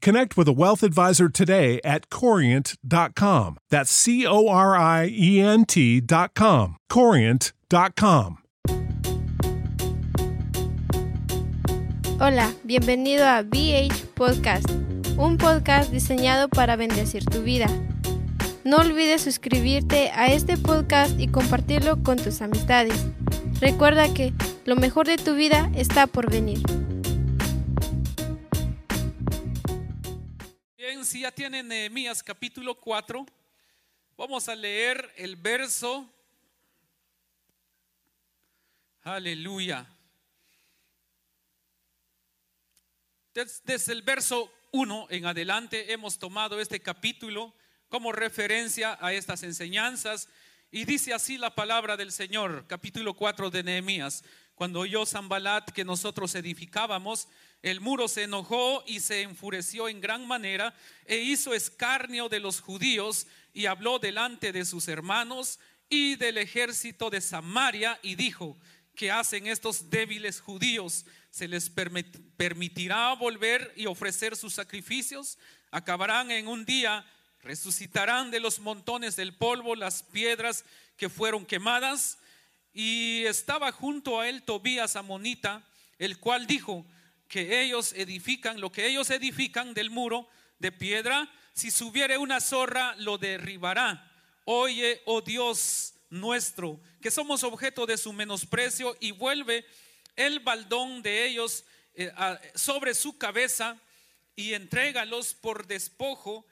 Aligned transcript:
connect 0.00 0.36
with 0.36 0.48
a 0.48 0.52
wealth 0.52 0.82
advisor 0.82 1.28
today 1.28 1.80
at 1.84 2.08
corient.com. 2.08 3.58
That's 3.70 3.90
C 3.90 4.26
O 4.26 4.48
R 4.48 4.74
I 4.76 5.08
E 5.12 5.40
N 5.40 5.64
T.com. 5.66 6.76
Corient.com. 6.88 8.38
Hola, 12.18 12.50
bienvenido 12.64 13.26
a 13.26 13.42
BH 13.42 14.06
Podcast, 14.14 14.70
un 15.18 15.36
podcast 15.36 15.92
diseñado 15.92 16.48
para 16.48 16.74
bendecir 16.76 17.22
tu 17.26 17.42
vida. 17.42 17.66
No 18.64 18.78
olvides 18.78 19.20
suscribirte 19.20 20.10
a 20.14 20.32
este 20.32 20.56
podcast 20.56 21.20
y 21.20 21.28
compartirlo 21.28 22.02
con 22.02 22.16
tus 22.16 22.40
amistades. 22.40 23.06
Recuerda 23.60 24.12
que 24.14 24.32
lo 24.64 24.76
mejor 24.76 25.06
de 25.06 25.18
tu 25.18 25.34
vida 25.34 25.70
está 25.74 26.06
por 26.06 26.30
venir. 26.30 26.60
Si 31.06 31.20
ya 31.20 31.30
tienen 31.32 31.68
Nehemías 31.68 32.22
capítulo 32.22 32.74
4, 32.74 33.24
vamos 34.16 34.48
a 34.48 34.54
leer 34.54 35.12
el 35.16 35.36
verso. 35.36 36.10
Aleluya. 39.02 39.86
Des- 43.34 43.62
Desde 43.64 43.92
el 43.92 44.02
verso 44.02 44.52
1 44.72 45.06
en 45.10 45.26
adelante 45.26 45.92
hemos 45.92 46.18
tomado 46.18 46.60
este 46.60 46.80
capítulo 46.80 47.54
como 47.88 48.12
referencia 48.12 48.98
a 49.00 49.12
estas 49.12 49.42
enseñanzas 49.42 50.28
y 50.72 50.84
dice 50.84 51.14
así 51.14 51.38
la 51.38 51.54
palabra 51.54 51.96
del 51.96 52.10
Señor, 52.10 52.66
capítulo 52.66 53.14
4 53.14 53.50
de 53.50 53.62
Nehemías. 53.62 54.24
Cuando 54.56 54.80
oyó 54.80 55.06
Zambalat 55.06 55.70
que 55.70 55.84
nosotros 55.84 56.34
edificábamos, 56.34 57.28
el 57.70 57.80
muro 57.80 58.06
se 58.06 58.22
enojó 58.22 58.84
y 58.86 59.00
se 59.00 59.22
enfureció 59.22 59.88
en 59.88 60.00
gran 60.00 60.24
manera 60.24 60.72
e 61.04 61.16
hizo 61.16 61.52
escarnio 61.52 62.28
de 62.28 62.38
los 62.38 62.60
judíos 62.60 63.26
y 63.52 63.66
habló 63.66 63.98
delante 63.98 64.52
de 64.52 64.64
sus 64.64 64.86
hermanos 64.86 65.58
y 65.88 66.14
del 66.14 66.38
ejército 66.38 67.10
de 67.10 67.20
Samaria 67.20 67.98
y 68.04 68.14
dijo, 68.14 68.56
¿qué 68.94 69.10
hacen 69.10 69.48
estos 69.48 69.90
débiles 69.90 70.40
judíos? 70.40 71.06
¿Se 71.30 71.48
les 71.48 71.74
permit- 71.74 72.20
permitirá 72.36 73.12
volver 73.14 73.72
y 73.74 73.86
ofrecer 73.86 74.36
sus 74.36 74.54
sacrificios? 74.54 75.36
Acabarán 75.72 76.30
en 76.30 76.46
un 76.46 76.64
día, 76.64 77.04
resucitarán 77.42 78.30
de 78.30 78.38
los 78.38 78.60
montones 78.60 79.16
del 79.16 79.34
polvo 79.34 79.74
las 79.74 80.04
piedras 80.04 80.64
que 80.96 81.08
fueron 81.08 81.44
quemadas. 81.44 82.18
Y 82.72 83.24
estaba 83.24 83.72
junto 83.72 84.20
a 84.20 84.28
él 84.28 84.44
Tobías 84.44 84.94
Amonita, 84.94 85.66
el 85.98 86.18
cual 86.20 86.46
dijo 86.46 86.86
que 87.28 87.62
ellos 87.62 87.92
edifican, 87.92 88.60
lo 88.60 88.70
que 88.70 88.86
ellos 88.86 89.10
edifican 89.10 89.74
del 89.74 89.90
muro 89.90 90.28
de 90.58 90.72
piedra, 90.72 91.30
si 91.52 91.70
subiere 91.70 92.18
una 92.18 92.40
zorra, 92.40 92.94
lo 92.98 93.18
derribará. 93.18 94.12
Oye, 94.44 95.02
oh 95.06 95.20
Dios 95.20 95.94
nuestro, 96.10 96.80
que 97.00 97.10
somos 97.10 97.42
objeto 97.42 97.86
de 97.86 97.96
su 97.96 98.12
menosprecio 98.12 98.96
y 99.00 99.10
vuelve 99.10 99.64
el 100.14 100.40
baldón 100.40 101.02
de 101.02 101.26
ellos 101.26 101.64
eh, 101.94 102.12
sobre 102.54 102.94
su 102.94 103.18
cabeza 103.18 103.78
y 104.34 104.52
entrégalos 104.54 105.34
por 105.34 105.66
despojo 105.66 106.46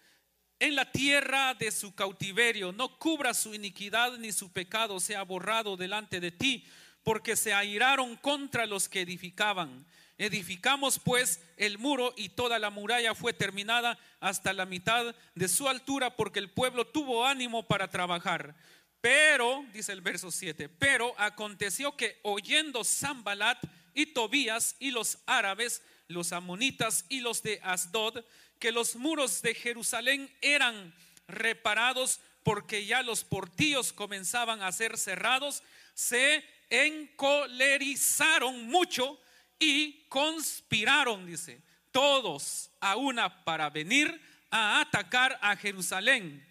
en 0.59 0.75
la 0.75 0.91
tierra 0.91 1.55
de 1.55 1.71
su 1.71 1.95
cautiverio. 1.95 2.73
No 2.73 2.99
cubra 2.99 3.35
su 3.35 3.55
iniquidad 3.55 4.17
ni 4.19 4.33
su 4.33 4.51
pecado 4.53 5.01
sea 5.01 5.23
borrado 5.23 5.77
delante 5.77 6.21
de 6.21 6.33
ti, 6.33 6.67
porque 7.03 7.37
se 7.37 7.53
airaron 7.53 8.17
contra 8.17 8.67
los 8.67 8.89
que 8.89 9.03
edificaban. 9.03 9.87
Edificamos 10.17 11.01
pues 11.01 11.41
el 11.57 11.79
muro 11.79 12.15
y 12.17 12.29
toda 12.29 12.59
la 12.59 12.71
muralla 12.71 13.15
fue 13.15 13.33
terminada 13.33 13.99
hasta 14.21 14.53
la 14.53 14.65
mitad 14.65 15.15
de 15.35 15.49
su 15.49 15.69
altura, 15.69 16.15
porque 16.15 16.39
el 16.39 16.51
pueblo 16.51 16.87
tuvo 16.87 17.27
ánimo 17.27 17.67
para 17.67 17.89
trabajar. 17.89 18.55
Pero, 19.01 19.65
dice 19.73 19.93
el 19.93 20.01
verso 20.01 20.31
7, 20.31 20.69
pero 20.69 21.15
aconteció 21.19 21.97
que 21.97 22.21
oyendo 22.23 22.85
Zambalat 22.85 23.59
y 23.93 24.07
Tobías 24.07 24.77
y 24.79 24.93
los 24.93 25.19
árabes, 25.27 25.83
los 26.09 26.33
amonitas 26.33 27.05
y 27.09 27.21
los 27.21 27.43
de 27.43 27.61
Asdod, 27.63 28.25
que 28.59 28.73
los 28.73 28.97
muros 28.97 29.43
de 29.43 29.55
Jerusalén 29.55 30.33
eran 30.41 30.95
reparados 31.27 32.21
porque 32.45 32.87
ya 32.87 33.03
los 33.03 33.25
portillos 33.25 33.93
comenzaban 33.93 34.63
a 34.63 34.71
ser 34.71 34.97
cerrados, 34.97 35.63
se 35.95 36.45
encolerizaron 36.71 38.69
mucho 38.69 39.19
y 39.59 40.07
conspiraron, 40.09 41.27
dice, 41.27 41.63
todos 41.91 42.71
a 42.81 42.97
una 42.97 43.45
para 43.45 43.71
venir 43.71 44.21
a 44.51 44.81
atacar 44.81 45.39
a 45.41 45.57
Jerusalén 45.57 46.47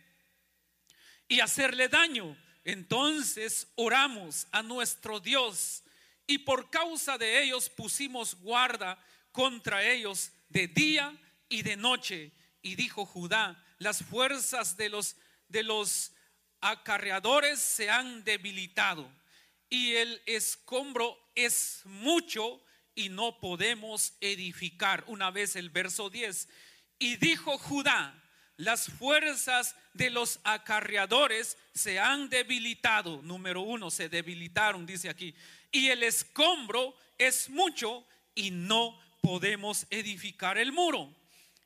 y 1.28 1.40
hacerle 1.40 1.88
daño. 1.88 2.38
Entonces 2.64 3.68
oramos 3.76 4.48
a 4.52 4.64
nuestro 4.64 5.20
Dios 5.20 5.84
y 6.28 6.40
por 6.40 6.70
causa 6.70 7.18
de 7.18 7.44
ellos 7.44 7.70
pusimos 7.70 8.36
guarda 8.36 8.98
contra 9.32 9.84
ellos 9.84 10.32
de 10.50 10.68
día 10.68 11.14
y 11.50 11.64
de 11.64 11.76
noche. 11.76 12.32
Y 12.62 12.76
dijo 12.76 13.06
Judá, 13.06 13.62
las 13.80 14.04
fuerzas 14.04 14.78
de 14.78 14.90
los, 14.90 15.18
de 15.50 15.64
los 15.64 16.14
acarreadores 16.62 17.60
se 17.60 17.90
han 17.90 18.24
debilitado 18.24 19.12
y 19.70 19.96
el 19.96 20.22
escombro 20.26 21.18
es 21.36 21.82
mucho 21.84 22.64
y 22.96 23.10
no 23.10 23.40
podemos 23.40 24.14
edificar. 24.22 25.04
Una 25.08 25.32
vez 25.32 25.56
el 25.56 25.70
verso 25.70 26.10
10. 26.10 26.48
Y 27.00 27.18
dijo 27.18 27.58
Judá, 27.58 28.20
las 28.58 28.88
fuerzas 28.88 29.76
de 29.94 30.10
los 30.10 30.40
acarreadores 30.44 31.58
se 31.74 32.00
han 32.00 32.30
debilitado. 32.30 33.22
Número 33.24 33.62
uno, 33.62 33.90
se 33.90 34.10
debilitaron, 34.10 34.86
dice 34.86 35.10
aquí. 35.10 35.34
Y 35.72 35.90
el 35.90 36.04
escombro 36.04 36.96
es 37.18 37.50
mucho 37.50 38.06
y 38.36 38.52
no 38.52 39.00
podemos 39.22 39.88
edificar 39.90 40.58
el 40.58 40.72
muro. 40.72 41.14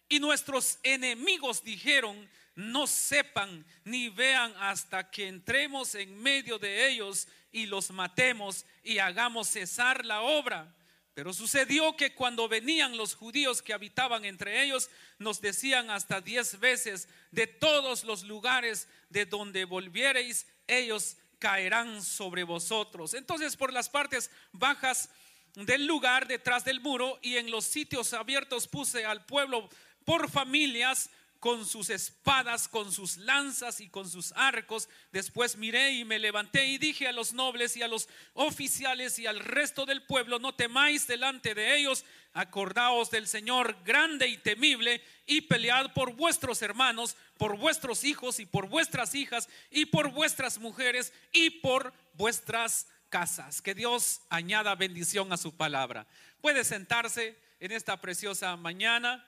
Y 0.10 0.20
nuestros 0.20 0.80
enemigos 0.84 1.64
dijeron, 1.64 2.30
no 2.56 2.88
sepan 2.88 3.66
ni 3.84 4.10
vean 4.10 4.54
hasta 4.60 5.12
que 5.12 5.28
entremos 5.28 5.94
en 5.96 6.22
medio 6.22 6.58
de 6.58 6.90
ellos 6.90 7.28
y 7.52 7.66
los 7.66 7.92
matemos 7.92 8.66
y 8.84 9.00
hagamos 9.00 9.50
cesar 9.50 10.06
la 10.06 10.22
obra. 10.22 10.74
Pero 11.18 11.34
sucedió 11.34 11.98
que 11.98 12.14
cuando 12.14 12.48
venían 12.48 12.96
los 12.96 13.16
judíos 13.16 13.64
que 13.64 13.74
habitaban 13.74 14.24
entre 14.24 14.62
ellos, 14.64 14.92
nos 15.18 15.42
decían 15.42 15.90
hasta 15.90 16.22
diez 16.22 16.60
veces, 16.60 17.10
de 17.32 17.48
todos 17.48 18.04
los 18.04 18.22
lugares 18.22 18.88
de 19.10 19.26
donde 19.26 19.66
volviereis, 19.66 20.46
ellos 20.68 21.18
caerán 21.40 22.04
sobre 22.04 22.44
vosotros. 22.44 23.16
Entonces 23.16 23.58
por 23.58 23.74
las 23.74 23.90
partes 23.90 24.30
bajas 24.52 25.10
del 25.56 25.88
lugar 25.88 26.28
detrás 26.28 26.64
del 26.66 26.82
muro 26.82 27.18
y 27.24 27.38
en 27.38 27.50
los 27.50 27.66
sitios 27.66 28.14
abiertos 28.14 28.68
puse 28.68 29.04
al 29.04 29.26
pueblo 29.26 29.72
por 30.06 30.30
familias 30.30 31.10
con 31.40 31.66
sus 31.66 31.90
espadas, 31.90 32.68
con 32.68 32.92
sus 32.92 33.18
lanzas 33.18 33.80
y 33.82 33.90
con 33.90 34.10
sus 34.10 34.32
arcos. 34.34 34.90
Después 35.12 35.58
miré 35.58 35.92
y 35.92 36.06
me 36.06 36.20
levanté 36.20 36.66
y 36.66 36.78
dije 36.78 37.08
a 37.08 37.12
los 37.12 37.34
nobles 37.34 37.78
y 37.78 37.84
a 37.84 37.88
los 37.88 38.10
oficiales 38.34 39.20
y 39.20 39.28
al 39.28 39.40
resto 39.40 39.86
del 39.86 40.04
pueblo, 40.04 40.40
no 40.40 40.56
temáis 40.56 41.08
delante 41.08 41.54
de 41.56 41.78
ellos, 41.78 42.06
acordaos 42.34 43.10
del 43.10 43.28
Señor 43.28 43.78
grande 43.84 44.28
y 44.28 44.38
temible 44.38 45.02
y 45.26 45.42
pelead 45.42 45.94
por 45.94 46.14
vuestros 46.14 46.62
hermanos, 46.62 47.18
por 47.38 47.58
vuestros 47.58 48.04
hijos 48.04 48.40
y 48.40 48.46
por 48.46 48.68
vuestras 48.68 49.16
hijas 49.16 49.50
y 49.72 49.86
por 49.86 50.12
vuestras 50.12 50.60
mujeres 50.60 51.14
y 51.32 51.50
por 51.50 51.94
vuestras 52.14 52.88
casas. 53.10 53.62
Que 53.62 53.74
Dios 53.74 54.22
añada 54.30 54.76
bendición 54.76 55.32
a 55.34 55.38
su 55.38 55.56
palabra. 55.56 56.08
Puede 56.42 56.64
sentarse 56.64 57.38
en 57.60 57.72
esta 57.72 58.00
preciosa 58.00 58.56
mañana. 58.56 59.26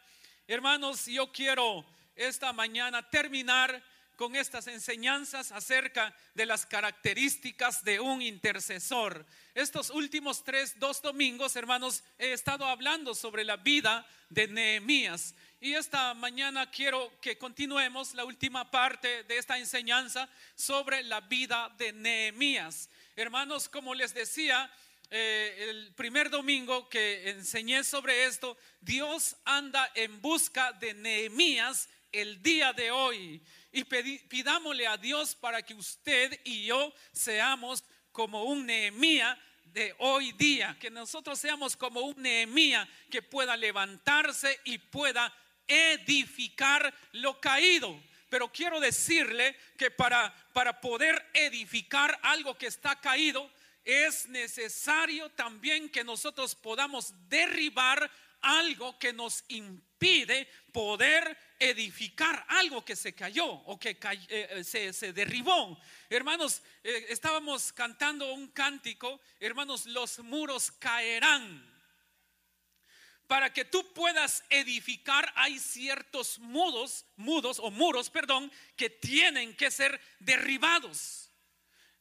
Hermanos, 0.48 1.06
yo 1.06 1.32
quiero 1.32 1.86
esta 2.19 2.51
mañana 2.51 3.10
terminar 3.10 3.81
con 4.18 4.36
estas 4.36 4.68
enseñanzas 4.68 5.54
acerca 5.54 6.13
de 6.33 6.45
las 6.45 6.66
características 6.66 7.86
de 7.86 8.01
un 8.01 8.21
intercesor. 8.21 9.25
Estos 9.56 9.89
últimos 9.89 10.44
tres, 10.44 10.77
dos 10.77 11.01
domingos, 11.01 11.56
hermanos, 11.56 12.04
he 12.18 12.33
estado 12.33 12.66
hablando 12.66 13.16
sobre 13.16 13.45
la 13.45 13.56
vida 13.56 14.06
de 14.27 14.50
Nehemías. 14.50 15.33
Y 15.62 15.74
esta 15.74 16.13
mañana 16.13 16.69
quiero 16.69 17.10
que 17.21 17.38
continuemos 17.38 18.13
la 18.13 18.25
última 18.25 18.69
parte 18.69 19.24
de 19.24 19.38
esta 19.38 19.57
enseñanza 19.57 20.27
sobre 20.54 21.01
la 21.04 21.21
vida 21.21 21.74
de 21.77 21.94
Nehemías. 21.94 22.89
Hermanos, 23.16 23.69
como 23.69 23.95
les 23.95 24.13
decía, 24.13 24.69
eh, 25.12 25.68
el 25.69 25.94
primer 25.95 26.30
domingo 26.30 26.89
que 26.89 27.30
enseñé 27.30 27.86
sobre 27.86 28.25
esto, 28.25 28.57
Dios 28.81 29.38
anda 29.45 29.89
en 29.95 30.21
busca 30.21 30.74
de 30.74 30.94
Nehemías 30.94 31.88
el 32.12 32.42
día 32.42 32.74
de 32.74 32.92
hoy 32.92 33.42
y 33.72 33.84
pidámosle 33.84 34.88
a 34.88 34.98
Dios 34.98 35.36
para 35.36 35.62
que 35.62 35.74
usted 35.74 36.40
y 36.44 36.66
yo 36.66 36.94
seamos 37.12 37.84
como 38.12 38.44
un 38.44 38.66
Nehemía 38.66 39.40
de 39.66 39.96
hoy 40.00 40.32
día, 40.34 40.76
que 40.80 40.90
nosotros 40.90 41.40
seamos 41.40 41.78
como 41.78 42.02
un 42.02 42.22
Nehemía 42.22 42.88
que 43.10 43.22
pueda 43.22 43.56
levantarse 43.56 44.60
y 44.64 44.78
pueda 44.78 45.34
edificar 45.68 46.94
lo 47.14 47.40
caído. 47.40 48.02
Pero 48.30 48.52
quiero 48.52 48.80
decirle 48.80 49.56
que 49.78 49.92
para, 49.92 50.34
para 50.54 50.82
poder 50.82 51.30
edificar 51.34 52.20
algo 52.24 52.58
que 52.58 52.68
está 52.68 53.00
caído, 53.00 53.50
es 53.84 54.28
necesario 54.28 55.30
también 55.30 55.90
que 55.90 56.04
nosotros 56.04 56.56
podamos 56.56 57.14
derribar 57.28 58.10
algo 58.42 58.98
que 59.00 59.14
nos 59.14 59.44
impide 59.48 59.89
poder 60.72 61.38
edificar 61.60 62.46
algo 62.48 62.84
que 62.84 62.96
se 62.96 63.13
cayó 63.13 63.46
o 63.46 63.78
que 63.78 63.92
eh, 64.30 64.63
eh, 64.74 64.94
se, 64.94 65.13
derribó. 65.13 65.78
Hermanos, 66.10 66.62
eh, 66.84 67.07
estábamos 67.10 67.74
cantando 67.74 68.34
un 68.34 68.48
cántico, 68.48 69.19
hermanos, 69.40 69.86
los 69.86 70.19
muros 70.19 70.72
caerán. 70.72 71.68
Para 73.28 73.54
que 73.54 73.66
tú 73.66 73.94
puedas 73.94 74.44
edificar 74.50 75.31
hay 75.36 75.60
ciertos 75.60 76.40
mudos, 76.40 77.06
mudos 77.16 77.60
o 77.60 77.69
muros, 77.69 78.10
perdón, 78.10 78.52
que 78.75 78.90
tienen 78.90 79.56
que 79.56 79.69
ser 79.69 80.00
derribados. 80.19 81.30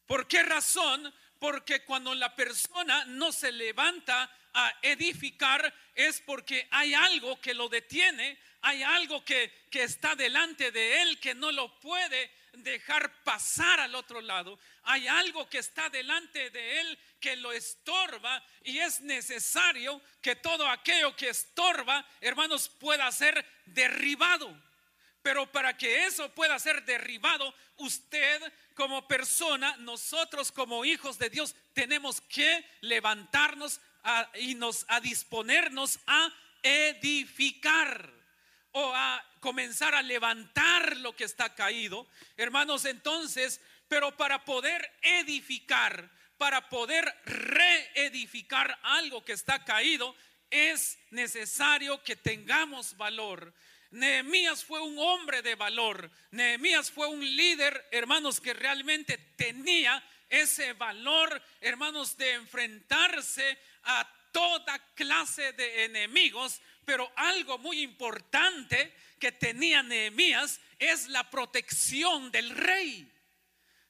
¿Por 0.06 0.26
qué 0.26 0.42
razón? 0.42 1.12
Porque 1.38 1.85
cuando 1.85 2.14
la 2.14 2.35
persona 2.35 3.05
no 3.06 3.32
se 3.32 3.52
levanta 3.52 4.31
a 4.55 4.79
edificar 4.82 5.73
es 5.94 6.20
porque 6.20 6.67
hay 6.70 6.94
algo 6.94 7.40
que 7.40 7.55
lo 7.55 7.69
detiene, 7.69 8.38
hay 8.62 8.82
algo 8.82 9.25
que, 9.25 9.67
que 9.70 9.85
está 9.85 10.14
delante 10.17 10.73
de 10.73 11.02
él 11.02 11.20
que 11.20 11.35
no 11.35 11.52
lo 11.52 11.79
puede 11.81 12.31
dejar 12.55 13.23
pasar 13.23 13.81
al 13.81 13.94
otro 13.94 14.20
lado. 14.20 14.58
Hay 14.85 15.06
algo 15.06 15.49
que 15.49 15.58
está 15.58 15.88
delante 15.90 16.50
de 16.50 16.81
él 16.81 16.99
que 17.20 17.37
lo 17.37 17.52
estorba 17.52 18.43
y 18.64 18.79
es 18.79 19.00
necesario 19.00 20.00
que 20.20 20.37
todo 20.37 20.67
aquello 20.69 21.14
que 21.14 21.29
estorba, 21.29 22.06
hermanos, 22.20 22.69
pueda 22.69 23.11
ser 23.12 23.44
derribado. 23.67 24.67
Pero 25.22 25.50
para 25.50 25.76
que 25.76 26.04
eso 26.04 26.32
pueda 26.34 26.58
ser 26.58 26.84
derribado, 26.84 27.54
usted 27.78 28.40
como 28.74 29.06
persona, 29.08 29.76
nosotros 29.78 30.52
como 30.52 30.84
hijos 30.84 31.18
de 31.18 31.30
Dios, 31.30 31.54
tenemos 31.72 32.20
que 32.20 32.64
levantarnos 32.80 33.80
y 34.34 34.54
nos, 34.54 34.84
a 34.88 35.00
disponernos 35.00 35.98
a 36.06 36.32
edificar 36.62 38.12
o 38.72 38.92
a 38.94 39.24
comenzar 39.40 39.94
a 39.94 40.02
levantar 40.02 40.96
lo 40.98 41.14
que 41.14 41.24
está 41.24 41.54
caído. 41.54 42.06
Hermanos, 42.36 42.84
entonces, 42.84 43.60
pero 43.88 44.16
para 44.16 44.44
poder 44.44 44.90
edificar, 45.02 46.10
para 46.36 46.68
poder 46.68 47.12
reedificar 47.24 48.78
algo 48.82 49.24
que 49.24 49.32
está 49.32 49.64
caído, 49.64 50.14
es 50.50 50.98
necesario 51.10 52.02
que 52.02 52.16
tengamos 52.16 52.96
valor. 52.96 53.52
Nehemías 53.90 54.64
fue 54.64 54.81
un 54.81 54.99
hombre 54.99 55.43
de 55.43 55.55
valor. 55.55 56.11
Nehemías 56.31 56.90
fue 56.90 57.06
un 57.06 57.20
líder, 57.20 57.88
hermanos, 57.90 58.40
que 58.40 58.52
realmente 58.52 59.17
tenía 59.37 60.02
ese 60.29 60.75
valor, 60.75 61.43
hermanos, 61.61 62.17
de 62.17 62.35
enfrentarse 62.35 63.58
a 63.85 64.06
toda 64.31 64.79
clase 64.94 65.52
de 65.52 65.85
enemigos, 65.85 66.61
pero 66.85 67.11
algo 67.17 67.58
muy 67.58 67.81
importante 67.81 68.94
que 69.19 69.32
tenía 69.32 69.82
Nehemías 69.82 70.61
es 70.79 71.08
la 71.08 71.29
protección 71.31 72.31
del 72.31 72.50
rey. 72.50 73.11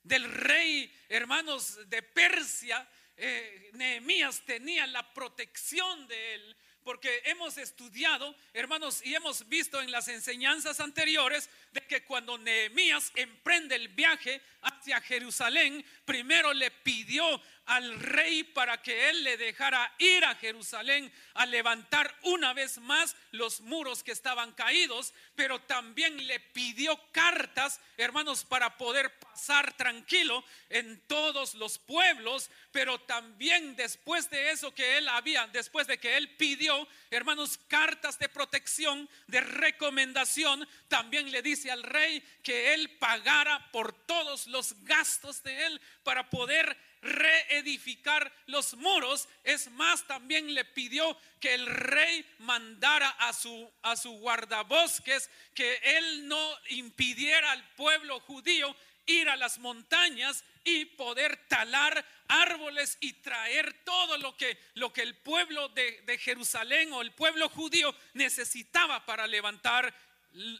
Del 0.02 0.32
rey, 0.32 0.92
hermanos, 1.08 1.88
de 1.88 2.02
Persia, 2.02 2.88
eh, 3.16 3.70
Nehemías 3.72 4.42
tenía 4.44 4.86
la 4.86 5.12
protección 5.12 6.06
de 6.06 6.34
él 6.34 6.56
porque 6.88 7.20
hemos 7.26 7.58
estudiado, 7.58 8.34
hermanos, 8.54 9.04
y 9.04 9.14
hemos 9.14 9.46
visto 9.46 9.78
en 9.82 9.90
las 9.90 10.08
enseñanzas 10.08 10.80
anteriores 10.80 11.50
de 11.70 11.82
que 11.82 12.02
cuando 12.02 12.38
Nehemías 12.38 13.12
emprende 13.14 13.76
el 13.76 13.88
viaje 13.88 14.40
hacia 14.62 14.98
Jerusalén, 15.02 15.84
primero 16.06 16.54
le 16.54 16.70
pidió 16.70 17.42
al 17.68 18.00
rey 18.00 18.44
para 18.44 18.80
que 18.80 19.10
él 19.10 19.22
le 19.24 19.36
dejara 19.36 19.92
ir 19.98 20.24
a 20.24 20.34
Jerusalén 20.36 21.12
a 21.34 21.44
levantar 21.44 22.18
una 22.22 22.54
vez 22.54 22.78
más 22.78 23.14
los 23.30 23.60
muros 23.60 24.02
que 24.02 24.10
estaban 24.10 24.52
caídos, 24.52 25.12
pero 25.34 25.60
también 25.60 26.26
le 26.26 26.40
pidió 26.40 26.98
cartas, 27.12 27.78
hermanos, 27.98 28.44
para 28.44 28.78
poder 28.78 29.12
pasar 29.18 29.76
tranquilo 29.76 30.42
en 30.70 30.98
todos 31.06 31.54
los 31.54 31.78
pueblos, 31.78 32.50
pero 32.72 33.00
también 33.02 33.76
después 33.76 34.30
de 34.30 34.50
eso 34.50 34.74
que 34.74 34.96
él 34.96 35.06
había, 35.06 35.46
después 35.48 35.86
de 35.86 35.98
que 35.98 36.16
él 36.16 36.36
pidió, 36.36 36.88
hermanos, 37.10 37.58
cartas 37.68 38.18
de 38.18 38.30
protección, 38.30 39.10
de 39.26 39.42
recomendación, 39.42 40.66
también 40.88 41.30
le 41.30 41.42
dice 41.42 41.70
al 41.70 41.82
rey 41.82 42.22
que 42.42 42.72
él 42.72 42.96
pagara 42.98 43.70
por 43.72 43.92
todos 44.06 44.46
los 44.46 44.74
gastos 44.84 45.42
de 45.42 45.66
él 45.66 45.80
para 46.02 46.30
poder 46.30 46.87
reedificar 47.02 48.32
los 48.46 48.74
muros. 48.74 49.28
Es 49.44 49.70
más, 49.72 50.06
también 50.06 50.52
le 50.54 50.64
pidió 50.64 51.16
que 51.40 51.54
el 51.54 51.66
rey 51.66 52.24
mandara 52.38 53.08
a 53.10 53.32
su, 53.32 53.72
a 53.82 53.96
su 53.96 54.12
guardabosques, 54.18 55.30
que 55.54 55.80
él 55.82 56.28
no 56.28 56.50
impidiera 56.70 57.52
al 57.52 57.64
pueblo 57.74 58.20
judío 58.20 58.74
ir 59.06 59.28
a 59.28 59.36
las 59.36 59.58
montañas 59.58 60.44
y 60.64 60.84
poder 60.84 61.36
talar 61.48 62.04
árboles 62.28 62.98
y 63.00 63.14
traer 63.14 63.72
todo 63.84 64.18
lo 64.18 64.36
que, 64.36 64.58
lo 64.74 64.92
que 64.92 65.02
el 65.02 65.16
pueblo 65.16 65.68
de, 65.70 66.02
de 66.02 66.18
Jerusalén 66.18 66.92
o 66.92 67.00
el 67.00 67.12
pueblo 67.12 67.48
judío 67.48 67.94
necesitaba 68.12 69.06
para 69.06 69.26
levantar 69.26 69.94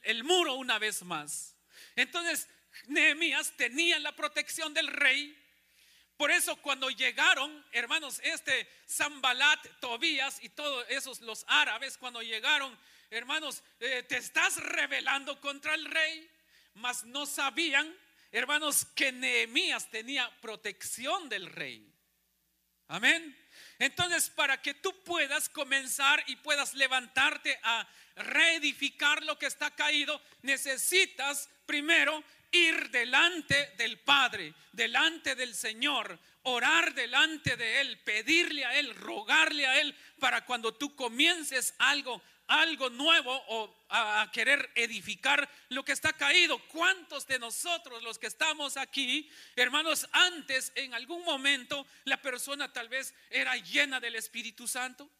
el 0.02 0.24
muro 0.24 0.54
una 0.54 0.78
vez 0.78 1.02
más. 1.02 1.56
Entonces, 1.94 2.48
Nehemías 2.86 3.52
tenía 3.56 3.98
la 3.98 4.14
protección 4.14 4.72
del 4.72 4.88
rey, 4.88 5.36
por 6.18 6.32
eso 6.32 6.56
cuando 6.56 6.90
llegaron, 6.90 7.64
hermanos, 7.70 8.20
este 8.24 8.68
Zambalat, 8.88 9.78
Tobías 9.78 10.42
y 10.42 10.48
todos 10.48 10.84
esos 10.88 11.20
los 11.20 11.44
árabes, 11.46 11.96
cuando 11.96 12.20
llegaron, 12.22 12.76
hermanos, 13.08 13.62
eh, 13.78 14.02
te 14.02 14.16
estás 14.16 14.56
rebelando 14.56 15.40
contra 15.40 15.74
el 15.74 15.84
rey, 15.84 16.28
mas 16.74 17.04
no 17.04 17.24
sabían, 17.24 17.96
hermanos, 18.32 18.84
que 18.96 19.12
Nehemías 19.12 19.88
tenía 19.90 20.28
protección 20.40 21.28
del 21.28 21.46
rey. 21.46 21.88
Amén. 22.88 23.38
Entonces, 23.78 24.28
para 24.28 24.60
que 24.60 24.74
tú 24.74 24.92
puedas 25.04 25.48
comenzar 25.48 26.24
y 26.26 26.34
puedas 26.34 26.74
levantarte 26.74 27.60
a 27.62 27.88
reedificar 28.16 29.22
lo 29.22 29.38
que 29.38 29.46
está 29.46 29.70
caído, 29.70 30.20
necesitas 30.42 31.48
primero 31.64 32.24
ir 32.52 32.90
delante 32.90 33.74
del 33.76 33.98
Padre, 33.98 34.54
delante 34.72 35.34
del 35.34 35.54
Señor, 35.54 36.18
orar 36.42 36.94
delante 36.94 37.56
de 37.56 37.80
Él, 37.80 37.98
pedirle 38.00 38.64
a 38.64 38.78
Él, 38.78 38.94
rogarle 38.94 39.66
a 39.66 39.80
Él 39.80 39.94
para 40.18 40.44
cuando 40.44 40.74
tú 40.74 40.94
comiences 40.94 41.74
algo, 41.78 42.22
algo 42.46 42.90
nuevo 42.90 43.32
o 43.48 43.74
a, 43.90 44.30
querer 44.32 44.70
edificar 44.74 45.48
lo 45.68 45.84
que 45.84 45.92
está 45.92 46.12
caído. 46.12 46.58
¿Cuántos 46.68 47.26
de 47.26 47.38
nosotros, 47.38 48.02
los 48.02 48.18
que 48.18 48.26
estamos 48.26 48.76
aquí, 48.76 49.30
hermanos, 49.56 50.08
antes 50.12 50.72
en 50.74 50.94
algún 50.94 51.24
momento 51.24 51.86
la 52.04 52.20
persona 52.20 52.72
tal 52.72 52.88
vez 52.88 53.14
era 53.30 53.56
llena 53.56 54.00
del 54.00 54.16
Espíritu 54.16 54.66
Santo? 54.66 55.10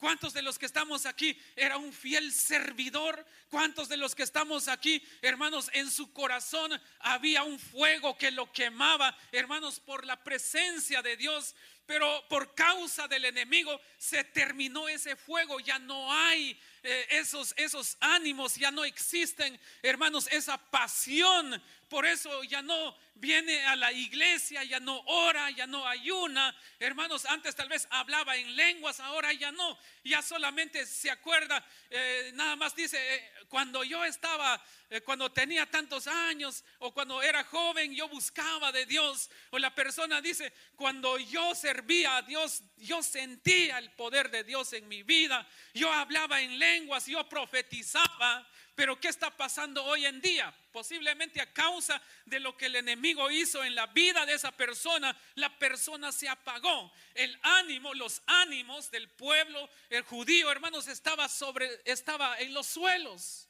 ¿Cuántos 0.00 0.32
de 0.32 0.40
los 0.40 0.58
que 0.58 0.64
estamos 0.64 1.04
aquí 1.04 1.38
era 1.54 1.76
un 1.76 1.92
fiel 1.92 2.32
servidor? 2.32 3.22
¿Cuántos 3.50 3.86
de 3.90 3.98
los 3.98 4.14
que 4.14 4.22
estamos 4.22 4.66
aquí, 4.66 5.06
hermanos, 5.20 5.68
en 5.74 5.90
su 5.90 6.10
corazón 6.14 6.72
había 7.00 7.42
un 7.42 7.58
fuego 7.58 8.16
que 8.16 8.30
lo 8.30 8.50
quemaba, 8.50 9.14
hermanos, 9.30 9.78
por 9.78 10.06
la 10.06 10.24
presencia 10.24 11.02
de 11.02 11.18
Dios? 11.18 11.54
Pero 11.84 12.24
por 12.30 12.54
causa 12.54 13.08
del 13.08 13.26
enemigo 13.26 13.78
se 13.98 14.24
terminó 14.24 14.88
ese 14.88 15.16
fuego, 15.16 15.60
ya 15.60 15.78
no 15.78 16.10
hay 16.10 16.58
eh, 16.82 17.06
esos, 17.10 17.52
esos 17.58 17.98
ánimos, 18.00 18.54
ya 18.54 18.70
no 18.70 18.86
existen, 18.86 19.60
hermanos, 19.82 20.28
esa 20.32 20.56
pasión. 20.56 21.62
Por 21.90 22.06
eso 22.06 22.44
ya 22.44 22.62
no 22.62 22.96
viene 23.16 23.66
a 23.66 23.74
la 23.74 23.90
iglesia, 23.90 24.62
ya 24.62 24.78
no 24.78 25.02
ora, 25.06 25.50
ya 25.50 25.66
no 25.66 25.88
ayuna. 25.88 26.56
Hermanos, 26.78 27.26
antes 27.26 27.56
tal 27.56 27.68
vez 27.68 27.88
hablaba 27.90 28.36
en 28.36 28.54
lenguas, 28.54 29.00
ahora 29.00 29.32
ya 29.32 29.50
no. 29.50 29.76
Ya 30.04 30.22
solamente 30.22 30.86
se 30.86 31.10
acuerda, 31.10 31.66
eh, 31.90 32.30
nada 32.34 32.54
más 32.54 32.76
dice, 32.76 32.96
eh, 32.96 33.32
cuando 33.48 33.82
yo 33.82 34.04
estaba, 34.04 34.62
eh, 34.88 35.00
cuando 35.00 35.32
tenía 35.32 35.66
tantos 35.66 36.06
años 36.06 36.64
o 36.78 36.94
cuando 36.94 37.20
era 37.22 37.42
joven, 37.42 37.92
yo 37.92 38.08
buscaba 38.08 38.70
de 38.70 38.86
Dios. 38.86 39.28
O 39.50 39.58
la 39.58 39.74
persona 39.74 40.20
dice, 40.20 40.52
cuando 40.76 41.18
yo 41.18 41.56
servía 41.56 42.18
a 42.18 42.22
Dios, 42.22 42.62
yo 42.76 43.02
sentía 43.02 43.78
el 43.78 43.90
poder 43.90 44.30
de 44.30 44.44
Dios 44.44 44.72
en 44.74 44.86
mi 44.86 45.02
vida. 45.02 45.44
Yo 45.74 45.92
hablaba 45.92 46.40
en 46.40 46.56
lenguas, 46.56 47.06
yo 47.06 47.28
profetizaba. 47.28 48.48
Pero 48.76 49.00
¿qué 49.00 49.08
está 49.08 49.36
pasando 49.36 49.84
hoy 49.84 50.06
en 50.06 50.20
día? 50.20 50.54
Posiblemente 50.72 51.40
a 51.40 51.52
causa 51.52 52.00
de 52.24 52.40
lo 52.40 52.56
que 52.56 52.66
el 52.66 52.76
enemigo 52.76 53.30
hizo 53.30 53.64
en 53.64 53.74
la 53.74 53.86
vida 53.86 54.24
de 54.26 54.34
esa 54.34 54.52
persona, 54.52 55.16
la 55.34 55.58
persona 55.58 56.12
se 56.12 56.28
apagó. 56.28 56.92
El 57.14 57.38
ánimo, 57.42 57.92
los 57.94 58.22
ánimos 58.26 58.90
del 58.90 59.08
pueblo, 59.08 59.68
el 59.88 60.02
judío, 60.02 60.50
hermanos, 60.50 60.88
estaba 60.88 61.28
sobre 61.28 61.68
estaba 61.84 62.38
en 62.38 62.54
los 62.54 62.66
suelos. 62.66 63.48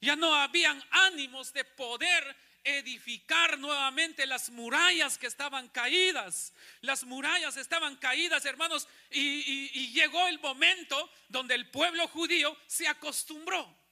Ya 0.00 0.16
no 0.16 0.34
habían 0.34 0.82
ánimos 0.90 1.52
de 1.52 1.64
poder 1.64 2.36
edificar 2.64 3.58
nuevamente 3.58 4.26
las 4.26 4.50
murallas 4.50 5.18
que 5.18 5.26
estaban 5.26 5.68
caídas. 5.68 6.52
Las 6.80 7.04
murallas 7.04 7.56
estaban 7.56 7.96
caídas, 7.96 8.44
hermanos, 8.44 8.88
y, 9.10 9.70
y 9.80 9.92
llegó 9.92 10.28
el 10.28 10.38
momento 10.40 11.10
donde 11.28 11.54
el 11.54 11.70
pueblo 11.70 12.06
judío 12.08 12.56
se 12.66 12.86
acostumbró 12.88 13.82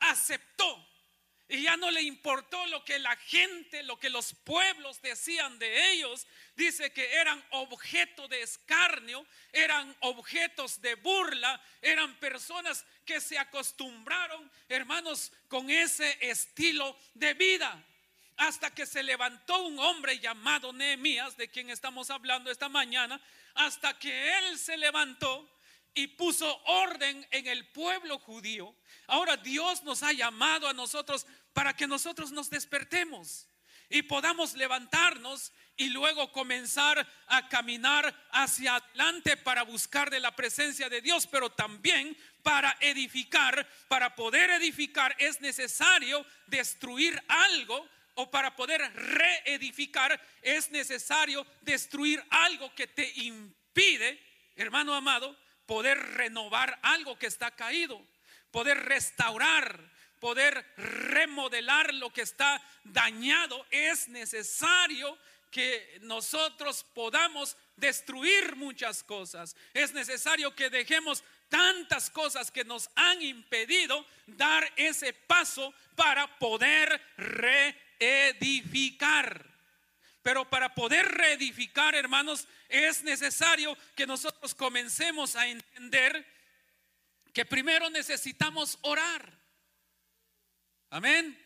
aceptó 0.00 0.86
y 1.48 1.62
ya 1.62 1.76
no 1.76 1.90
le 1.92 2.02
importó 2.02 2.66
lo 2.66 2.84
que 2.84 2.98
la 2.98 3.14
gente, 3.16 3.84
lo 3.84 3.98
que 4.00 4.10
los 4.10 4.34
pueblos 4.34 5.00
decían 5.00 5.58
de 5.60 5.92
ellos. 5.92 6.26
Dice 6.56 6.92
que 6.92 7.14
eran 7.14 7.42
objeto 7.50 8.26
de 8.26 8.42
escarnio, 8.42 9.24
eran 9.52 9.94
objetos 10.00 10.80
de 10.80 10.96
burla, 10.96 11.60
eran 11.80 12.18
personas 12.18 12.84
que 13.04 13.20
se 13.20 13.38
acostumbraron, 13.38 14.50
hermanos, 14.68 15.32
con 15.46 15.70
ese 15.70 16.18
estilo 16.20 16.98
de 17.14 17.34
vida. 17.34 17.84
Hasta 18.38 18.74
que 18.74 18.84
se 18.84 19.04
levantó 19.04 19.62
un 19.62 19.78
hombre 19.78 20.18
llamado 20.18 20.72
Nehemías, 20.72 21.36
de 21.36 21.48
quien 21.48 21.70
estamos 21.70 22.10
hablando 22.10 22.50
esta 22.50 22.68
mañana, 22.68 23.20
hasta 23.54 23.96
que 23.98 24.36
él 24.38 24.58
se 24.58 24.76
levantó 24.76 25.48
y 25.94 26.08
puso 26.08 26.60
orden 26.64 27.26
en 27.30 27.46
el 27.46 27.66
pueblo 27.68 28.18
judío. 28.18 28.74
Ahora 29.06 29.36
Dios 29.36 29.82
nos 29.82 30.02
ha 30.02 30.12
llamado 30.12 30.68
a 30.68 30.72
nosotros 30.72 31.26
para 31.52 31.74
que 31.74 31.86
nosotros 31.86 32.32
nos 32.32 32.50
despertemos 32.50 33.48
y 33.88 34.02
podamos 34.02 34.54
levantarnos 34.54 35.52
y 35.76 35.90
luego 35.90 36.32
comenzar 36.32 37.06
a 37.26 37.48
caminar 37.48 38.14
hacia 38.32 38.76
adelante 38.76 39.36
para 39.36 39.62
buscar 39.62 40.10
de 40.10 40.20
la 40.20 40.34
presencia 40.34 40.88
de 40.88 41.00
Dios, 41.00 41.26
pero 41.26 41.50
también 41.50 42.16
para 42.42 42.76
edificar. 42.80 43.68
Para 43.88 44.14
poder 44.14 44.50
edificar 44.50 45.14
es 45.18 45.40
necesario 45.40 46.26
destruir 46.46 47.22
algo 47.28 47.88
o 48.14 48.30
para 48.30 48.56
poder 48.56 48.80
reedificar 48.94 50.18
es 50.40 50.70
necesario 50.70 51.46
destruir 51.60 52.24
algo 52.30 52.74
que 52.74 52.86
te 52.86 53.12
impide, 53.20 54.18
hermano 54.56 54.94
amado, 54.94 55.36
poder 55.66 55.98
renovar 55.98 56.78
algo 56.82 57.18
que 57.18 57.26
está 57.26 57.50
caído, 57.50 58.02
poder 58.56 58.78
restaurar, 58.86 59.78
poder 60.18 60.64
remodelar 60.78 61.92
lo 61.92 62.10
que 62.10 62.22
está 62.22 62.62
dañado, 62.84 63.66
es 63.70 64.08
necesario 64.08 65.18
que 65.50 65.98
nosotros 66.00 66.82
podamos 66.94 67.54
destruir 67.76 68.56
muchas 68.56 69.02
cosas. 69.02 69.54
Es 69.74 69.92
necesario 69.92 70.56
que 70.56 70.70
dejemos 70.70 71.22
tantas 71.50 72.08
cosas 72.08 72.50
que 72.50 72.64
nos 72.64 72.88
han 72.94 73.20
impedido 73.20 74.06
dar 74.26 74.72
ese 74.76 75.12
paso 75.12 75.74
para 75.94 76.38
poder 76.38 76.98
reedificar. 77.98 79.44
Pero 80.22 80.48
para 80.48 80.74
poder 80.74 81.06
reedificar, 81.06 81.94
hermanos, 81.94 82.48
es 82.70 83.02
necesario 83.02 83.76
que 83.94 84.06
nosotros 84.06 84.54
comencemos 84.54 85.36
a 85.36 85.46
entender 85.46 86.35
que 87.36 87.44
primero 87.44 87.90
necesitamos 87.90 88.78
orar. 88.80 89.30
Amén. 90.88 91.38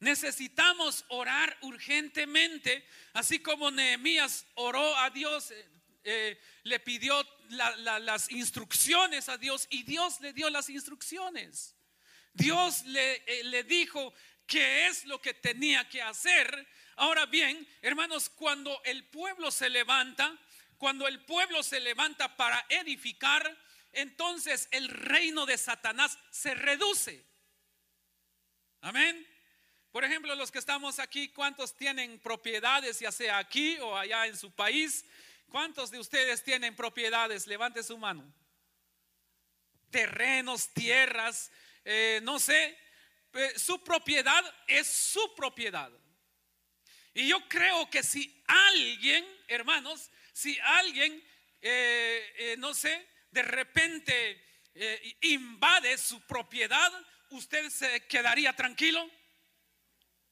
Necesitamos 0.00 1.04
orar 1.06 1.56
urgentemente, 1.60 2.84
así 3.12 3.38
como 3.38 3.70
Nehemías 3.70 4.44
oró 4.56 4.96
a 4.96 5.10
Dios, 5.10 5.52
eh, 5.52 5.68
eh, 6.02 6.40
le 6.64 6.80
pidió 6.80 7.24
las 7.50 8.28
instrucciones 8.32 9.28
a 9.28 9.38
Dios 9.38 9.68
y 9.70 9.84
Dios 9.84 10.20
le 10.20 10.32
dio 10.32 10.50
las 10.50 10.68
instrucciones. 10.68 11.76
Dios 12.32 12.84
le, 12.86 13.22
eh, 13.24 13.44
le 13.44 13.62
dijo 13.62 14.12
qué 14.48 14.88
es 14.88 15.04
lo 15.04 15.22
que 15.22 15.32
tenía 15.32 15.88
que 15.88 16.02
hacer 16.02 16.66
Ahora 16.98 17.26
bien, 17.26 17.64
hermanos, 17.80 18.28
cuando 18.28 18.82
el 18.82 19.04
pueblo 19.04 19.52
se 19.52 19.70
levanta, 19.70 20.36
cuando 20.78 21.06
el 21.06 21.24
pueblo 21.24 21.62
se 21.62 21.78
levanta 21.78 22.36
para 22.36 22.66
edificar, 22.68 23.56
entonces 23.92 24.68
el 24.70 24.88
reino 24.88 25.46
de 25.46 25.58
Satanás 25.58 26.18
se 26.30 26.54
reduce. 26.54 27.24
Amén. 28.80 29.26
Por 29.90 30.04
ejemplo, 30.04 30.34
los 30.34 30.52
que 30.52 30.58
estamos 30.58 30.98
aquí, 30.98 31.28
¿cuántos 31.28 31.76
tienen 31.76 32.18
propiedades, 32.20 33.00
ya 33.00 33.10
sea 33.10 33.38
aquí 33.38 33.78
o 33.78 33.96
allá 33.96 34.26
en 34.26 34.36
su 34.36 34.50
país? 34.52 35.04
¿Cuántos 35.48 35.90
de 35.90 35.98
ustedes 35.98 36.44
tienen 36.44 36.76
propiedades? 36.76 37.46
Levante 37.46 37.82
su 37.82 37.96
mano. 37.96 38.32
Terrenos, 39.90 40.68
tierras, 40.74 41.50
eh, 41.84 42.20
no 42.22 42.38
sé. 42.38 42.78
Su 43.56 43.82
propiedad 43.82 44.44
es 44.66 44.86
su 44.86 45.34
propiedad. 45.34 45.90
Y 47.14 47.28
yo 47.28 47.48
creo 47.48 47.88
que 47.90 48.02
si 48.02 48.42
alguien, 48.46 49.26
hermanos, 49.48 50.10
si 50.32 50.58
alguien, 50.60 51.12
eh, 51.62 52.34
eh, 52.36 52.56
no 52.58 52.74
sé, 52.74 53.08
de 53.30 53.42
repente 53.42 54.44
eh, 54.74 55.16
invade 55.22 55.98
su 55.98 56.20
propiedad, 56.22 56.92
¿usted 57.30 57.68
se 57.70 58.06
quedaría 58.06 58.54
tranquilo? 58.54 59.08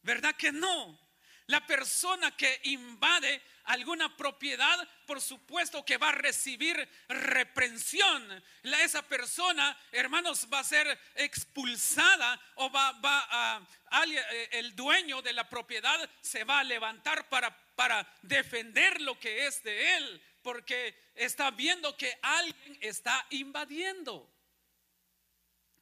¿Verdad 0.03 0.35
que 0.37 0.53
no? 0.53 0.99
La 1.47 1.65
persona 1.67 2.37
que 2.37 2.61
invade 2.65 3.43
alguna 3.67 4.17
propiedad, 4.17 4.89
por 5.07 5.21
supuesto 5.21 5.85
que 5.85 5.97
va 5.97 6.09
a 6.11 6.13
recibir 6.13 6.89
reprensión. 7.09 8.45
La, 8.63 8.83
esa 8.83 9.03
persona, 9.03 9.77
hermanos, 9.93 10.49
va 10.53 10.61
a 10.61 10.65
ser 10.65 10.99
expulsada 11.15 12.41
o 12.57 12.71
va, 12.71 12.93
va 12.93 13.27
a, 13.31 13.67
eh, 14.05 14.49
el 14.53 14.75
dueño 14.75 15.23
de 15.23 15.33
la 15.33 15.49
propiedad 15.49 16.09
se 16.21 16.45
va 16.45 16.61
a 16.61 16.65
levantar 16.65 17.29
para, 17.29 17.57
para 17.75 18.13
defender 18.23 19.01
lo 19.01 19.19
que 19.19 19.47
es 19.47 19.63
de 19.63 19.97
él, 19.97 20.23
porque 20.47 20.95
está 21.17 21.51
viendo 21.51 21.97
que 21.97 22.21
alguien 22.23 22.79
está 22.81 23.27
invadiendo. 23.31 24.33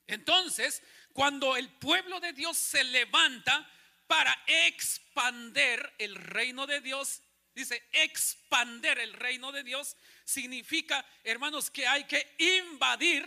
Entonces, 0.07 0.83
cuando 1.13 1.55
el 1.55 1.69
pueblo 1.69 2.19
de 2.19 2.33
Dios 2.33 2.57
se 2.57 2.83
levanta 2.83 3.71
para 4.07 4.35
expander 4.47 5.93
el 5.99 6.15
reino 6.15 6.67
de 6.67 6.81
Dios, 6.81 7.21
Dice, 7.55 7.87
expander 7.93 8.99
el 8.99 9.13
reino 9.13 9.53
de 9.53 9.63
Dios 9.63 9.97
significa, 10.25 11.07
hermanos, 11.23 11.71
que 11.71 11.87
hay 11.87 12.03
que 12.03 12.35
invadir 12.39 13.25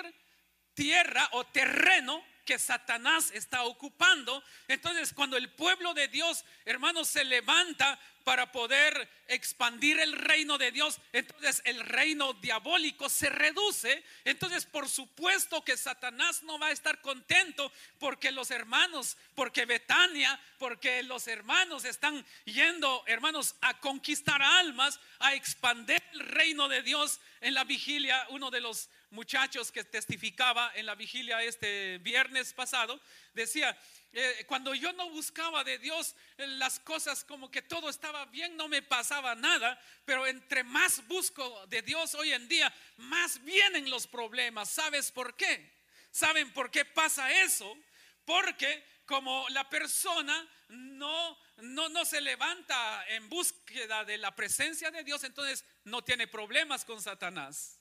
tierra 0.74 1.30
o 1.32 1.46
terreno 1.46 2.22
que 2.48 2.58
Satanás 2.58 3.30
está 3.34 3.64
ocupando. 3.64 4.42
Entonces, 4.70 5.14
cuando 5.14 5.36
el 5.36 5.52
pueblo 5.52 5.94
de 5.94 6.08
Dios, 6.08 6.46
hermanos, 6.66 7.10
se 7.10 7.26
levanta 7.26 8.00
para 8.24 8.52
poder 8.52 9.10
expandir 9.28 10.00
el 10.00 10.14
reino 10.14 10.58
de 10.58 10.72
Dios, 10.72 11.00
entonces 11.14 11.62
el 11.66 11.80
reino 11.82 12.34
diabólico 12.34 13.10
se 13.10 13.30
reduce. 13.30 14.04
Entonces, 14.24 14.66
por 14.66 14.90
supuesto 14.90 15.64
que 15.64 15.78
Satanás 15.78 16.44
no 16.44 16.58
va 16.58 16.68
a 16.68 16.72
estar 16.72 17.02
contento 17.02 17.72
porque 18.00 18.32
los 18.32 18.50
hermanos, 18.52 19.18
porque 19.36 19.66
Betania, 19.66 20.40
porque 20.58 21.04
los 21.04 21.28
hermanos 21.28 21.86
están 21.86 22.26
yendo, 22.46 23.04
hermanos, 23.08 23.56
a 23.62 23.80
conquistar 23.80 24.42
almas, 24.42 25.00
a 25.20 25.34
expandir 25.34 26.02
el 26.14 26.20
reino 26.22 26.70
de 26.70 26.82
Dios 26.82 27.20
en 27.42 27.54
la 27.54 27.66
vigilia. 27.66 28.26
Uno 28.30 28.52
de 28.52 28.62
los 28.62 28.90
muchachos 29.12 29.72
que 29.72 29.84
testificaba 29.84 30.72
en 30.76 30.86
la 30.86 30.96
vigilia 30.96 31.42
este 31.42 31.98
viernes 32.00 32.54
pasado 32.54 33.00
decía, 33.34 33.78
eh, 34.14 34.46
cuando 34.48 34.74
yo 34.74 34.92
no 34.94 35.10
buscaba 35.10 35.64
de 35.64 35.78
Dios 35.78 36.16
eh, 36.38 36.48
las 36.48 36.80
cosas 36.80 37.24
como 37.24 37.52
que 37.52 37.62
todo 37.62 37.90
estaba 37.90 38.26
bien, 38.26 38.58
no 38.58 38.68
me 38.68 38.82
pasaba 38.82 39.36
nada, 39.36 39.80
pero 40.06 40.26
entre 40.26 40.64
más 40.64 41.06
busco 41.08 41.66
de 41.68 41.82
Dios 41.82 42.16
hoy 42.16 42.34
en 42.34 42.48
día, 42.48 42.74
más 42.98 43.44
vienen 43.44 43.90
los 43.90 44.08
problemas. 44.08 44.70
¿Sabes 44.70 45.12
por 45.12 45.36
qué? 45.36 45.78
¿Saben 46.12 46.52
por 46.54 46.72
qué 46.72 46.86
pasa 46.86 47.32
eso? 47.44 47.78
Porque 48.26 48.84
como 49.06 49.48
la 49.50 49.70
persona 49.70 50.48
no, 50.70 51.38
no, 51.58 51.90
no 51.90 52.06
se 52.06 52.22
levanta 52.22 53.08
en 53.08 53.30
búsqueda 53.30 54.04
de 54.04 54.18
la 54.18 54.36
presencia 54.36 54.92
de 54.92 55.04
Dios, 55.04 55.24
entonces 55.24 55.64
no 55.86 56.04
tiene 56.04 56.28
problemas 56.28 56.84
con 56.84 57.02
Satanás. 57.02 57.77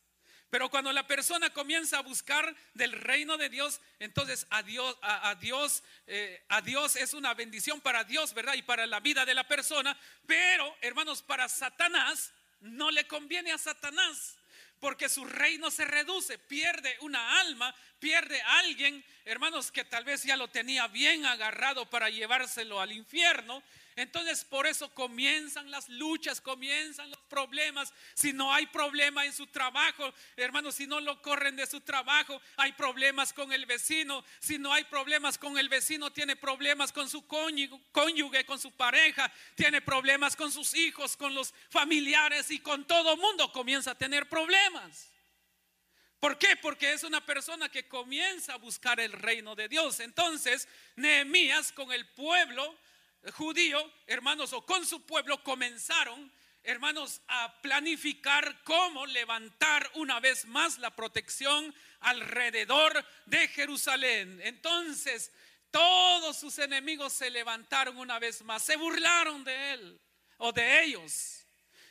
Pero 0.56 0.70
cuando 0.70 0.90
la 0.90 1.06
persona 1.06 1.50
comienza 1.50 1.98
a 1.98 2.00
buscar 2.00 2.56
del 2.72 2.92
reino 2.92 3.36
de 3.36 3.50
Dios, 3.50 3.78
entonces 3.98 4.46
a 4.48 4.62
Dios, 4.62 4.96
a, 5.02 5.34
Dios, 5.34 5.82
eh, 6.06 6.42
a 6.48 6.62
Dios 6.62 6.96
es 6.96 7.12
una 7.12 7.34
bendición 7.34 7.82
para 7.82 8.04
Dios, 8.04 8.32
¿verdad? 8.32 8.54
Y 8.54 8.62
para 8.62 8.86
la 8.86 9.00
vida 9.00 9.26
de 9.26 9.34
la 9.34 9.46
persona. 9.46 9.94
Pero, 10.26 10.74
hermanos, 10.80 11.20
para 11.20 11.46
Satanás 11.50 12.32
no 12.60 12.90
le 12.90 13.06
conviene 13.06 13.52
a 13.52 13.58
Satanás 13.58 14.38
porque 14.80 15.10
su 15.10 15.26
reino 15.26 15.70
se 15.70 15.84
reduce, 15.84 16.38
pierde 16.38 16.96
una 17.00 17.38
alma, 17.40 17.74
pierde 17.98 18.40
a 18.40 18.60
alguien, 18.60 19.04
hermanos, 19.26 19.70
que 19.70 19.84
tal 19.84 20.04
vez 20.04 20.22
ya 20.22 20.38
lo 20.38 20.48
tenía 20.48 20.86
bien 20.88 21.26
agarrado 21.26 21.90
para 21.90 22.08
llevárselo 22.08 22.80
al 22.80 22.92
infierno. 22.92 23.62
Entonces 23.96 24.44
por 24.44 24.66
eso 24.66 24.90
comienzan 24.90 25.70
las 25.70 25.88
luchas, 25.88 26.42
comienzan 26.42 27.10
los 27.10 27.20
problemas. 27.22 27.94
Si 28.14 28.34
no 28.34 28.52
hay 28.52 28.66
problema 28.66 29.24
en 29.24 29.32
su 29.32 29.46
trabajo, 29.46 30.12
hermanos, 30.36 30.74
si 30.74 30.86
no 30.86 31.00
lo 31.00 31.22
corren 31.22 31.56
de 31.56 31.66
su 31.66 31.80
trabajo, 31.80 32.38
hay 32.58 32.72
problemas 32.72 33.32
con 33.32 33.54
el 33.54 33.64
vecino. 33.64 34.22
Si 34.38 34.58
no 34.58 34.70
hay 34.70 34.84
problemas 34.84 35.38
con 35.38 35.56
el 35.56 35.70
vecino, 35.70 36.12
tiene 36.12 36.36
problemas 36.36 36.92
con 36.92 37.08
su 37.08 37.26
cónyuge, 37.26 38.44
con 38.44 38.60
su 38.60 38.70
pareja, 38.72 39.32
tiene 39.54 39.80
problemas 39.80 40.36
con 40.36 40.52
sus 40.52 40.74
hijos, 40.74 41.16
con 41.16 41.34
los 41.34 41.54
familiares 41.70 42.50
y 42.50 42.58
con 42.58 42.86
todo 42.86 43.16
mundo 43.16 43.50
comienza 43.50 43.92
a 43.92 43.98
tener 43.98 44.28
problemas. 44.28 45.10
¿Por 46.20 46.36
qué? 46.36 46.56
Porque 46.56 46.92
es 46.92 47.02
una 47.02 47.24
persona 47.24 47.70
que 47.70 47.88
comienza 47.88 48.54
a 48.54 48.58
buscar 48.58 49.00
el 49.00 49.12
reino 49.12 49.54
de 49.54 49.68
Dios. 49.68 50.00
Entonces, 50.00 50.68
Nehemías 50.96 51.72
con 51.72 51.92
el 51.92 52.06
pueblo 52.08 52.76
judío, 53.32 53.92
hermanos, 54.06 54.52
o 54.52 54.64
con 54.64 54.86
su 54.86 55.04
pueblo 55.04 55.42
comenzaron, 55.42 56.32
hermanos, 56.62 57.20
a 57.28 57.60
planificar 57.62 58.62
cómo 58.64 59.06
levantar 59.06 59.90
una 59.94 60.20
vez 60.20 60.46
más 60.46 60.78
la 60.78 60.94
protección 60.94 61.74
alrededor 62.00 63.04
de 63.26 63.48
Jerusalén. 63.48 64.40
Entonces, 64.42 65.32
todos 65.70 66.38
sus 66.38 66.58
enemigos 66.58 67.12
se 67.12 67.30
levantaron 67.30 67.96
una 67.98 68.18
vez 68.18 68.42
más, 68.42 68.62
se 68.62 68.76
burlaron 68.76 69.44
de 69.44 69.72
él 69.72 70.00
o 70.38 70.52
de 70.52 70.84
ellos. 70.84 71.46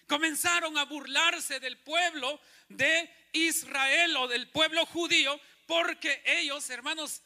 Comenzaron 0.08 0.78
a 0.78 0.86
burlarse 0.86 1.60
del 1.60 1.78
pueblo 1.80 2.40
de 2.70 3.10
Israel 3.34 4.16
o 4.18 4.28
del 4.28 4.50
pueblo 4.50 4.86
judío 4.86 5.40
porque 5.66 6.22
ellos, 6.26 6.70
hermanos, 6.70 7.22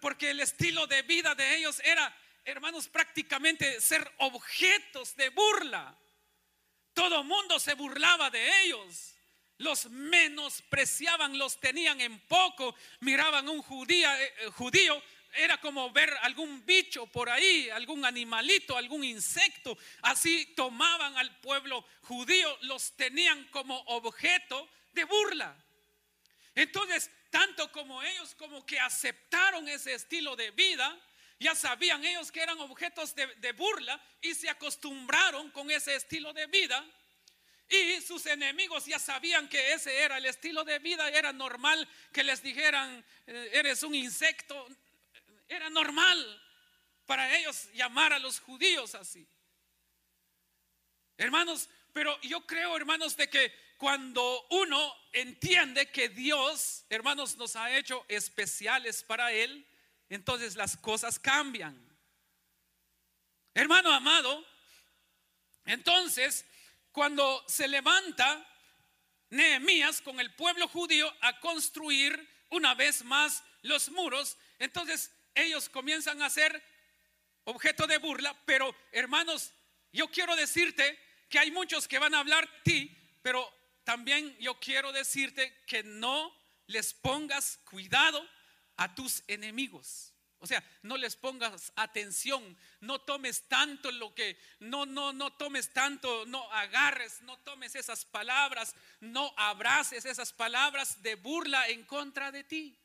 porque 0.00 0.30
el 0.30 0.40
estilo 0.40 0.86
de 0.86 1.02
vida 1.02 1.34
de 1.34 1.56
ellos 1.56 1.80
era 1.84 2.14
hermanos, 2.44 2.88
prácticamente 2.88 3.80
ser 3.80 4.10
objetos 4.18 5.14
de 5.16 5.28
burla. 5.30 5.96
Todo 6.94 7.24
mundo 7.24 7.58
se 7.58 7.74
burlaba 7.74 8.30
de 8.30 8.62
ellos. 8.62 9.14
Los 9.58 9.86
menospreciaban, 9.86 11.38
los 11.38 11.60
tenían 11.60 12.00
en 12.00 12.18
poco. 12.26 12.74
Miraban 13.00 13.46
a 13.46 13.50
un 13.50 13.60
eh, 13.88 14.34
eh, 14.38 14.46
judío, 14.52 15.02
era 15.34 15.58
como 15.58 15.90
ver 15.90 16.12
algún 16.22 16.64
bicho 16.66 17.06
por 17.06 17.30
ahí, 17.30 17.70
algún 17.70 18.04
animalito, 18.04 18.76
algún 18.76 19.04
insecto. 19.04 19.78
Así 20.02 20.46
tomaban 20.54 21.16
al 21.16 21.38
pueblo 21.40 21.84
judío, 22.02 22.58
los 22.62 22.92
tenían 22.96 23.44
como 23.48 23.78
objeto 23.86 24.68
de 24.92 25.04
burla. 25.04 25.56
Entonces, 26.54 27.10
tanto 27.30 27.72
como 27.72 28.02
ellos 28.02 28.34
como 28.34 28.66
que 28.66 28.78
aceptaron 28.78 29.66
ese 29.68 29.94
estilo 29.94 30.36
de 30.36 30.50
vida, 30.50 31.00
ya 31.42 31.54
sabían 31.54 32.04
ellos 32.04 32.30
que 32.32 32.42
eran 32.42 32.58
objetos 32.60 33.14
de, 33.14 33.52
burla 33.52 34.00
y 34.20 34.34
se 34.34 34.48
acostumbraron 34.48 35.50
con 35.50 35.70
ese 35.70 35.94
estilo 35.94 36.32
de 36.32 36.46
vida. 36.46 36.84
Y 37.68 38.00
sus 38.00 38.26
enemigos 38.26 38.86
ya 38.86 38.98
sabían 38.98 39.48
que 39.48 39.72
ese 39.72 39.98
era 39.98 40.18
el 40.18 40.26
estilo 40.26 40.62
de 40.64 40.78
vida, 40.78 41.08
era 41.08 41.32
normal 41.32 41.88
que 42.12 42.22
les 42.22 42.42
dijeran, 42.42 43.04
eh, 43.26 43.50
eres 43.54 43.82
un 43.82 43.94
insecto, 43.94 44.66
era 45.48 45.70
normal 45.70 46.42
para 47.06 47.36
ellos 47.36 47.68
llamar 47.72 48.12
a 48.12 48.18
los 48.18 48.40
judíos 48.40 48.94
así. 48.94 49.26
Hermanos, 51.16 51.68
pero 51.92 52.18
yo 52.22 52.46
creo, 52.46 52.76
hermanos, 52.76 53.16
de 53.16 53.28
que 53.28 53.52
cuando 53.78 54.46
uno 54.50 54.94
entiende 55.12 55.90
que 55.90 56.08
Dios, 56.08 56.84
hermanos, 56.88 57.36
nos 57.36 57.56
ha 57.56 57.76
hecho 57.76 58.04
especiales 58.08 59.02
para 59.02 59.32
Él, 59.32 59.66
entonces 60.14 60.56
las 60.56 60.76
cosas 60.76 61.18
cambian. 61.18 61.74
Hermano 63.54 63.92
amado, 63.92 64.44
entonces 65.64 66.44
cuando 66.90 67.42
se 67.48 67.66
levanta 67.66 68.46
Nehemías 69.30 70.02
con 70.02 70.20
el 70.20 70.34
pueblo 70.34 70.68
judío 70.68 71.10
a 71.22 71.40
construir 71.40 72.28
una 72.50 72.74
vez 72.74 73.02
más 73.04 73.42
los 73.62 73.88
muros, 73.88 74.36
entonces 74.58 75.10
ellos 75.34 75.70
comienzan 75.70 76.20
a 76.20 76.28
ser 76.28 76.62
objeto 77.44 77.86
de 77.86 77.96
burla, 77.96 78.38
pero 78.44 78.74
hermanos, 78.92 79.52
yo 79.92 80.10
quiero 80.10 80.36
decirte 80.36 80.98
que 81.30 81.38
hay 81.38 81.50
muchos 81.50 81.88
que 81.88 81.98
van 81.98 82.14
a 82.14 82.18
hablar 82.18 82.46
ti, 82.62 82.94
pero 83.22 83.50
también 83.84 84.36
yo 84.38 84.60
quiero 84.60 84.92
decirte 84.92 85.62
que 85.66 85.82
no 85.82 86.34
les 86.66 86.92
pongas 86.92 87.58
cuidado 87.64 88.22
a 88.76 88.94
tus 88.94 89.22
enemigos. 89.26 90.12
O 90.42 90.46
sea, 90.48 90.62
no 90.82 90.96
les 90.96 91.14
pongas 91.14 91.72
atención, 91.76 92.58
no 92.80 93.00
tomes 93.00 93.46
tanto 93.46 93.92
lo 93.92 94.12
que, 94.12 94.36
no, 94.58 94.86
no, 94.86 95.12
no 95.12 95.32
tomes 95.34 95.72
tanto, 95.72 96.26
no 96.26 96.50
agarres, 96.50 97.22
no 97.22 97.38
tomes 97.38 97.76
esas 97.76 98.04
palabras, 98.04 98.74
no 98.98 99.32
abraces 99.36 100.04
esas 100.04 100.32
palabras 100.32 101.00
de 101.00 101.14
burla 101.14 101.68
en 101.68 101.84
contra 101.84 102.32
de 102.32 102.42
ti. 102.42 102.76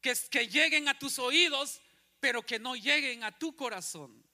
Que, 0.00 0.14
que 0.30 0.46
lleguen 0.46 0.88
a 0.88 0.96
tus 0.96 1.18
oídos, 1.18 1.80
pero 2.20 2.46
que 2.46 2.60
no 2.60 2.76
lleguen 2.76 3.24
a 3.24 3.36
tu 3.36 3.56
corazón. 3.56 4.24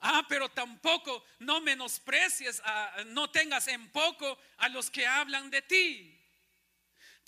Ah, 0.00 0.24
pero 0.28 0.48
tampoco 0.48 1.24
no 1.40 1.60
menosprecies, 1.60 2.62
no 3.08 3.30
tengas 3.30 3.68
en 3.68 3.90
poco 3.90 4.38
a 4.56 4.70
los 4.70 4.90
que 4.90 5.06
hablan 5.06 5.50
de 5.50 5.60
ti. 5.60 6.17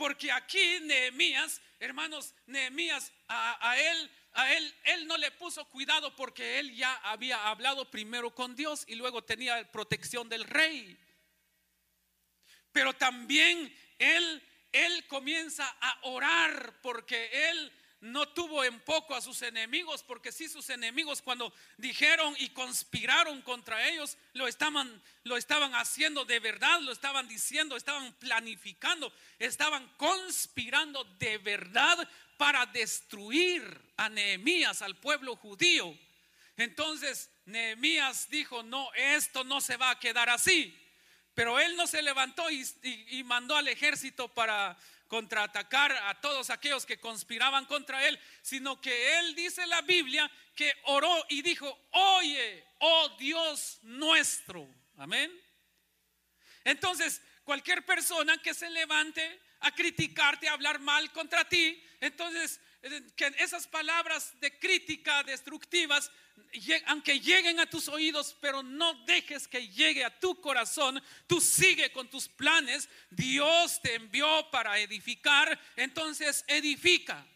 Porque 0.01 0.33
aquí 0.33 0.81
Nehemías, 0.81 1.61
hermanos, 1.79 2.35
Nehemías 2.47 3.13
a, 3.29 3.77
él, 3.79 4.11
a 4.33 4.51
él, 4.55 4.75
él 4.85 5.07
no 5.07 5.19
le 5.19 5.31
puso 5.31 5.63
cuidado 5.67 6.17
porque 6.17 6.59
él 6.59 6.75
ya 6.75 6.95
había 7.05 7.51
hablado 7.51 7.91
primero 7.91 8.35
con 8.35 8.57
Dios 8.57 8.87
y 8.89 8.95
luego 8.95 9.23
tenía 9.23 9.71
protección 9.71 10.27
del 10.31 10.45
rey. 10.45 10.99
Pero 12.73 12.95
también 12.95 13.77
él, 13.99 14.43
él 14.73 15.07
comienza 15.07 15.69
a 15.83 15.99
orar 16.05 16.81
porque 16.81 17.51
él 17.51 17.71
no 18.01 18.29
tuvo 18.29 18.65
en 18.65 18.81
poco 18.81 19.15
a 19.15 19.21
sus 19.21 19.43
enemigos, 19.43 20.03
porque 20.03 20.33
si 20.33 20.49
sus 20.49 20.71
enemigos 20.71 21.21
cuando 21.21 21.53
dijeron 21.77 22.35
y 22.39 22.49
conspiraron 22.51 23.43
contra 23.43 23.89
ellos, 23.89 24.17
lo 24.33 24.49
estaban, 24.49 25.03
lo 25.25 25.37
estaban 25.37 25.75
haciendo 25.75 26.25
de 26.25 26.41
verdad, 26.41 26.81
lo 26.81 26.93
estaban 26.93 27.29
diciendo, 27.29 27.77
estaban 27.77 28.13
planificando, 28.15 29.13
estaban 29.39 29.87
conspirando 29.97 31.05
de 31.19 31.39
verdad 31.39 32.09
para 32.39 32.65
destruir 32.67 33.63
a 33.99 34.09
Nehemías, 34.09 34.81
al 34.81 34.97
pueblo 34.97 35.37
judío. 35.37 35.95
Entonces 36.57 37.31
Nehemías 37.45 38.31
dijo, 38.31 38.63
no, 38.63 38.91
esto 38.95 39.45
no 39.45 39.61
se 39.61 39.77
va 39.77 39.91
a 39.91 39.99
quedar 39.99 40.31
así. 40.31 40.77
Pero 41.35 41.61
él 41.61 41.77
no 41.77 41.87
se 41.87 42.03
levantó 42.03 42.51
y 42.51 43.23
mandó 43.25 43.57
al 43.57 43.69
ejército 43.69 44.29
para 44.29 44.77
contraatacar 45.11 45.91
a 45.91 46.21
todos 46.21 46.51
aquellos 46.51 46.87
que 46.87 47.01
conspiraban 47.01 47.65
contra 47.67 48.07
él, 48.07 48.17
sino 48.43 48.81
que 48.81 49.19
él 49.19 49.35
dice 49.35 49.67
la 49.67 49.83
Biblia 49.83 50.31
que 50.55 50.73
oró 50.85 51.27
y 51.29 51.43
dijo, 51.43 51.67
oye, 51.91 52.65
oh 52.79 53.09
Dios 53.19 53.81
nuestro. 53.83 54.73
Amén. 54.97 55.29
Entonces, 56.63 57.21
cualquier 57.43 57.85
persona 57.85 58.39
que 58.39 58.55
se 58.55 58.71
levante 58.71 59.43
a 59.59 59.75
criticarte, 59.75 60.49
a 60.49 60.53
hablar 60.53 60.79
mal 60.79 61.11
contra 61.11 61.45
ti, 61.49 61.83
entonces 62.01 62.61
que 63.15 63.35
esas 63.39 63.67
palabras 63.67 64.39
de 64.41 64.59
crítica 64.59 65.23
destructivas, 65.25 66.11
aunque 66.87 67.21
lleguen 67.21 67.61
a 67.61 67.67
tus 67.69 67.89
oídos, 67.89 68.37
pero 68.41 68.63
no 68.63 68.95
dejes 69.05 69.47
que 69.47 69.69
llegue 69.69 70.05
a 70.05 70.19
tu 70.19 70.41
corazón, 70.41 71.03
tú 71.27 71.41
sigue 71.41 71.93
con 71.93 72.09
tus 72.09 72.29
planes, 72.29 72.89
Dios 73.11 73.81
te 73.83 73.97
envió 73.97 74.51
para 74.51 74.79
edificar, 74.79 75.61
entonces 75.77 76.45
edifica, 76.47 77.27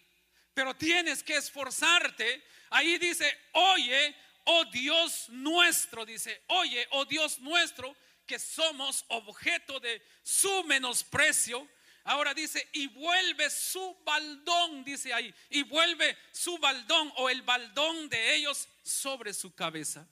pero 0.54 0.74
tienes 0.74 1.22
que 1.22 1.36
esforzarte. 1.36 2.42
Ahí 2.70 2.98
dice, 2.98 3.36
oye, 3.52 4.16
oh 4.44 4.64
Dios 4.66 5.28
nuestro, 5.28 6.06
dice, 6.06 6.42
oye, 6.48 6.86
oh 6.90 7.04
Dios 7.04 7.38
nuestro, 7.40 7.94
que 8.26 8.38
somos 8.38 9.04
objeto 9.08 9.78
de 9.78 10.02
su 10.22 10.64
menosprecio 10.64 11.68
Ahora 12.04 12.34
dice, 12.34 12.68
y 12.72 12.86
vuelve 12.88 13.48
su 13.48 13.96
baldón, 14.04 14.84
dice 14.84 15.12
ahí, 15.14 15.34
y 15.48 15.62
vuelve 15.62 16.16
su 16.32 16.58
baldón 16.58 17.10
o 17.16 17.30
el 17.30 17.40
baldón 17.42 18.10
de 18.10 18.34
ellos 18.34 18.68
sobre 18.82 19.32
su 19.32 19.54
cabeza. 19.54 20.06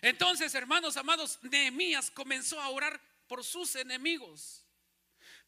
Entonces, 0.00 0.54
hermanos 0.54 0.96
amados, 0.96 1.40
Nehemías 1.42 2.12
comenzó 2.12 2.60
a 2.60 2.68
orar 2.68 3.00
por 3.26 3.42
sus 3.42 3.74
enemigos. 3.74 4.64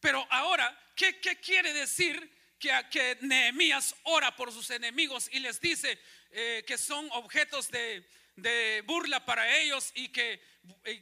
Pero 0.01 0.27
ahora, 0.31 0.77
¿qué, 0.97 1.21
quiere 1.41 1.73
decir 1.73 2.57
que, 2.59 2.73
que 2.91 3.19
Nehemías 3.21 3.95
ora 4.03 4.35
por 4.35 4.53
sus 4.53 4.69
enemigos 4.71 5.29
y 5.31 5.39
les 5.39 5.61
dice 5.61 5.97
eh, 6.31 6.65
que 6.67 6.77
son 6.77 7.09
objetos 7.13 7.71
de, 7.71 8.05
de 8.35 8.83
burla 8.87 9.25
para 9.25 9.59
ellos 9.59 9.93
y 9.95 10.09
que, 10.09 10.41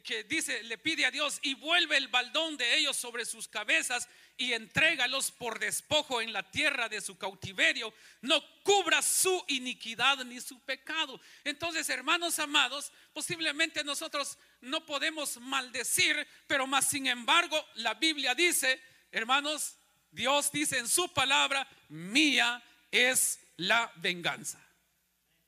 que, 0.03 0.23
dice, 0.23 0.63
le 0.63 0.77
pide 0.77 1.05
a 1.05 1.11
Dios 1.11 1.39
y 1.41 1.55
vuelve 1.55 1.97
el 1.97 2.07
baldón 2.07 2.57
de 2.57 2.77
ellos 2.77 2.97
sobre 2.97 3.25
sus 3.25 3.47
cabezas 3.47 4.07
y 4.37 4.53
entrégalos 4.53 5.31
por 5.31 5.59
despojo 5.59 6.21
en 6.21 6.31
la 6.31 6.43
tierra 6.49 6.87
de 6.89 7.01
su 7.01 7.17
cautiverio, 7.17 7.93
no 8.21 8.43
cubra 8.63 9.01
su 9.01 9.43
iniquidad 9.47 10.23
ni 10.25 10.39
su 10.39 10.59
pecado. 10.59 11.19
Entonces, 11.43 11.89
hermanos 11.89 12.37
amados, 12.39 12.91
posiblemente 13.13 13.83
nosotros 13.83 14.37
no 14.61 14.85
podemos 14.85 15.37
maldecir, 15.37 16.27
pero 16.45 16.67
más 16.67 16.87
sin 16.87 17.07
embargo, 17.07 17.63
la 17.75 17.95
Biblia 17.95 18.35
dice, 18.35 18.81
hermanos, 19.11 19.75
Dios 20.11 20.51
dice 20.51 20.77
en 20.77 20.87
su 20.87 21.11
palabra, 21.13 21.67
mía 21.89 22.63
es 22.91 23.39
la 23.57 23.91
venganza. 23.97 24.63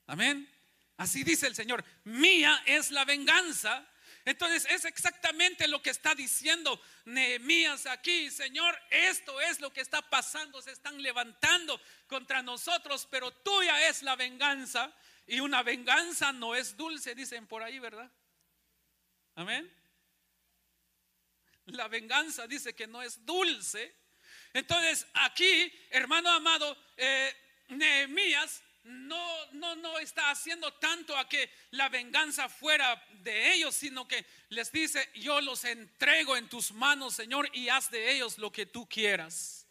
Amén. 0.06 0.48
Así 0.96 1.22
dice 1.24 1.46
el 1.46 1.54
Señor, 1.54 1.84
mía 2.04 2.62
es 2.66 2.90
la 2.90 3.04
venganza. 3.04 3.86
Entonces 4.24 4.66
es 4.70 4.84
exactamente 4.84 5.66
lo 5.66 5.80
que 5.80 5.90
está 5.90 6.14
diciendo 6.14 6.80
Nehemías 7.06 7.86
aquí, 7.86 8.30
Señor, 8.30 8.78
esto 8.90 9.40
es 9.40 9.60
lo 9.60 9.72
que 9.72 9.80
está 9.80 10.02
pasando, 10.02 10.60
se 10.60 10.72
están 10.72 11.02
levantando 11.02 11.80
contra 12.06 12.42
nosotros, 12.42 13.08
pero 13.10 13.30
tuya 13.30 13.88
es 13.88 14.02
la 14.02 14.16
venganza 14.16 14.94
y 15.26 15.40
una 15.40 15.62
venganza 15.62 16.32
no 16.32 16.54
es 16.54 16.76
dulce, 16.76 17.14
dicen 17.14 17.46
por 17.46 17.62
ahí, 17.62 17.78
¿verdad? 17.78 18.10
Amén. 19.36 19.72
La 21.66 21.88
venganza 21.88 22.46
dice 22.46 22.74
que 22.74 22.86
no 22.86 23.00
es 23.00 23.24
dulce. 23.24 23.96
Entonces 24.52 25.06
aquí, 25.14 25.72
hermano 25.90 26.28
amado, 26.30 26.76
eh, 26.96 27.34
Nehemías 27.68 28.62
no, 28.84 29.52
no, 29.52 29.76
no 29.76 29.98
está 29.98 30.30
haciendo 30.30 30.72
tanto 30.74 31.16
a 31.16 31.28
que 31.28 31.50
la 31.72 31.88
venganza 31.88 32.48
fuera 32.48 33.02
de 33.22 33.52
ellos, 33.52 33.74
sino 33.74 34.08
que 34.08 34.24
les 34.48 34.72
dice, 34.72 35.10
yo 35.14 35.40
los 35.40 35.64
entrego 35.64 36.36
en 36.36 36.48
tus 36.48 36.72
manos, 36.72 37.14
Señor, 37.14 37.48
y 37.52 37.68
haz 37.68 37.90
de 37.90 38.12
ellos 38.12 38.38
lo 38.38 38.50
que 38.50 38.66
tú 38.66 38.88
quieras. 38.88 39.66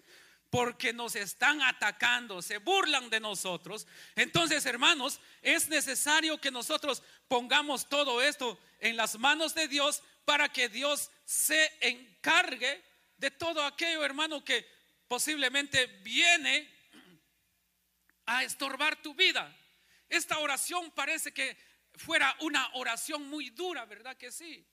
Porque 0.50 0.94
nos 0.94 1.16
están 1.16 1.62
atacando, 1.62 2.42
se 2.42 2.58
burlan 2.58 3.10
de 3.10 3.20
nosotros. 3.20 3.86
Entonces, 4.16 4.66
hermanos, 4.66 5.20
es 5.44 5.70
necesario 5.70 6.42
que 6.42 6.50
nosotros 6.50 7.04
pongamos 7.28 7.88
todo 7.88 8.22
esto 8.22 8.60
en 8.80 8.96
las 8.96 9.18
manos 9.20 9.54
de 9.54 9.68
Dios 9.68 10.02
para 10.26 10.50
que 10.50 10.70
Dios 10.70 11.12
se 11.26 11.72
encargue 11.82 12.84
de 13.18 13.30
todo 13.30 13.64
aquello, 13.64 14.04
hermano, 14.04 14.44
que 14.44 14.66
posiblemente 15.08 15.86
viene 16.04 16.79
a 18.30 18.44
estorbar 18.44 19.02
tu 19.02 19.16
vida. 19.16 19.52
Esta 20.08 20.38
oración 20.38 20.92
parece 20.92 21.34
que 21.34 21.58
fuera 21.96 22.36
una 22.42 22.70
oración 22.76 23.28
muy 23.28 23.50
dura, 23.50 23.86
¿verdad 23.86 24.16
que 24.18 24.32
sí? 24.32 24.64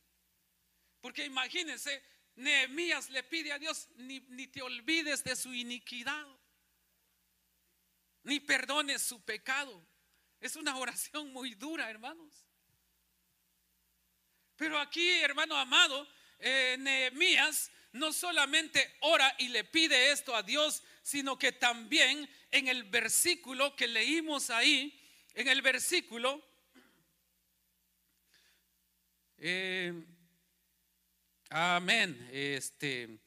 Porque 1.01 1.25
imagínense, 1.25 2.05
Nehemías 2.35 3.09
le 3.09 3.23
pide 3.23 3.53
a 3.53 3.59
Dios, 3.59 3.89
ni, 3.97 4.21
ni 4.29 4.47
te 4.47 4.61
olvides 4.61 5.25
de 5.25 5.35
su 5.35 5.55
iniquidad, 5.55 6.27
ni 8.25 8.41
perdones 8.41 9.03
su 9.03 9.25
pecado. 9.25 9.87
Es 10.39 10.57
una 10.57 10.77
oración 10.77 11.33
muy 11.33 11.55
dura, 11.55 11.89
hermanos. 11.89 12.47
Pero 14.57 14.79
aquí, 14.79 15.09
hermano 15.21 15.57
amado, 15.57 16.07
eh, 16.39 16.77
Nehemías 16.79 17.71
no 17.97 18.13
solamente 18.13 18.97
ora 19.01 19.35
y 19.39 19.49
le 19.49 19.65
pide 19.65 20.11
esto 20.13 20.35
a 20.35 20.43
Dios, 20.43 20.83
sino 21.03 21.39
que 21.39 21.53
también 21.53 22.29
en 22.51 22.69
el 22.69 22.85
versículo 22.85 23.75
que 23.77 23.87
leímos 23.87 24.51
ahí, 24.51 24.99
en 25.35 25.49
el 25.49 25.63
versículo, 25.63 26.43
eh, 29.39 29.93
amén, 31.51 32.29
este, 32.33 33.19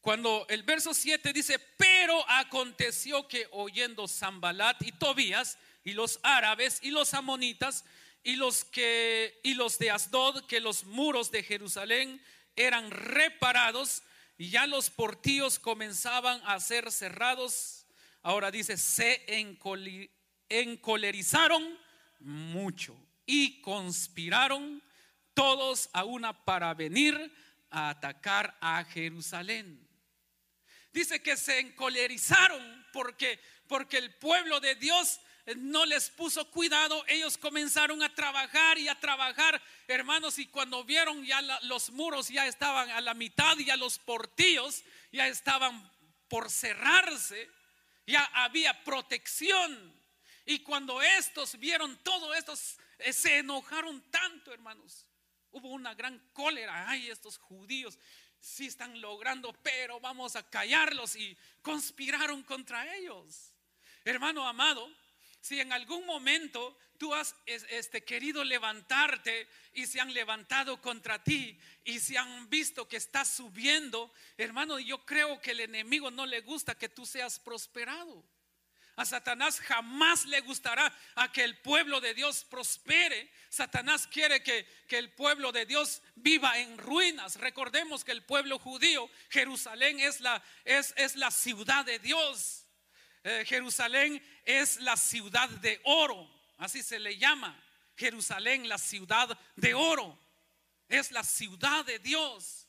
cuando 0.00 0.44
el 0.48 0.64
verso 0.64 0.92
7 0.92 1.32
dice, 1.32 1.58
pero 1.76 2.28
aconteció 2.28 3.28
que 3.28 3.46
oyendo 3.52 4.08
Zambalat 4.08 4.82
y 4.82 4.92
Tobías 4.92 5.58
y 5.84 5.92
los 5.92 6.18
árabes 6.22 6.80
y 6.82 6.90
los 6.90 7.14
amonitas 7.14 7.84
y 8.24 8.36
los 8.36 8.64
que 8.64 9.40
y 9.42 9.54
los 9.54 9.78
de 9.78 9.90
Asdod 9.90 10.46
que 10.46 10.60
los 10.60 10.84
muros 10.84 11.30
de 11.30 11.42
Jerusalén 11.42 12.20
eran 12.56 12.90
reparados 12.90 14.02
y 14.42 14.50
ya 14.50 14.66
los 14.66 14.90
portillos 14.90 15.60
comenzaban 15.60 16.42
a 16.44 16.58
ser 16.58 16.90
cerrados. 16.90 17.86
Ahora 18.22 18.50
dice, 18.50 18.76
se 18.76 19.22
encolerizaron 20.48 21.78
mucho 22.18 22.96
y 23.24 23.60
conspiraron 23.60 24.82
todos 25.32 25.90
a 25.92 26.02
una 26.02 26.44
para 26.44 26.74
venir 26.74 27.32
a 27.70 27.90
atacar 27.90 28.58
a 28.60 28.82
Jerusalén. 28.82 29.88
Dice 30.92 31.22
que 31.22 31.36
se 31.36 31.60
encolerizaron 31.60 32.84
porque 32.92 33.38
porque 33.68 33.98
el 33.98 34.12
pueblo 34.16 34.58
de 34.58 34.74
Dios 34.74 35.20
no 35.56 35.84
les 35.86 36.10
puso 36.10 36.48
cuidado, 36.50 37.04
ellos 37.08 37.36
comenzaron 37.36 38.02
a 38.02 38.14
trabajar 38.14 38.78
y 38.78 38.88
a 38.88 38.98
trabajar, 38.98 39.60
hermanos, 39.88 40.38
y 40.38 40.46
cuando 40.46 40.84
vieron 40.84 41.24
ya 41.24 41.42
los 41.62 41.90
muros 41.90 42.28
ya 42.28 42.46
estaban 42.46 42.90
a 42.90 43.00
la 43.00 43.14
mitad, 43.14 43.56
ya 43.58 43.76
los 43.76 43.98
portillos 43.98 44.84
ya 45.10 45.26
estaban 45.26 45.90
por 46.28 46.50
cerrarse, 46.50 47.50
ya 48.06 48.24
había 48.34 48.84
protección. 48.84 50.00
Y 50.46 50.60
cuando 50.60 51.02
estos 51.02 51.58
vieron 51.58 51.96
todo 52.02 52.34
esto, 52.34 52.54
eh, 52.98 53.12
se 53.12 53.38
enojaron 53.38 54.00
tanto, 54.10 54.52
hermanos. 54.52 55.06
Hubo 55.50 55.68
una 55.68 55.94
gran 55.94 56.18
cólera. 56.32 56.88
Ay, 56.88 57.10
estos 57.10 57.36
judíos 57.38 57.98
sí 58.40 58.66
están 58.66 59.00
logrando, 59.00 59.52
pero 59.62 60.00
vamos 60.00 60.34
a 60.36 60.48
callarlos 60.48 61.16
y 61.16 61.36
conspiraron 61.62 62.42
contra 62.42 62.96
ellos. 62.96 63.52
Hermano 64.04 64.46
amado, 64.48 64.90
si 65.42 65.58
en 65.60 65.72
algún 65.72 66.06
momento 66.06 66.78
tú 66.98 67.12
has 67.12 67.34
este, 67.46 68.04
querido 68.04 68.44
levantarte 68.44 69.48
y 69.74 69.86
se 69.86 70.00
han 70.00 70.14
levantado 70.14 70.80
contra 70.80 71.22
ti 71.22 71.58
y 71.84 71.98
se 71.98 72.16
han 72.16 72.48
visto 72.48 72.86
que 72.86 72.96
estás 72.96 73.28
subiendo, 73.28 74.12
hermano, 74.38 74.78
yo 74.78 75.04
creo 75.04 75.40
que 75.40 75.50
el 75.50 75.60
enemigo 75.60 76.12
no 76.12 76.26
le 76.26 76.42
gusta 76.42 76.78
que 76.78 76.88
tú 76.88 77.04
seas 77.04 77.40
prosperado. 77.40 78.24
A 78.94 79.04
Satanás 79.04 79.58
jamás 79.58 80.26
le 80.26 80.42
gustará 80.42 80.96
a 81.16 81.32
que 81.32 81.42
el 81.42 81.58
pueblo 81.58 82.00
de 82.00 82.14
Dios 82.14 82.44
prospere. 82.44 83.32
Satanás 83.48 84.06
quiere 84.06 84.44
que, 84.44 84.64
que, 84.86 84.98
el 84.98 85.10
pueblo 85.10 85.50
de 85.50 85.66
Dios 85.66 86.02
viva 86.14 86.56
en 86.58 86.78
ruinas. 86.78 87.36
Recordemos 87.36 88.04
que 88.04 88.12
el 88.12 88.22
pueblo 88.22 88.60
judío, 88.60 89.10
Jerusalén 89.30 89.98
es 89.98 90.20
la, 90.20 90.40
es, 90.64 90.94
es 90.96 91.16
la 91.16 91.32
ciudad 91.32 91.84
de 91.84 91.98
Dios. 91.98 92.61
Eh, 93.24 93.44
Jerusalén 93.46 94.22
es 94.44 94.80
la 94.80 94.96
ciudad 94.96 95.48
de 95.48 95.80
oro, 95.84 96.28
así 96.58 96.82
se 96.82 96.98
le 96.98 97.16
llama. 97.16 97.58
Jerusalén, 97.96 98.68
la 98.68 98.78
ciudad 98.78 99.38
de 99.56 99.74
oro, 99.74 100.18
es 100.88 101.12
la 101.12 101.22
ciudad 101.22 101.84
de 101.84 101.98
Dios. 101.98 102.66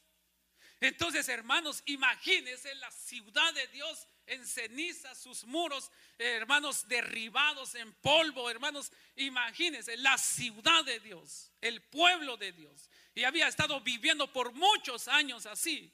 Entonces, 0.79 1.29
hermanos, 1.29 1.81
imagínense 1.85 2.75
la 2.75 2.91
ciudad 2.91 3.53
de 3.53 3.67
Dios 3.67 4.05
en 4.27 4.45
ceniza, 4.45 5.15
sus 5.15 5.45
muros, 5.45 5.89
hermanos, 6.17 6.87
derribados 6.87 7.75
en 7.75 7.93
polvo, 7.93 8.49
hermanos, 8.49 8.91
imagínense 9.15 9.97
la 9.97 10.17
ciudad 10.17 10.83
de 10.83 10.99
Dios, 10.99 11.51
el 11.61 11.81
pueblo 11.81 12.37
de 12.37 12.51
Dios. 12.51 12.89
Y 13.15 13.23
había 13.23 13.47
estado 13.47 13.79
viviendo 13.81 14.31
por 14.31 14.53
muchos 14.53 15.07
años 15.07 15.45
así. 15.45 15.91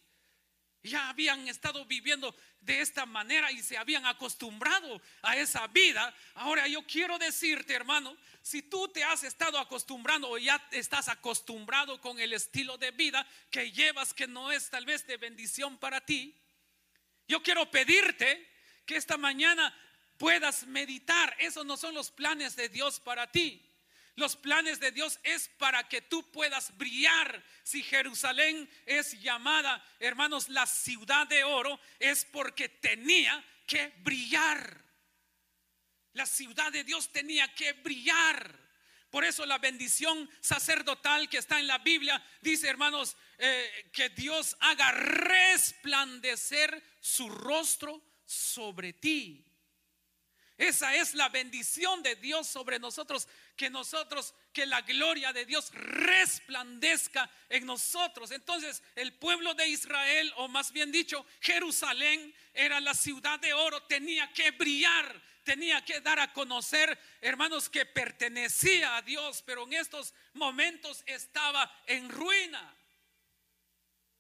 Ya 0.84 1.10
habían 1.10 1.48
estado 1.48 1.86
viviendo 1.86 2.34
de 2.62 2.82
esta 2.82 3.06
manera 3.06 3.52
y 3.52 3.62
se 3.62 3.78
habían 3.78 4.06
acostumbrado 4.06 5.02
a 5.22 5.36
esa 5.36 5.68
vida. 5.68 6.16
Ahora 6.36 6.68
yo 6.68 6.86
quiero 6.88 7.18
decirte, 7.18 7.74
hermano, 7.74 8.16
si 8.42 8.62
tú 8.62 8.88
te 8.88 9.04
has 9.04 9.24
estado 9.24 9.60
acostumbrando 9.60 10.30
o 10.30 10.38
ya 10.38 10.66
estás 10.72 11.10
acostumbrado 11.10 12.00
con 12.00 12.20
el 12.20 12.34
estilo 12.34 12.78
de 12.78 12.92
vida 12.92 13.28
que 13.50 13.72
llevas 13.72 14.14
que 14.14 14.28
no 14.28 14.52
es 14.52 14.70
tal 14.70 14.86
vez 14.86 15.06
de 15.06 15.18
bendición 15.18 15.78
para 15.78 16.00
ti, 16.06 16.34
yo 17.28 17.44
quiero 17.44 17.70
pedirte 17.70 18.48
que 18.86 18.96
esta 18.96 19.18
mañana 19.18 19.76
puedas 20.18 20.66
meditar. 20.66 21.36
Esos 21.40 21.66
no 21.66 21.78
son 21.78 21.94
los 21.94 22.10
planes 22.10 22.56
de 22.56 22.70
Dios 22.70 23.00
para 23.00 23.32
ti. 23.32 23.69
Los 24.20 24.36
planes 24.36 24.82
de 24.82 24.92
Dios 24.92 25.18
es 25.24 25.48
para 25.58 25.88
que 25.88 26.02
tú 26.02 26.30
puedas 26.32 26.78
brillar. 26.78 27.42
Si 27.64 27.82
Jerusalén 27.82 28.70
es 28.86 29.14
llamada, 29.22 29.82
hermanos, 29.98 30.50
la 30.50 30.68
ciudad 30.68 31.26
de 31.28 31.46
oro, 31.46 31.80
es 32.00 32.26
porque 32.26 32.68
tenía 32.68 33.42
que 33.66 33.94
brillar. 34.00 34.84
La 36.12 36.26
ciudad 36.26 36.70
de 36.70 36.84
Dios 36.84 37.10
tenía 37.14 37.48
que 37.56 37.72
brillar. 37.72 38.60
Por 39.10 39.24
eso 39.24 39.46
la 39.46 39.58
bendición 39.58 40.30
sacerdotal 40.42 41.30
que 41.30 41.38
está 41.38 41.58
en 41.62 41.68
la 41.68 41.78
Biblia 41.78 42.22
dice, 42.42 42.68
hermanos, 42.68 43.16
eh, 43.38 43.90
que 43.94 44.10
Dios 44.10 44.58
haga 44.60 44.92
resplandecer 44.92 46.84
su 47.00 47.30
rostro 47.30 48.04
sobre 48.26 48.92
ti. 48.92 49.49
Esa 50.60 50.94
es 50.94 51.14
la 51.14 51.30
bendición 51.30 52.04
de 52.04 52.18
Dios 52.18 52.46
sobre 52.46 52.80
nosotros, 52.80 53.30
que 53.56 53.70
nosotros, 53.70 54.36
que 54.52 54.66
la 54.66 54.82
gloria 54.82 55.32
de 55.32 55.46
Dios 55.46 55.72
resplandezca 55.72 57.32
en 57.48 57.66
nosotros. 57.66 58.30
Entonces 58.32 58.84
el 58.96 59.14
pueblo 59.14 59.54
de 59.54 59.70
Israel, 59.70 60.34
o 60.36 60.50
más 60.50 60.74
bien 60.74 60.92
dicho, 60.92 61.26
Jerusalén, 61.40 62.36
era 62.54 62.82
la 62.82 62.94
ciudad 62.94 63.40
de 63.40 63.54
oro, 63.54 63.84
tenía 63.84 64.34
que 64.34 64.52
brillar, 64.52 65.24
tenía 65.46 65.86
que 65.86 66.02
dar 66.02 66.20
a 66.20 66.34
conocer, 66.34 67.00
hermanos, 67.22 67.70
que 67.70 67.86
pertenecía 67.86 68.98
a 68.98 69.02
Dios, 69.02 69.42
pero 69.46 69.64
en 69.64 69.72
estos 69.72 70.14
momentos 70.34 71.04
estaba 71.06 71.74
en 71.88 72.10
ruina. 72.10 72.76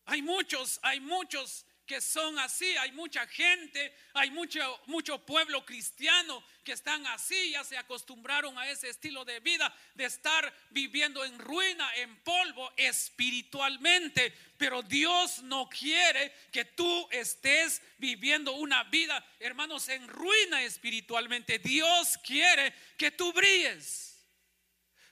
Hay 0.05 0.21
muchos, 0.21 0.79
hay 0.83 1.01
muchos 1.01 1.65
que 1.89 2.01
son 2.01 2.37
así, 2.37 2.77
hay 2.77 2.91
mucha 2.91 3.25
gente, 3.25 3.91
hay 4.13 4.29
mucho, 4.29 4.59
mucho 4.85 5.25
pueblo 5.25 5.65
cristiano 5.65 6.43
que 6.63 6.73
están 6.73 7.03
así, 7.07 7.49
ya 7.49 7.63
se 7.63 7.79
acostumbraron 7.79 8.55
a 8.59 8.69
ese 8.69 8.89
estilo 8.89 9.25
de 9.25 9.39
vida, 9.39 9.75
de 9.95 10.05
estar 10.05 10.53
viviendo 10.69 11.25
en 11.25 11.39
ruina, 11.39 11.89
en 11.95 12.15
polvo 12.17 12.71
espiritualmente. 12.77 14.31
Pero 14.55 14.83
Dios 14.83 15.41
no 15.41 15.67
quiere 15.67 16.31
que 16.51 16.63
tú 16.63 17.07
estés 17.09 17.81
viviendo 17.97 18.51
una 18.51 18.83
vida, 18.83 19.25
hermanos, 19.39 19.89
en 19.89 20.07
ruina 20.07 20.61
espiritualmente. 20.61 21.57
Dios 21.57 22.19
quiere 22.23 22.71
que 22.99 23.09
tú 23.09 23.33
brilles. 23.33 24.15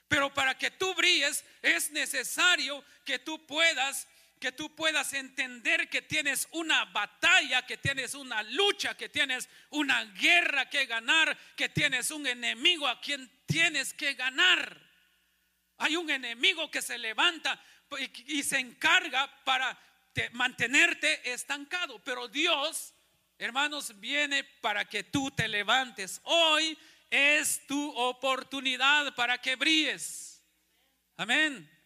Pero 0.06 0.32
para 0.32 0.56
que 0.56 0.70
tú 0.70 0.94
brilles 0.94 1.44
es 1.60 1.90
necesario 1.90 2.84
que 3.04 3.18
tú 3.18 3.44
puedas 3.48 4.06
que 4.38 4.52
tú 4.52 4.74
puedas 4.74 5.12
entender 5.12 5.88
que 5.88 6.02
tienes 6.02 6.48
una 6.52 6.84
batalla, 6.86 7.66
que 7.66 7.76
tienes 7.76 8.14
una 8.14 8.42
lucha, 8.42 8.96
que 8.96 9.08
tienes 9.08 9.48
una 9.70 10.04
guerra 10.04 10.68
que 10.68 10.86
ganar, 10.86 11.36
que 11.56 11.68
tienes 11.68 12.10
un 12.10 12.26
enemigo 12.26 12.86
a 12.86 13.00
quien 13.00 13.30
tienes 13.46 13.92
que 13.94 14.14
ganar. 14.14 14.80
Hay 15.78 15.96
un 15.96 16.10
enemigo 16.10 16.70
que 16.70 16.82
se 16.82 16.98
levanta 16.98 17.62
y 18.26 18.42
se 18.42 18.58
encarga 18.58 19.44
para 19.44 19.78
mantenerte 20.32 21.32
estancado, 21.32 22.02
pero 22.02 22.28
Dios, 22.28 22.94
hermanos, 23.38 23.98
viene 24.00 24.44
para 24.44 24.84
que 24.84 25.04
tú 25.04 25.30
te 25.30 25.46
levantes. 25.48 26.20
Hoy 26.24 26.76
es 27.10 27.66
tu 27.66 27.90
oportunidad 27.96 29.14
para 29.14 29.38
que 29.38 29.56
brilles. 29.56 30.42
Amén. 31.16 31.77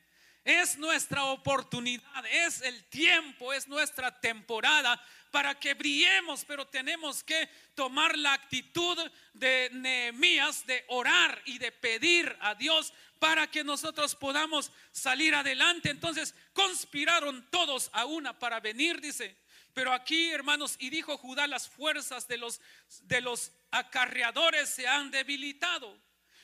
Es 0.45 0.77
nuestra 0.77 1.25
oportunidad, 1.27 2.27
es 2.27 2.63
el 2.63 2.85
tiempo, 2.85 3.53
es 3.53 3.69
nuestra 3.69 4.21
temporada 4.21 5.01
para 5.31 5.59
que 5.59 5.75
brillemos, 5.75 6.45
pero 6.45 6.67
tenemos 6.67 7.23
que 7.23 7.49
tomar 7.75 8.19
la 8.19 8.35
actitud 8.35 8.99
de 9.33 9.71
Nehemías 9.73 10.67
de 10.67 10.85
orar 10.89 11.41
y 11.47 11.59
de 11.59 11.73
pedir 11.73 12.37
a 12.41 12.55
Dios 12.55 12.93
para 13.19 13.47
que 13.51 13.63
nosotros 13.63 14.17
podamos 14.17 14.73
salir 14.91 15.35
adelante. 15.35 15.91
Entonces 15.91 16.35
conspiraron 16.53 17.49
todos 17.51 17.89
a 17.93 18.05
una 18.05 18.39
para 18.39 18.61
venir, 18.61 19.01
dice. 19.01 19.37
Pero 19.73 19.93
aquí, 19.93 20.31
hermanos, 20.31 20.77
y 20.79 20.91
dijo 20.91 21.17
Judá, 21.17 21.47
las 21.47 21.69
fuerzas 21.69 22.29
de 22.29 22.37
los 22.37 22.61
de 23.05 23.21
los 23.21 23.53
acarreadores 23.71 24.69
se 24.69 24.87
han 24.87 25.11
debilitado. 25.11 25.97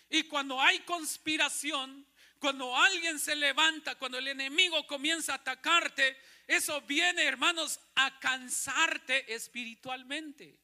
Y 0.08 0.22
cuando 0.22 0.60
hay 0.60 0.78
conspiración, 0.80 2.06
cuando 2.38 2.76
alguien 2.76 3.18
se 3.18 3.34
levanta, 3.34 3.96
cuando 3.96 4.18
el 4.18 4.28
enemigo 4.28 4.86
comienza 4.86 5.32
a 5.32 5.36
atacarte, 5.36 6.16
eso 6.46 6.80
viene, 6.82 7.24
hermanos, 7.24 7.80
a 7.94 8.18
cansarte 8.18 9.34
espiritualmente. 9.34 10.58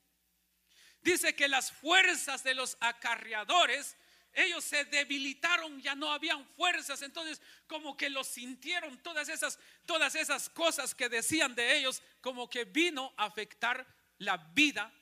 Dice 1.02 1.34
que 1.34 1.48
las 1.48 1.70
fuerzas 1.72 2.42
de 2.42 2.54
los 2.54 2.76
acarreadores, 2.80 3.96
ellos 4.32 4.64
se 4.64 4.84
debilitaron, 4.86 5.80
ya 5.82 5.94
no 5.94 6.10
habían 6.10 6.46
fuerzas, 6.56 7.02
entonces 7.02 7.42
como 7.66 7.96
que 7.96 8.08
lo 8.08 8.24
sintieron 8.24 9.02
todas 9.02 9.28
esas 9.28 9.58
todas 9.86 10.14
esas 10.14 10.48
cosas 10.48 10.94
que 10.94 11.08
decían 11.08 11.54
de 11.54 11.76
ellos, 11.76 12.02
como 12.20 12.48
que 12.48 12.64
vino 12.64 13.12
a 13.16 13.26
afectar 13.26 13.86
la 14.18 14.36
vida 14.36 14.92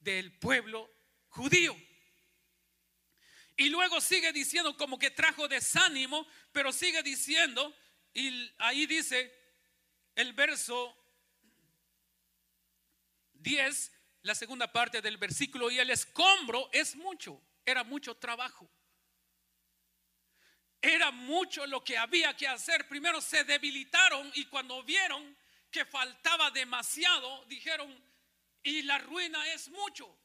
del 0.00 0.38
pueblo 0.38 0.90
judío. 1.28 1.76
Y 3.56 3.68
luego 3.68 4.00
sigue 4.00 4.32
diciendo 4.32 4.76
como 4.76 4.98
que 4.98 5.10
trajo 5.10 5.46
desánimo, 5.48 6.26
pero 6.52 6.72
sigue 6.72 7.02
diciendo, 7.02 7.74
y 8.14 8.50
ahí 8.58 8.86
dice 8.86 9.32
el 10.14 10.32
verso 10.32 10.96
10, 13.34 13.92
la 14.22 14.34
segunda 14.34 14.72
parte 14.72 15.02
del 15.02 15.18
versículo, 15.18 15.70
y 15.70 15.78
el 15.78 15.90
escombro 15.90 16.70
es 16.72 16.96
mucho, 16.96 17.42
era 17.64 17.84
mucho 17.84 18.16
trabajo. 18.16 18.68
Era 20.80 21.12
mucho 21.12 21.64
lo 21.66 21.84
que 21.84 21.96
había 21.96 22.36
que 22.36 22.48
hacer. 22.48 22.88
Primero 22.88 23.20
se 23.20 23.44
debilitaron 23.44 24.32
y 24.34 24.46
cuando 24.46 24.82
vieron 24.82 25.36
que 25.70 25.84
faltaba 25.84 26.50
demasiado, 26.50 27.44
dijeron, 27.44 27.96
y 28.62 28.82
la 28.82 28.98
ruina 28.98 29.46
es 29.52 29.68
mucho, 29.68 30.18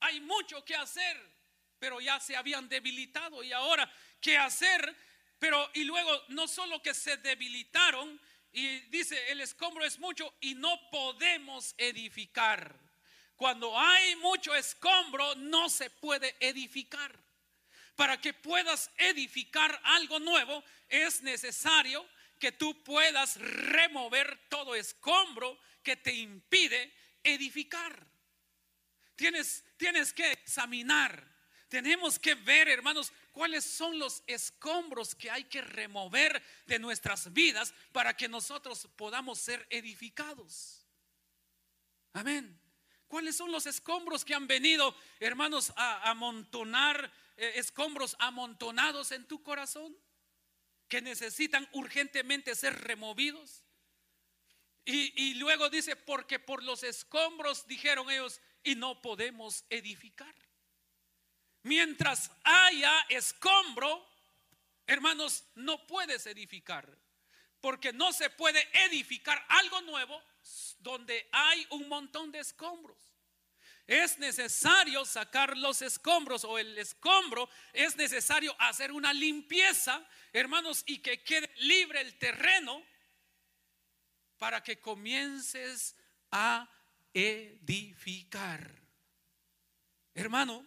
hay 0.00 0.20
mucho 0.20 0.64
que 0.64 0.74
hacer 0.74 1.39
pero 1.80 2.00
ya 2.00 2.20
se 2.20 2.36
habían 2.36 2.68
debilitado 2.68 3.42
y 3.42 3.52
ahora, 3.52 3.90
¿qué 4.20 4.36
hacer? 4.36 4.94
Pero 5.38 5.70
y 5.74 5.84
luego 5.84 6.10
no 6.28 6.46
solo 6.46 6.80
que 6.82 6.92
se 6.92 7.16
debilitaron 7.16 8.20
y 8.52 8.80
dice, 8.90 9.32
el 9.32 9.40
escombro 9.40 9.84
es 9.84 9.98
mucho 9.98 10.34
y 10.40 10.54
no 10.54 10.78
podemos 10.90 11.74
edificar. 11.78 12.78
Cuando 13.34 13.76
hay 13.76 14.14
mucho 14.16 14.54
escombro 14.54 15.34
no 15.36 15.70
se 15.70 15.88
puede 15.88 16.36
edificar. 16.40 17.18
Para 17.96 18.20
que 18.20 18.34
puedas 18.34 18.90
edificar 18.98 19.80
algo 19.84 20.20
nuevo 20.20 20.62
es 20.88 21.22
necesario 21.22 22.06
que 22.38 22.52
tú 22.52 22.82
puedas 22.84 23.36
remover 23.36 24.38
todo 24.48 24.74
escombro 24.74 25.58
que 25.82 25.96
te 25.96 26.12
impide 26.12 26.92
edificar. 27.24 28.06
Tienes, 29.16 29.64
tienes 29.78 30.12
que 30.12 30.32
examinar 30.32 31.30
tenemos 31.70 32.18
que 32.18 32.34
ver, 32.34 32.68
hermanos, 32.68 33.12
cuáles 33.30 33.64
son 33.64 33.98
los 33.98 34.24
escombros 34.26 35.14
que 35.14 35.30
hay 35.30 35.44
que 35.44 35.62
remover 35.62 36.42
de 36.66 36.80
nuestras 36.80 37.32
vidas 37.32 37.72
para 37.92 38.16
que 38.16 38.28
nosotros 38.28 38.88
podamos 38.96 39.38
ser 39.38 39.66
edificados. 39.70 40.84
Amén. 42.12 42.60
¿Cuáles 43.06 43.36
son 43.36 43.52
los 43.52 43.66
escombros 43.66 44.24
que 44.24 44.34
han 44.34 44.48
venido, 44.48 44.96
hermanos, 45.20 45.72
a 45.76 46.10
amontonar, 46.10 47.12
eh, 47.36 47.52
escombros 47.54 48.16
amontonados 48.18 49.12
en 49.12 49.26
tu 49.28 49.40
corazón? 49.40 49.96
Que 50.88 51.00
necesitan 51.00 51.68
urgentemente 51.72 52.56
ser 52.56 52.74
removidos. 52.80 53.62
Y, 54.84 55.12
y 55.22 55.34
luego 55.34 55.70
dice, 55.70 55.94
porque 55.94 56.40
por 56.40 56.64
los 56.64 56.82
escombros, 56.82 57.68
dijeron 57.68 58.10
ellos, 58.10 58.40
y 58.64 58.74
no 58.74 59.00
podemos 59.00 59.64
edificar. 59.70 60.34
Mientras 61.62 62.30
haya 62.42 63.06
escombro, 63.08 64.06
hermanos, 64.86 65.44
no 65.54 65.86
puedes 65.86 66.26
edificar. 66.26 66.88
Porque 67.60 67.92
no 67.92 68.12
se 68.12 68.30
puede 68.30 68.66
edificar 68.86 69.44
algo 69.48 69.82
nuevo 69.82 70.22
donde 70.78 71.28
hay 71.32 71.66
un 71.70 71.88
montón 71.88 72.32
de 72.32 72.38
escombros. 72.38 72.98
Es 73.86 74.18
necesario 74.18 75.04
sacar 75.04 75.56
los 75.56 75.82
escombros 75.82 76.44
o 76.44 76.58
el 76.58 76.78
escombro, 76.78 77.50
es 77.72 77.96
necesario 77.96 78.54
hacer 78.60 78.92
una 78.92 79.12
limpieza, 79.12 80.06
hermanos, 80.32 80.84
y 80.86 80.98
que 80.98 81.24
quede 81.24 81.52
libre 81.56 82.00
el 82.00 82.16
terreno 82.16 82.82
para 84.38 84.62
que 84.62 84.78
comiences 84.78 85.96
a 86.30 86.70
edificar. 87.12 88.70
Hermano, 90.14 90.64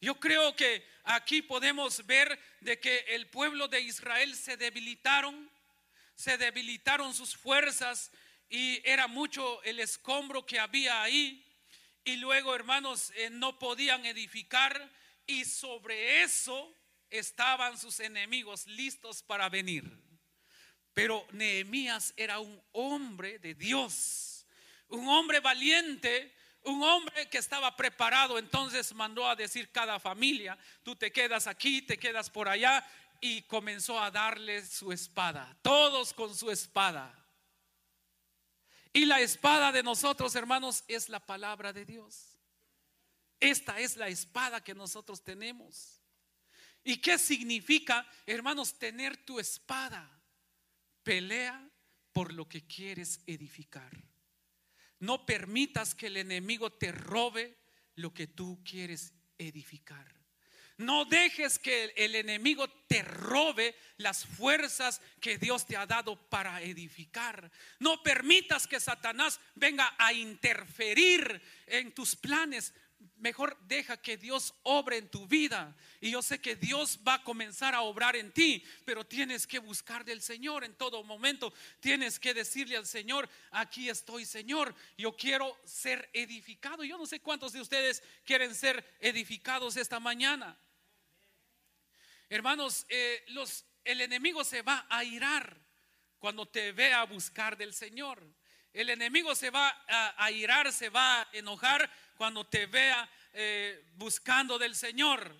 yo 0.00 0.18
creo 0.18 0.56
que 0.56 0.84
aquí 1.04 1.42
podemos 1.42 2.06
ver 2.06 2.38
de 2.60 2.80
que 2.80 3.04
el 3.08 3.28
pueblo 3.28 3.68
de 3.68 3.80
Israel 3.80 4.34
se 4.34 4.56
debilitaron, 4.56 5.50
se 6.14 6.38
debilitaron 6.38 7.14
sus 7.14 7.36
fuerzas 7.36 8.10
y 8.48 8.80
era 8.84 9.06
mucho 9.06 9.62
el 9.62 9.80
escombro 9.80 10.46
que 10.46 10.58
había 10.58 11.02
ahí. 11.02 11.46
Y 12.04 12.16
luego, 12.16 12.54
hermanos, 12.54 13.12
eh, 13.14 13.28
no 13.30 13.58
podían 13.58 14.06
edificar 14.06 14.90
y 15.26 15.44
sobre 15.44 16.22
eso 16.22 16.74
estaban 17.10 17.78
sus 17.78 18.00
enemigos 18.00 18.66
listos 18.66 19.22
para 19.22 19.48
venir. 19.48 19.84
Pero 20.94 21.26
Nehemías 21.32 22.14
era 22.16 22.40
un 22.40 22.62
hombre 22.72 23.38
de 23.38 23.54
Dios, 23.54 24.46
un 24.88 25.08
hombre 25.08 25.40
valiente, 25.40 26.34
un 26.64 26.82
hombre 26.82 27.28
que 27.28 27.38
estaba 27.38 27.74
preparado. 27.76 28.38
Entonces 28.38 28.94
mandó 28.94 29.28
a 29.28 29.36
decir 29.36 29.70
cada 29.70 29.98
familia, 29.98 30.58
tú 30.82 30.96
te 30.96 31.10
quedas 31.10 31.46
aquí, 31.46 31.82
te 31.82 31.98
quedas 31.98 32.30
por 32.30 32.48
allá. 32.48 32.86
Y 33.22 33.42
comenzó 33.42 34.00
a 34.00 34.10
darle 34.10 34.64
su 34.64 34.92
espada, 34.92 35.54
todos 35.60 36.14
con 36.14 36.34
su 36.34 36.50
espada. 36.50 37.14
Y 38.92 39.04
la 39.04 39.20
espada 39.20 39.72
de 39.72 39.82
nosotros, 39.82 40.34
hermanos, 40.34 40.84
es 40.88 41.08
la 41.08 41.20
palabra 41.20 41.72
de 41.72 41.84
Dios. 41.84 42.38
Esta 43.38 43.78
es 43.78 43.96
la 43.96 44.08
espada 44.08 44.64
que 44.64 44.74
nosotros 44.74 45.22
tenemos. 45.22 46.00
¿Y 46.82 46.96
qué 46.96 47.18
significa, 47.18 48.06
hermanos, 48.26 48.78
tener 48.78 49.16
tu 49.18 49.38
espada? 49.38 50.10
Pelea 51.02 51.68
por 52.12 52.32
lo 52.32 52.48
que 52.48 52.66
quieres 52.66 53.20
edificar. 53.26 54.09
No 55.00 55.26
permitas 55.26 55.94
que 55.94 56.06
el 56.06 56.16
enemigo 56.16 56.70
te 56.72 56.92
robe 56.92 57.56
lo 57.96 58.14
que 58.14 58.26
tú 58.26 58.62
quieres 58.64 59.12
edificar. 59.38 60.20
No 60.80 61.04
dejes 61.04 61.58
que 61.58 61.92
el 61.94 62.14
enemigo 62.14 62.66
te 62.88 63.02
robe 63.02 63.76
las 63.98 64.24
fuerzas 64.24 65.02
que 65.20 65.36
Dios 65.36 65.66
te 65.66 65.76
ha 65.76 65.84
dado 65.84 66.16
para 66.30 66.62
edificar. 66.62 67.50
No 67.78 68.02
permitas 68.02 68.66
que 68.66 68.80
Satanás 68.80 69.40
venga 69.54 69.94
a 69.98 70.14
interferir 70.14 71.42
en 71.66 71.92
tus 71.92 72.16
planes. 72.16 72.72
Mejor 73.16 73.58
deja 73.66 74.00
que 74.00 74.16
Dios 74.16 74.54
obre 74.62 74.96
en 74.98 75.08
tu 75.08 75.26
vida. 75.26 75.76
Y 76.00 76.10
yo 76.10 76.22
sé 76.22 76.40
que 76.40 76.56
Dios 76.56 77.00
va 77.06 77.14
a 77.14 77.22
comenzar 77.24 77.74
a 77.74 77.82
obrar 77.82 78.16
en 78.16 78.32
ti, 78.32 78.64
pero 78.84 79.04
tienes 79.04 79.46
que 79.46 79.58
buscar 79.58 80.04
del 80.04 80.22
Señor 80.22 80.64
en 80.64 80.74
todo 80.74 81.02
momento. 81.02 81.52
Tienes 81.80 82.18
que 82.18 82.34
decirle 82.34 82.76
al 82.76 82.86
Señor, 82.86 83.28
aquí 83.50 83.88
estoy 83.88 84.24
Señor, 84.24 84.74
yo 84.96 85.16
quiero 85.16 85.58
ser 85.64 86.08
edificado. 86.12 86.84
Yo 86.84 86.98
no 86.98 87.06
sé 87.06 87.20
cuántos 87.20 87.52
de 87.52 87.60
ustedes 87.60 88.02
quieren 88.24 88.54
ser 88.54 88.84
edificados 89.00 89.76
esta 89.76 90.00
mañana. 90.00 90.58
Hermanos, 92.28 92.86
eh, 92.88 93.24
los, 93.28 93.64
el 93.84 94.00
enemigo 94.00 94.44
se 94.44 94.62
va 94.62 94.86
a 94.88 95.02
irar 95.02 95.58
cuando 96.18 96.46
te 96.46 96.72
vea 96.72 97.02
buscar 97.04 97.56
del 97.56 97.74
Señor. 97.74 98.22
El 98.72 98.88
enemigo 98.90 99.34
se 99.34 99.50
va 99.50 99.84
a, 99.88 100.30
irar, 100.30 100.72
se 100.72 100.90
va 100.90 101.22
a 101.22 101.28
enojar 101.32 101.90
cuando 102.20 102.44
te 102.44 102.66
vea 102.66 103.08
eh, 103.32 103.82
buscando 103.94 104.58
del 104.58 104.76
Señor. 104.76 105.34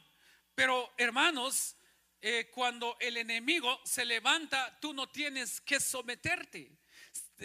Pero 0.54 0.94
hermanos, 0.96 1.76
eh, 2.22 2.50
cuando 2.50 2.96
el 3.00 3.18
enemigo 3.18 3.82
se 3.84 4.06
levanta, 4.06 4.78
tú 4.80 4.94
no 4.94 5.06
tienes 5.10 5.60
que 5.60 5.78
someterte. 5.78 6.70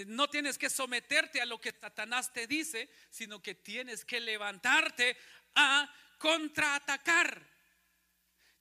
No 0.08 0.30
tienes 0.30 0.58
que 0.58 0.69
someterte 0.69 1.41
a 1.41 1.45
lo 1.45 1.60
que 1.60 1.74
Satanás 1.74 2.32
te 2.32 2.48
dice, 2.48 2.89
sino 3.10 3.41
que 3.41 3.56
tienes 3.56 4.06
que 4.06 4.21
levantarte 4.21 5.17
a 5.54 5.93
contraatacar. 6.17 7.45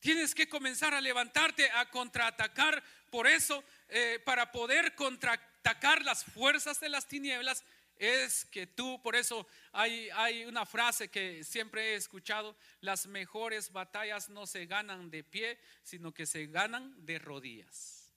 Tienes 0.01 0.35
que 0.35 0.49
comenzar 0.49 0.93
a 0.93 1.01
levantarte, 1.01 1.71
a 1.71 1.89
contraatacar. 1.89 2.83
Por 3.11 3.29
eso, 3.29 3.63
eh, 3.91 4.21
para 4.25 4.51
poder 4.51 4.97
contraatacar 4.97 6.03
las 6.03 6.25
fuerzas 6.25 6.81
de 6.81 6.89
las 6.89 7.07
tinieblas, 7.07 7.63
es 7.99 8.45
que 8.47 8.67
tú, 8.67 9.01
por 9.03 9.17
eso 9.17 9.47
hay, 9.73 10.09
hay 10.11 10.45
una 10.45 10.67
frase 10.67 11.09
que 11.09 11.45
siempre 11.45 11.93
he 11.93 11.95
escuchado, 11.95 12.57
las 12.81 13.07
mejores 13.07 13.73
batallas 13.73 14.29
no 14.29 14.47
se 14.47 14.67
ganan 14.67 15.11
de 15.11 15.25
pie, 15.25 15.59
sino 15.83 16.13
que 16.13 16.27
se 16.27 16.47
ganan 16.47 16.95
de 17.05 17.19
rodillas. 17.19 18.13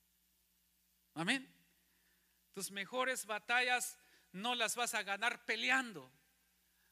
Amén. 1.14 1.48
Tus 2.54 2.72
mejores 2.72 3.26
batallas 3.26 3.98
no 4.32 4.56
las 4.56 4.76
vas 4.76 4.94
a 4.94 5.04
ganar 5.04 5.46
peleando, 5.46 6.12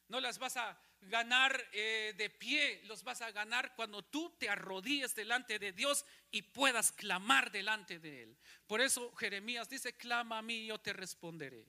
no 0.08 0.20
las 0.20 0.38
vas 0.38 0.58
a 0.58 0.80
ganar 1.02 1.64
eh, 1.72 2.14
de 2.18 2.30
pie, 2.30 2.82
los 2.86 3.04
vas 3.04 3.22
a 3.22 3.32
ganar 3.32 3.76
cuando 3.76 4.04
tú 4.04 4.36
te 4.38 4.50
arrodilles 4.50 5.14
delante 5.16 5.60
de 5.60 5.72
Dios 5.72 6.06
y 6.32 6.42
puedas 6.42 6.92
clamar 6.92 7.52
delante 7.52 8.00
de 8.00 8.24
Él. 8.24 8.38
Por 8.68 8.82
eso 8.82 9.14
Jeremías 9.16 9.70
dice, 9.70 9.96
clama 9.96 10.40
a 10.40 10.42
mí 10.42 10.64
y 10.64 10.68
yo 10.68 10.80
te 10.80 10.94
responderé. 10.94 11.68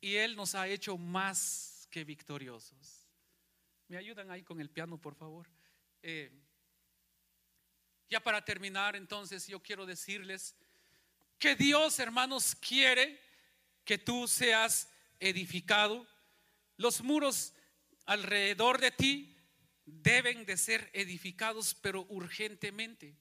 Y 0.00 0.16
Él 0.16 0.36
nos 0.36 0.54
ha 0.54 0.68
hecho 0.68 0.96
más 0.96 1.88
que 1.90 2.04
victoriosos. 2.04 3.06
¿Me 3.88 3.96
ayudan 3.96 4.30
ahí 4.30 4.42
con 4.42 4.60
el 4.60 4.70
piano, 4.70 5.00
por 5.00 5.14
favor? 5.14 5.48
Eh, 6.02 6.30
ya 8.08 8.20
para 8.20 8.44
terminar, 8.44 8.96
entonces 8.96 9.46
yo 9.46 9.60
quiero 9.60 9.86
decirles 9.86 10.56
que 11.38 11.54
Dios, 11.54 11.98
hermanos, 11.98 12.54
quiere 12.54 13.20
que 13.84 13.98
tú 13.98 14.26
seas 14.26 14.88
edificado 15.18 16.06
los 16.76 17.02
muros 17.02 17.54
alrededor 18.04 18.78
de 18.80 18.90
ti 18.90 19.36
deben 19.84 20.44
de 20.44 20.56
ser 20.56 20.90
edificados, 20.92 21.74
pero 21.74 22.06
urgentemente. 22.08 23.16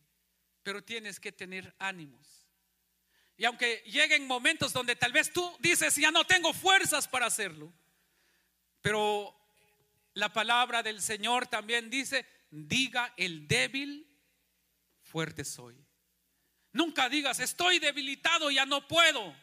Pero 0.63 0.83
tienes 0.83 1.19
que 1.19 1.31
tener 1.31 1.73
ánimos. 1.79 2.34
Y 3.37 3.45
aunque 3.45 3.83
lleguen 3.85 4.27
momentos 4.27 4.71
donde 4.71 4.95
tal 4.95 5.11
vez 5.11 5.31
tú 5.31 5.55
dices, 5.59 5.95
ya 5.95 6.11
no 6.11 6.25
tengo 6.25 6.53
fuerzas 6.53 7.07
para 7.07 7.25
hacerlo, 7.25 7.73
pero 8.81 9.35
la 10.13 10.31
palabra 10.31 10.81
del 10.81 11.01
Señor 11.01 11.47
también 11.47 11.89
dice, 11.89 12.25
diga 12.49 13.13
el 13.17 13.47
débil, 13.47 14.07
fuerte 15.01 15.43
soy. 15.43 15.75
Nunca 16.71 17.09
digas, 17.09 17.39
estoy 17.39 17.79
debilitado, 17.79 18.51
ya 18.51 18.65
no 18.65 18.87
puedo. 18.87 19.35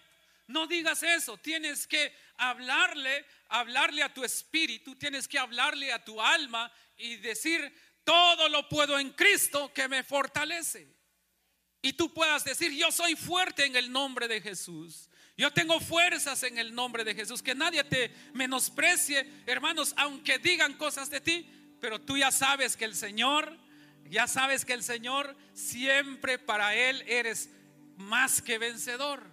No 0.47 0.67
digas 0.67 1.03
eso, 1.03 1.37
tienes 1.39 1.87
que 1.87 2.15
hablarle, 2.37 3.27
hablarle 3.49 4.03
a 4.03 4.13
tu 4.13 4.25
espíritu, 4.25 4.97
tienes 4.97 5.29
que 5.29 5.39
hablarle 5.39 5.93
a 5.93 6.05
tu 6.05 6.21
alma 6.21 6.73
y 6.97 7.17
decir, 7.17 7.75
todo 8.05 8.49
lo 8.49 8.69
puedo 8.69 8.99
en 8.99 9.11
Cristo 9.11 9.73
que 9.73 9.89
me 9.89 10.03
fortalece. 10.03 11.02
Y 11.83 11.93
tú 11.95 12.15
puedas 12.15 12.45
decir, 12.45 12.73
yo 12.73 12.91
soy 12.91 13.17
fuerte 13.17 13.67
en 13.67 13.77
el 13.77 13.91
nombre 13.91 14.29
de 14.29 14.41
Jesús. 14.41 15.11
Yo 15.37 15.51
tengo 15.51 15.81
fuerzas 15.81 16.43
en 16.45 16.59
el 16.59 16.75
nombre 16.75 17.05
de 17.05 17.15
Jesús. 17.15 17.43
Que 17.43 17.55
nadie 17.55 17.83
te 17.85 18.15
menosprecie, 18.33 19.29
hermanos, 19.47 19.93
aunque 19.97 20.39
digan 20.39 20.75
cosas 20.75 21.11
de 21.11 21.21
ti, 21.21 21.47
pero 21.81 22.01
tú 22.01 22.17
ya 22.17 22.31
sabes 22.31 22.77
que 22.77 22.85
el 22.85 22.95
Señor, 22.95 23.59
ya 24.09 24.29
sabes 24.29 24.65
que 24.65 24.73
el 24.73 24.85
Señor 24.85 25.37
siempre 25.53 26.39
para 26.39 26.75
Él 26.75 27.03
eres 27.07 27.51
más 27.97 28.41
que 28.41 28.59
vencedor 28.59 29.33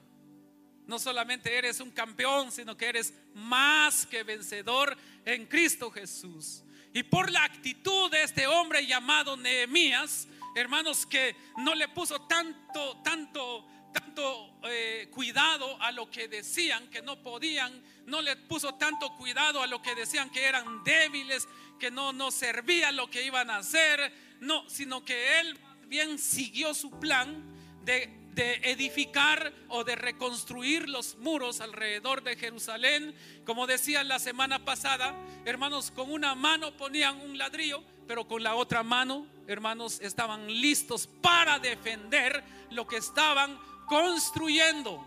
no 0.90 0.98
solamente 0.98 1.56
eres 1.56 1.80
un 1.82 1.92
campeón, 1.92 2.52
sino 2.52 2.76
que 2.76 2.88
eres 2.88 3.14
más 3.36 4.08
que 4.08 4.24
vencedor 4.24 4.98
en 5.24 5.46
Cristo 5.46 5.92
Jesús. 5.92 6.64
Y 6.92 7.04
por 7.04 7.32
la 7.32 7.44
actitud 7.44 8.10
de 8.10 8.24
este 8.24 8.47
hombre 8.47 8.88
llamado 8.88 9.38
Nehemías, 9.38 10.28
hermanos, 10.56 11.06
que 11.06 11.36
no 11.58 11.76
le 11.76 11.88
puso 11.89 12.22
tanto, 12.22 12.97
tanto, 13.04 13.66
tanto 13.93 14.60
eh, 14.64 15.10
cuidado 15.12 15.82
a 15.82 15.91
lo 15.91 16.10
que 16.10 16.28
decían 16.28 16.89
que 16.89 17.02
no 17.02 17.22
podían, 17.22 17.84
no 18.06 18.22
le 18.22 18.36
puso 18.36 18.76
tanto 18.76 19.16
cuidado 19.16 19.62
a 19.62 19.68
lo 19.68 19.82
que 19.82 19.95
decían 19.95 20.30
que 20.30 20.45
eran 20.45 20.84
débiles, 20.84 21.47
que 21.80 21.91
no, 21.91 22.14
no 22.14 22.32
servía 22.32 22.91
lo 22.91 23.10
que 23.10 23.24
iban 23.24 23.50
a 23.50 23.58
hacer, 23.58 24.14
no, 24.41 24.70
sino 24.70 25.04
que 25.04 25.39
él 25.39 25.58
bien 25.88 26.20
siguió 26.20 26.74
su 26.74 26.91
plan 26.91 27.43
de 27.84 28.20
de 28.39 28.56
edificar 28.64 29.52
o 29.68 29.84
de 29.84 29.95
reconstruir 29.97 30.88
los 30.88 31.18
muros 31.18 31.60
alrededor 31.62 32.24
de 32.24 32.38
Jerusalén. 32.38 33.14
Como 33.45 33.68
decía 33.68 34.04
la 34.06 34.18
semana 34.18 34.64
pasada, 34.64 35.14
hermanos, 35.43 35.91
con 35.91 36.10
una 36.10 36.36
mano 36.36 36.76
ponían 36.78 37.20
un 37.20 37.38
ladrillo, 37.38 37.84
pero 38.10 38.28
con 38.28 38.41
la 38.41 38.55
otra 38.55 38.82
mano, 38.82 39.28
hermanos, 39.45 39.99
estaban 40.01 40.47
listos 40.47 41.05
para 41.05 41.60
defender 41.60 42.43
lo 42.72 42.88
que 42.88 42.97
estaban 42.97 43.55
construyendo. 43.86 45.05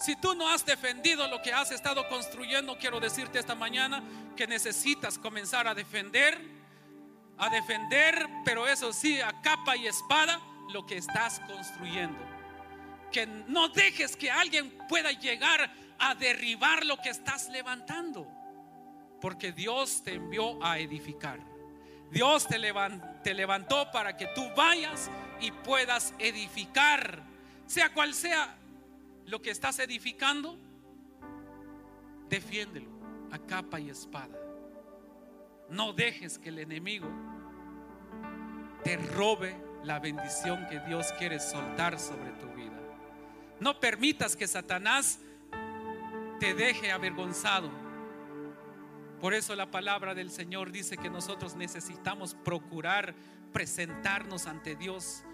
Si 0.00 0.16
tú 0.16 0.34
no 0.34 0.48
has 0.48 0.66
defendido 0.66 1.28
lo 1.28 1.40
que 1.42 1.52
has 1.52 1.70
estado 1.70 2.08
construyendo, 2.08 2.76
quiero 2.76 2.98
decirte 2.98 3.38
esta 3.38 3.54
mañana 3.54 4.02
que 4.36 4.48
necesitas 4.48 5.16
comenzar 5.16 5.68
a 5.68 5.76
defender, 5.76 6.36
a 7.38 7.50
defender, 7.50 8.26
pero 8.44 8.66
eso 8.66 8.92
sí, 8.92 9.20
a 9.20 9.40
capa 9.40 9.76
y 9.76 9.86
espada, 9.86 10.40
lo 10.72 10.84
que 10.84 10.96
estás 10.96 11.38
construyendo. 11.46 12.18
Que 13.12 13.28
no 13.28 13.68
dejes 13.68 14.16
que 14.16 14.32
alguien 14.32 14.76
pueda 14.88 15.12
llegar 15.12 15.72
a 16.00 16.16
derribar 16.16 16.84
lo 16.84 16.96
que 16.96 17.10
estás 17.10 17.48
levantando, 17.48 18.26
porque 19.20 19.52
Dios 19.52 20.02
te 20.02 20.14
envió 20.14 20.60
a 20.64 20.80
edificar. 20.80 21.53
Dios 22.10 22.46
te, 22.46 22.58
levantó 22.58 23.90
para 23.90 24.16
que 24.16 24.26
tú 24.28 24.42
vayas 24.56 25.10
y 25.40 25.50
puedas 25.50 26.14
edificar, 26.18 27.22
sea 27.66 27.92
cual 27.92 28.14
sea 28.14 28.56
lo 29.26 29.42
que 29.42 29.50
estás 29.50 29.78
edificando, 29.78 30.56
defiéndelo 32.28 32.90
a 33.32 33.38
capa 33.38 33.80
y 33.80 33.90
espada. 33.90 34.38
No 35.68 35.92
dejes 35.92 36.38
que 36.38 36.50
el 36.50 36.58
enemigo 36.60 37.08
te 38.84 38.96
robe 38.96 39.56
la 39.82 39.98
bendición 39.98 40.66
que 40.68 40.80
Dios 40.80 41.12
quiere 41.18 41.40
soltar 41.40 41.98
sobre 41.98 42.30
tu 42.32 42.46
vida. 42.54 42.78
No 43.60 43.80
permitas 43.80 44.36
que 44.36 44.46
Satanás 44.46 45.18
te 46.38 46.54
deje 46.54 46.92
avergonzado. 46.92 47.83
Por 49.20 49.34
eso 49.34 49.54
la 49.54 49.70
palabra 49.70 50.14
del 50.14 50.30
Señor 50.30 50.70
dice 50.70 50.96
que 50.96 51.10
nosotros 51.10 51.54
necesitamos 51.56 52.34
procurar 52.34 53.14
presentarnos 53.52 54.46
ante 54.46 54.74
Dios 54.76 55.24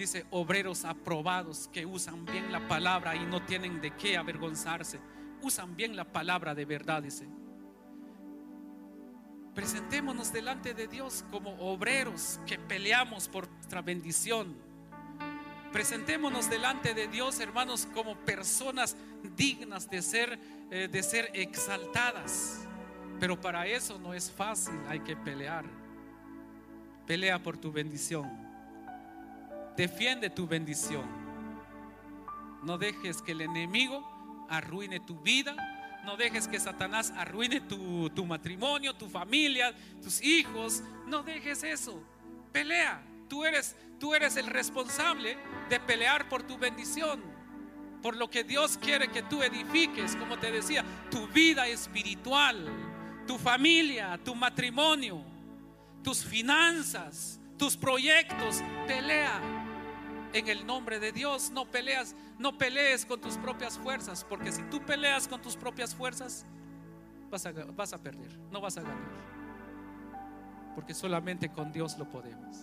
dice, 0.00 0.24
obreros 0.30 0.84
aprobados 0.84 1.68
que 1.72 1.84
usan 1.84 2.24
bien 2.24 2.50
la 2.50 2.66
palabra 2.68 3.14
y 3.16 3.26
no 3.26 3.44
tienen 3.44 3.80
de 3.80 3.90
qué 3.92 4.16
avergonzarse. 4.16 4.98
Usan 5.42 5.76
bien 5.76 5.94
la 5.94 6.04
palabra 6.04 6.54
de 6.54 6.64
verdad, 6.64 7.02
dice. 7.02 7.28
Presentémonos 9.54 10.32
delante 10.32 10.74
de 10.74 10.86
Dios 10.86 11.24
como 11.30 11.50
obreros 11.58 12.40
que 12.46 12.58
peleamos 12.58 13.28
por 13.28 13.50
nuestra 13.50 13.82
bendición. 13.82 14.56
Presentémonos 15.72 16.48
delante 16.48 16.94
de 16.94 17.06
Dios, 17.08 17.38
hermanos, 17.40 17.86
como 17.92 18.16
personas 18.16 18.96
dignas 19.36 19.90
de 19.90 20.02
ser, 20.02 20.38
eh, 20.70 20.88
de 20.90 21.02
ser 21.02 21.30
exaltadas. 21.34 22.66
Pero 23.20 23.38
para 23.38 23.66
eso 23.66 23.98
no 23.98 24.14
es 24.14 24.30
fácil, 24.30 24.74
hay 24.88 25.00
que 25.00 25.14
pelear. 25.14 25.66
Pelea 27.06 27.38
por 27.38 27.58
tu 27.58 27.70
bendición. 27.70 28.30
Defiende 29.76 30.30
tu 30.30 30.46
bendición. 30.46 31.04
No 32.62 32.78
dejes 32.78 33.20
que 33.20 33.32
el 33.32 33.42
enemigo 33.42 34.46
arruine 34.48 35.00
tu 35.00 35.20
vida. 35.20 35.54
No 36.04 36.16
dejes 36.16 36.48
que 36.48 36.58
Satanás 36.58 37.12
arruine 37.14 37.60
tu, 37.60 38.08
tu 38.10 38.24
matrimonio, 38.24 38.94
tu 38.94 39.08
familia, 39.08 39.74
tus 40.02 40.22
hijos. 40.22 40.82
No 41.06 41.22
dejes 41.22 41.62
eso. 41.62 42.02
Pelea. 42.52 43.02
Tú 43.28 43.44
eres, 43.44 43.76
tú 43.98 44.14
eres 44.14 44.36
el 44.36 44.46
responsable 44.46 45.36
de 45.68 45.78
pelear 45.78 46.28
por 46.28 46.42
tu 46.42 46.58
bendición. 46.58 47.22
Por 48.02 48.16
lo 48.16 48.30
que 48.30 48.44
Dios 48.44 48.78
quiere 48.78 49.08
que 49.08 49.22
tú 49.22 49.42
edifiques, 49.42 50.16
como 50.16 50.38
te 50.38 50.50
decía, 50.50 50.84
tu 51.10 51.28
vida 51.28 51.68
espiritual, 51.68 52.89
tu 53.30 53.38
familia, 53.38 54.18
tu 54.24 54.34
matrimonio, 54.34 55.22
tus 56.02 56.24
finanzas, 56.24 57.38
tus 57.56 57.76
proyectos. 57.76 58.60
Pelea 58.88 59.40
en 60.32 60.48
el 60.48 60.66
nombre 60.66 60.98
de 60.98 61.12
Dios. 61.12 61.52
No 61.52 61.64
peleas, 61.64 62.16
no 62.40 62.58
pelees 62.58 63.06
con 63.06 63.20
tus 63.20 63.36
propias 63.36 63.78
fuerzas, 63.78 64.26
porque 64.28 64.50
si 64.50 64.64
tú 64.64 64.84
peleas 64.84 65.28
con 65.28 65.40
tus 65.40 65.54
propias 65.54 65.94
fuerzas, 65.94 66.44
vas 67.30 67.46
a, 67.46 67.52
vas 67.52 67.92
a 67.92 67.98
perder, 67.98 68.36
no 68.50 68.60
vas 68.60 68.78
a 68.78 68.82
ganar. 68.82 68.98
Porque 70.74 70.92
solamente 70.92 71.52
con 71.52 71.70
Dios 71.70 71.96
lo 71.98 72.10
podemos. 72.10 72.56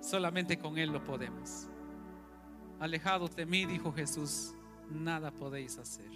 Solamente 0.00 0.58
con 0.58 0.76
Él 0.76 0.90
lo 0.90 1.04
podemos. 1.04 1.68
Alejados 2.80 3.36
de 3.36 3.46
mí, 3.46 3.64
dijo 3.64 3.92
Jesús, 3.92 4.54
nada 4.90 5.30
podéis 5.30 5.78
hacer. 5.78 6.10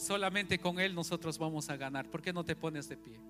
Solamente 0.00 0.58
con 0.58 0.80
Él 0.80 0.94
nosotros 0.94 1.38
vamos 1.38 1.68
a 1.68 1.76
ganar. 1.76 2.08
¿Por 2.08 2.22
qué 2.22 2.32
no 2.32 2.42
te 2.42 2.56
pones 2.56 2.88
de 2.88 2.96
pie? 2.96 3.20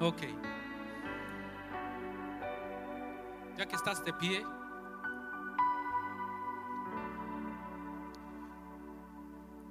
Ok. 0.00 0.22
Ya 3.58 3.66
que 3.66 3.76
estás 3.76 4.02
de 4.02 4.14
pie, 4.14 4.42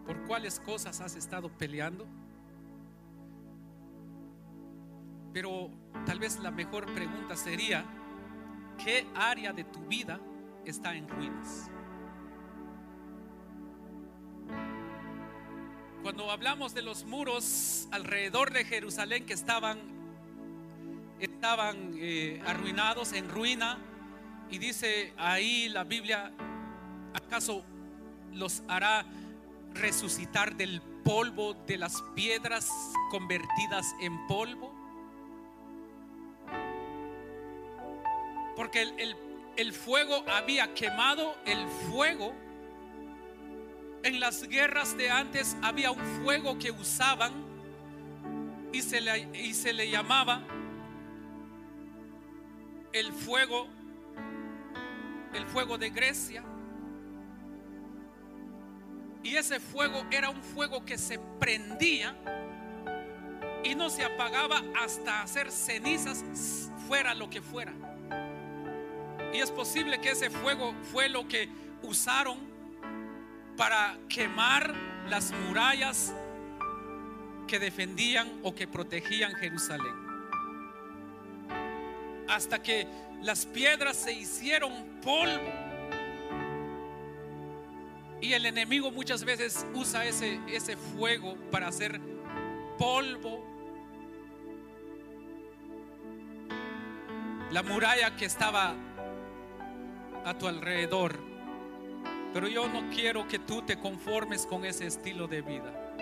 ¿por 0.05 0.23
cuáles 0.27 0.59
cosas 0.59 1.01
has 1.01 1.15
estado 1.15 1.49
peleando? 1.49 2.05
Pero 5.33 5.71
tal 6.05 6.19
vez 6.19 6.39
la 6.39 6.51
mejor 6.51 6.85
pregunta 6.93 7.35
sería, 7.35 7.85
¿qué 8.83 9.07
área 9.15 9.53
de 9.53 9.63
tu 9.63 9.79
vida 9.87 10.19
está 10.65 10.95
en 10.95 11.07
ruinas? 11.07 11.69
Cuando 16.03 16.31
hablamos 16.31 16.73
de 16.73 16.81
los 16.81 17.05
muros 17.05 17.87
alrededor 17.91 18.51
de 18.53 18.63
Jerusalén 18.63 19.25
que 19.25 19.33
estaban 19.33 19.97
estaban 21.19 21.93
eh, 21.97 22.41
arruinados, 22.45 23.13
en 23.13 23.29
ruina. 23.29 23.77
Y 24.49 24.59
dice 24.59 25.13
ahí 25.17 25.69
la 25.69 25.83
Biblia, 25.83 26.31
¿acaso 27.13 27.63
los 28.33 28.63
hará 28.67 29.05
resucitar 29.73 30.55
del 30.55 30.81
polvo 31.03 31.53
de 31.53 31.77
las 31.77 32.01
piedras 32.15 32.69
convertidas 33.11 33.93
en 34.01 34.25
polvo? 34.27 34.76
Porque 38.57 38.81
el, 38.81 39.15
el 39.55 39.71
fuego 39.71 40.25
había 40.27 40.73
quemado, 40.73 41.37
el 41.45 41.65
fuego 41.89 42.33
en 44.03 44.19
las 44.19 44.47
guerras 44.47 44.97
de 44.97 45.09
antes 45.09 45.55
había 45.61 45.91
un 45.91 46.03
fuego 46.23 46.57
que 46.57 46.71
usaban 46.71 47.33
y 48.73 48.81
se 48.81 48.99
le, 48.99 49.29
y 49.37 49.53
se 49.53 49.73
le 49.73 49.89
llamaba 49.89 50.43
el 52.93 53.11
fuego, 53.13 53.67
el 55.33 55.45
fuego 55.47 55.77
de 55.77 55.89
Grecia. 55.89 56.43
Y 59.23 59.35
ese 59.35 59.59
fuego 59.59 60.05
era 60.09 60.29
un 60.29 60.41
fuego 60.41 60.83
que 60.83 60.97
se 60.97 61.19
prendía 61.39 62.15
y 63.63 63.75
no 63.75 63.89
se 63.89 64.03
apagaba 64.03 64.63
hasta 64.81 65.21
hacer 65.21 65.51
cenizas 65.51 66.23
fuera 66.87 67.13
lo 67.13 67.29
que 67.29 67.41
fuera. 67.41 67.73
Y 69.33 69.39
es 69.39 69.51
posible 69.51 69.99
que 69.99 70.11
ese 70.11 70.29
fuego 70.29 70.73
fue 70.91 71.09
lo 71.09 71.27
que 71.27 71.49
usaron 71.83 72.37
para 73.55 73.97
quemar 74.09 74.73
las 75.09 75.31
murallas 75.31 76.13
que 77.47 77.59
defendían 77.59 78.39
o 78.43 78.53
que 78.53 78.67
protegían 78.67 79.33
Jerusalén 79.35 80.07
hasta 82.27 82.61
que 82.61 82.87
las 83.21 83.45
piedras 83.45 83.97
se 83.97 84.13
hicieron 84.13 84.71
polvo. 85.01 85.51
Y 88.21 88.33
el 88.33 88.45
enemigo 88.45 88.91
muchas 88.91 89.23
veces 89.23 89.65
usa 89.73 90.05
ese, 90.05 90.39
ese 90.47 90.75
fuego 90.75 91.35
para 91.51 91.67
hacer 91.67 91.99
polvo. 92.77 93.45
La 97.51 97.63
muralla 97.63 98.15
que 98.15 98.25
estaba 98.25 98.75
a 100.27 100.37
tu 100.37 100.47
alrededor. 100.47 101.17
Pero 102.33 102.47
yo 102.47 102.67
no 102.67 102.89
quiero 102.89 103.27
que 103.27 103.39
tú 103.39 103.61
te 103.61 103.79
conformes 103.79 104.45
con 104.45 104.65
ese 104.65 104.85
estilo 104.85 105.27
de 105.27 105.41
vida. 105.41 105.95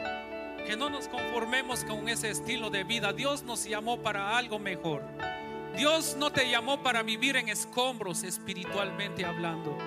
Que 0.65 0.75
no 0.75 0.89
nos 0.89 1.07
conformemos 1.07 1.83
con 1.83 2.09
ese 2.09 2.31
estilo 2.31 2.71
de 2.71 2.83
vida. 2.83 3.13
Dios 3.13 3.43
nos 3.43 3.63
llamó 3.65 4.01
para 4.01 4.35
algo 4.35 4.57
mejor. 4.57 5.03
Dios 5.77 6.15
no 6.17 6.31
te 6.31 6.49
llamó 6.49 6.81
para 6.81 7.03
vivir 7.03 7.35
en 7.35 7.49
escombros 7.49 8.23
espiritualmente 8.23 9.23
hablando. 9.25 9.77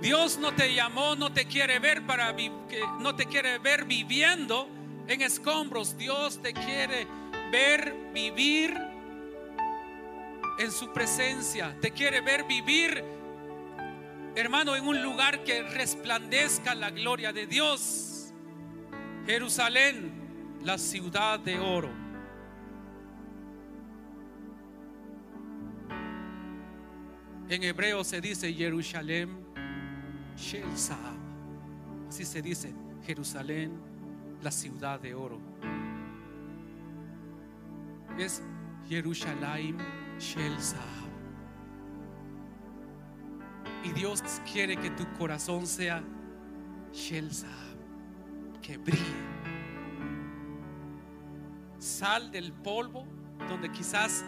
Dios 0.00 0.38
no 0.38 0.52
te 0.52 0.74
llamó, 0.74 1.14
no 1.14 1.32
te 1.32 1.44
quiere 1.44 1.78
ver 1.78 2.04
para 2.04 2.34
no 2.98 3.14
te 3.14 3.26
quiere 3.26 3.58
ver 3.58 3.84
viviendo 3.84 4.68
en 5.06 5.22
escombros. 5.22 5.96
Dios 5.96 6.42
te 6.42 6.52
quiere 6.52 7.06
ver 7.52 7.94
vivir 8.12 8.76
en 10.58 10.72
su 10.72 10.92
presencia. 10.92 11.76
Te 11.80 11.92
quiere 11.92 12.20
ver 12.20 12.44
vivir 12.44 13.21
hermano, 14.34 14.76
en 14.76 14.86
un 14.86 15.02
lugar 15.02 15.44
que 15.44 15.62
resplandezca 15.62 16.74
la 16.74 16.90
gloria 16.90 17.32
de 17.32 17.46
Dios. 17.46 18.32
Jerusalén, 19.26 20.12
la 20.64 20.78
ciudad 20.78 21.38
de 21.40 21.58
oro. 21.58 21.90
En 27.48 27.62
hebreo 27.62 28.02
se 28.02 28.20
dice 28.20 28.52
Jerusalén, 28.52 29.44
Shel 30.36 30.64
Así 32.08 32.24
se 32.24 32.40
dice 32.40 32.74
Jerusalén, 33.04 33.72
la 34.42 34.50
ciudad 34.50 35.00
de 35.00 35.14
oro. 35.14 35.38
Es 38.18 38.42
Jerusalén, 38.88 39.76
Shel 40.18 40.56
Y 43.84 43.92
Dios 43.92 44.22
quiere 44.50 44.76
que 44.76 44.90
tu 44.90 45.10
corazón 45.14 45.66
sea 45.66 46.02
Shel 46.92 47.30
que 48.60 48.76
brille. 48.76 49.02
Sal 51.78 52.30
del 52.30 52.52
polvo 52.52 53.04
donde 53.48 53.70
quizás 53.72 54.24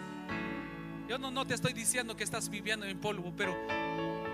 yo 1.08 1.18
no, 1.18 1.30
no 1.30 1.46
te 1.46 1.54
estoy 1.54 1.72
diciendo 1.72 2.16
que 2.16 2.24
estás 2.24 2.48
viviendo 2.48 2.86
en 2.86 2.98
polvo, 2.98 3.32
pero 3.36 3.54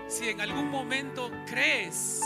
si 0.07 0.29
en 0.29 0.41
algún 0.41 0.69
momento 0.69 1.29
crees 1.45 2.21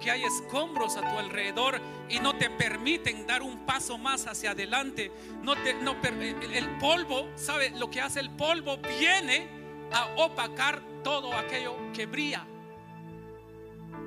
que 0.00 0.10
hay 0.10 0.22
escombros 0.24 0.96
a 0.96 1.00
tu 1.00 1.18
alrededor 1.18 1.80
y 2.10 2.18
no 2.18 2.36
te 2.36 2.50
permiten 2.50 3.26
dar 3.26 3.42
un 3.42 3.64
paso 3.64 3.96
más 3.96 4.26
hacia 4.26 4.50
adelante, 4.50 5.10
no 5.42 5.54
te, 5.54 5.74
no, 5.74 5.96
el 6.02 6.78
polvo, 6.78 7.30
¿sabe? 7.36 7.70
Lo 7.70 7.88
que 7.88 8.00
hace 8.00 8.20
el 8.20 8.30
polvo 8.30 8.78
viene 8.98 9.48
a 9.92 10.06
opacar 10.16 10.82
todo 11.04 11.32
aquello 11.34 11.76
que 11.92 12.06
brilla. 12.06 12.44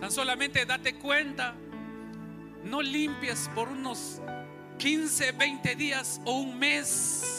Tan 0.01 0.11
solamente 0.11 0.65
date 0.65 0.95
cuenta, 0.95 1.55
no 2.65 2.81
limpies 2.81 3.49
por 3.55 3.69
unos 3.69 4.21
15, 4.77 5.31
20 5.31 5.75
días 5.75 6.19
o 6.25 6.33
un 6.33 6.59
mes 6.59 7.37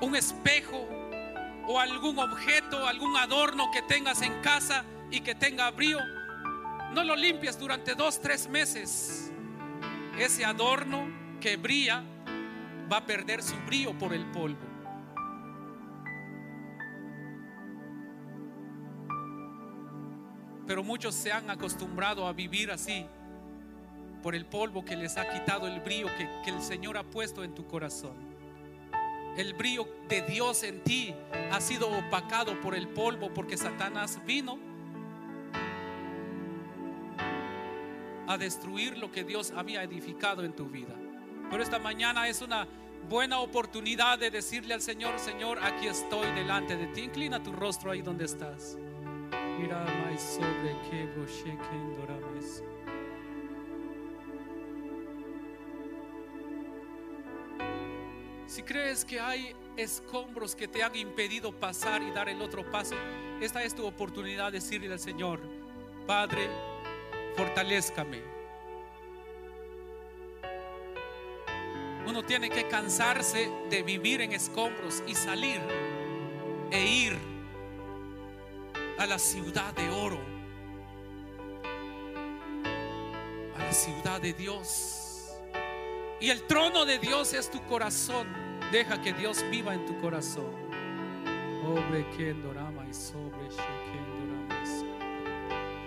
un 0.00 0.16
espejo 0.16 0.88
o 1.66 1.78
algún 1.78 2.18
objeto, 2.18 2.86
algún 2.86 3.16
adorno 3.16 3.70
que 3.70 3.82
tengas 3.82 4.22
en 4.22 4.40
casa 4.40 4.84
y 5.10 5.20
que 5.20 5.34
tenga 5.34 5.70
brillo. 5.70 6.00
No 6.92 7.04
lo 7.04 7.14
limpies 7.14 7.58
durante 7.58 7.94
dos, 7.94 8.20
tres 8.20 8.48
meses. 8.48 9.30
Ese 10.18 10.44
adorno 10.44 11.06
que 11.40 11.56
brilla 11.56 12.02
va 12.90 12.98
a 12.98 13.06
perder 13.06 13.42
su 13.42 13.56
brillo 13.66 13.96
por 13.96 14.12
el 14.12 14.26
polvo. 14.26 14.69
Pero 20.70 20.84
muchos 20.84 21.16
se 21.16 21.32
han 21.32 21.50
acostumbrado 21.50 22.28
a 22.28 22.32
vivir 22.32 22.70
así 22.70 23.04
por 24.22 24.36
el 24.36 24.46
polvo 24.46 24.84
que 24.84 24.94
les 24.94 25.16
ha 25.16 25.28
quitado 25.28 25.66
el 25.66 25.80
brillo 25.80 26.06
que, 26.16 26.30
que 26.44 26.50
el 26.50 26.62
Señor 26.62 26.96
ha 26.96 27.02
puesto 27.02 27.42
en 27.42 27.56
tu 27.56 27.66
corazón 27.66 28.14
el 29.36 29.52
brillo 29.54 29.88
de 30.08 30.22
Dios 30.22 30.62
en 30.62 30.84
ti 30.84 31.12
ha 31.50 31.60
sido 31.60 31.90
opacado 31.90 32.60
por 32.60 32.76
el 32.76 32.86
polvo 32.86 33.34
porque 33.34 33.56
Satanás 33.56 34.20
vino 34.24 34.60
a 38.28 38.38
destruir 38.38 38.96
lo 38.96 39.10
que 39.10 39.24
Dios 39.24 39.52
había 39.56 39.82
edificado 39.82 40.44
en 40.44 40.52
tu 40.52 40.66
vida. 40.66 40.94
Pero 41.50 41.64
esta 41.64 41.80
mañana 41.80 42.28
es 42.28 42.42
una 42.42 42.68
buena 43.08 43.40
oportunidad 43.40 44.20
de 44.20 44.30
decirle 44.30 44.74
al 44.74 44.82
Señor, 44.82 45.18
Señor, 45.18 45.58
aquí 45.64 45.88
estoy 45.88 46.30
delante 46.30 46.76
de 46.76 46.86
ti. 46.86 47.00
Inclina 47.00 47.42
tu 47.42 47.50
rostro 47.50 47.90
ahí 47.90 48.02
donde 48.02 48.26
estás. 48.26 48.78
Si 58.46 58.62
crees 58.62 59.04
que 59.04 59.20
hay 59.20 59.54
escombros 59.76 60.56
que 60.56 60.66
te 60.66 60.82
han 60.82 60.96
impedido 60.96 61.52
pasar 61.52 62.02
y 62.02 62.10
dar 62.10 62.28
el 62.28 62.42
otro 62.42 62.68
paso, 62.68 62.96
esta 63.40 63.62
es 63.62 63.74
tu 63.74 63.86
oportunidad 63.86 64.46
de 64.46 64.58
decirle 64.58 64.92
al 64.92 64.98
Señor, 64.98 65.40
Padre, 66.06 66.48
fortalezcame. 67.36 68.20
Uno 72.06 72.24
tiene 72.24 72.50
que 72.50 72.66
cansarse 72.66 73.50
de 73.70 73.82
vivir 73.82 74.20
en 74.20 74.32
escombros 74.32 75.04
y 75.06 75.14
salir 75.14 75.60
e 76.72 76.84
ir 76.84 77.29
a 79.00 79.06
la 79.06 79.18
ciudad 79.18 79.72
de 79.72 79.88
oro, 79.88 80.20
a 83.56 83.58
la 83.58 83.72
ciudad 83.72 84.20
de 84.20 84.34
Dios. 84.34 85.32
Y 86.20 86.28
el 86.28 86.42
trono 86.42 86.84
de 86.84 86.98
Dios 86.98 87.32
es 87.32 87.50
tu 87.50 87.64
corazón. 87.64 88.28
Deja 88.70 89.00
que 89.00 89.14
Dios 89.14 89.42
viva 89.50 89.72
en 89.72 89.86
tu 89.86 89.98
corazón. 90.02 90.54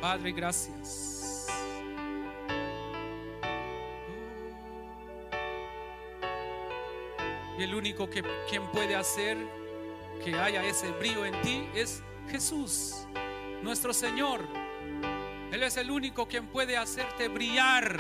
Padre, 0.02 0.32
gracias. 0.32 1.48
Y 7.60 7.62
el 7.62 7.76
único 7.76 8.10
que 8.10 8.24
quien 8.50 8.66
puede 8.72 8.96
hacer 8.96 9.38
que 10.26 10.34
haya 10.34 10.66
ese 10.66 10.90
brillo 10.94 11.28
en 11.28 11.40
ti 11.44 11.70
es 11.76 12.02
Jesús, 12.30 13.08
nuestro 13.62 13.94
Señor. 13.94 14.42
Él 15.52 15.62
es 15.64 15.78
el 15.78 15.92
único 15.92 16.28
quien 16.28 16.48
puede 16.48 16.78
hacerte 16.78 17.28
brillar 17.28 18.00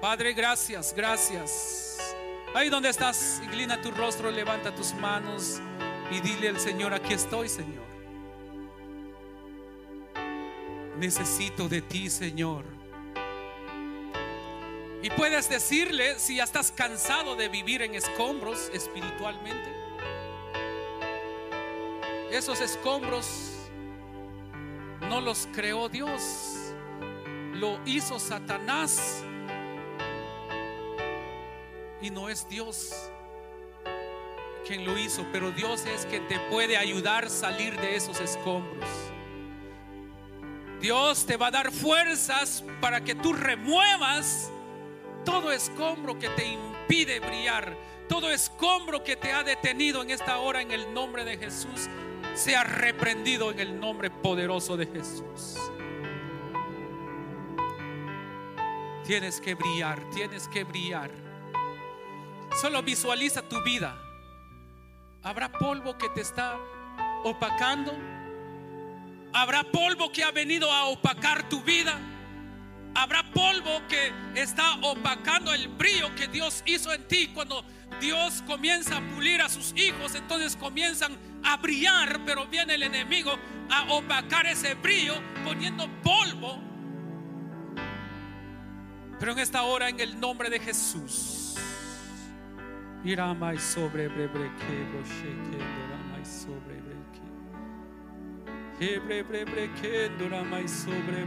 Padre, 0.00 0.32
gracias, 0.32 0.94
gracias. 0.94 2.14
Ahí 2.54 2.68
donde 2.68 2.88
estás, 2.88 3.40
inclina 3.44 3.82
tu 3.82 3.90
rostro, 3.90 4.30
levanta 4.30 4.72
tus 4.72 4.94
manos 4.94 5.60
y 6.12 6.20
dile 6.20 6.50
al 6.50 6.60
Señor, 6.60 6.94
aquí 6.94 7.14
estoy, 7.14 7.48
Señor. 7.48 7.84
Necesito 10.98 11.68
de 11.68 11.82
ti, 11.82 12.08
Señor. 12.10 12.64
Y 15.02 15.10
puedes 15.10 15.48
decirle 15.48 16.16
si 16.20 16.36
ya 16.36 16.44
estás 16.44 16.70
cansado 16.70 17.34
de 17.34 17.48
vivir 17.48 17.82
en 17.82 17.96
escombros 17.96 18.70
espiritualmente. 18.72 19.77
Esos 22.30 22.60
escombros 22.60 23.52
no 25.08 25.20
los 25.20 25.48
creó 25.54 25.88
Dios, 25.88 26.72
lo 27.54 27.80
hizo 27.86 28.18
Satanás 28.18 29.24
y 32.00 32.10
no 32.10 32.28
es 32.28 32.48
Dios 32.48 33.10
quien 34.68 34.84
lo 34.84 34.98
hizo, 34.98 35.24
pero 35.32 35.50
Dios 35.50 35.86
es 35.86 36.04
quien 36.04 36.28
te 36.28 36.38
puede 36.50 36.76
ayudar 36.76 37.24
a 37.24 37.30
salir 37.30 37.80
de 37.80 37.96
esos 37.96 38.20
escombros. 38.20 38.86
Dios 40.78 41.24
te 41.24 41.38
va 41.38 41.46
a 41.46 41.50
dar 41.50 41.72
fuerzas 41.72 42.62
para 42.80 43.02
que 43.02 43.14
tú 43.14 43.32
remuevas 43.32 44.50
todo 45.24 45.52
escombro 45.52 46.18
que 46.18 46.28
te 46.28 46.46
impide 46.46 47.18
brillar, 47.18 47.74
todo 48.08 48.30
escombro 48.30 49.02
que 49.02 49.16
te 49.16 49.32
ha 49.32 49.42
detenido 49.42 50.02
en 50.02 50.10
esta 50.10 50.38
hora 50.38 50.60
en 50.60 50.70
el 50.70 50.92
nombre 50.92 51.24
de 51.24 51.38
Jesús, 51.38 51.88
sea 52.38 52.62
reprendido 52.62 53.50
en 53.50 53.58
el 53.58 53.80
nombre 53.80 54.10
poderoso 54.10 54.76
de 54.76 54.86
Jesús. 54.86 55.56
Tienes 59.04 59.40
que 59.40 59.54
brillar, 59.54 60.08
tienes 60.10 60.46
que 60.46 60.62
brillar. 60.64 61.10
Solo 62.60 62.82
visualiza 62.82 63.42
tu 63.42 63.60
vida. 63.62 63.98
Habrá 65.22 65.50
polvo 65.50 65.98
que 65.98 66.08
te 66.10 66.20
está 66.20 66.56
opacando. 67.24 67.92
Habrá 69.32 69.64
polvo 69.64 70.12
que 70.12 70.22
ha 70.22 70.30
venido 70.30 70.70
a 70.70 70.84
opacar 70.84 71.48
tu 71.48 71.60
vida. 71.62 71.98
Habrá 72.94 73.24
polvo 73.32 73.82
que 73.88 74.12
está 74.34 74.76
opacando 74.82 75.52
el 75.52 75.68
brillo 75.68 76.14
que 76.14 76.28
Dios 76.28 76.62
hizo 76.66 76.92
en 76.92 77.06
ti. 77.08 77.28
Cuando 77.34 77.64
Dios 78.00 78.42
comienza 78.46 78.98
a 78.98 79.00
pulir 79.00 79.42
a 79.42 79.48
sus 79.48 79.72
hijos, 79.76 80.14
entonces 80.14 80.54
comienzan 80.54 81.27
a 81.44 81.56
brillar, 81.56 82.20
pero 82.24 82.46
viene 82.46 82.74
el 82.74 82.82
enemigo 82.82 83.38
a 83.70 83.92
opacar 83.92 84.46
ese 84.46 84.74
brillo 84.74 85.14
poniendo 85.44 85.88
polvo. 86.02 86.60
Pero 89.18 89.32
en 89.32 89.38
esta 89.38 89.62
hora, 89.62 89.88
en 89.88 89.98
el 90.00 90.18
nombre 90.20 90.48
de 90.48 90.60
Jesús, 90.60 91.48
Irá 93.04 93.32
sobre 93.58 94.08
brocheque, 94.08 95.56
dora 95.56 95.98
mais 96.10 96.26
sobre 96.26 96.74
breque. 96.74 97.22
Rebrebreque, 99.06 100.10
dora 100.18 100.42
mais 100.44 100.70
sobre 100.70 101.24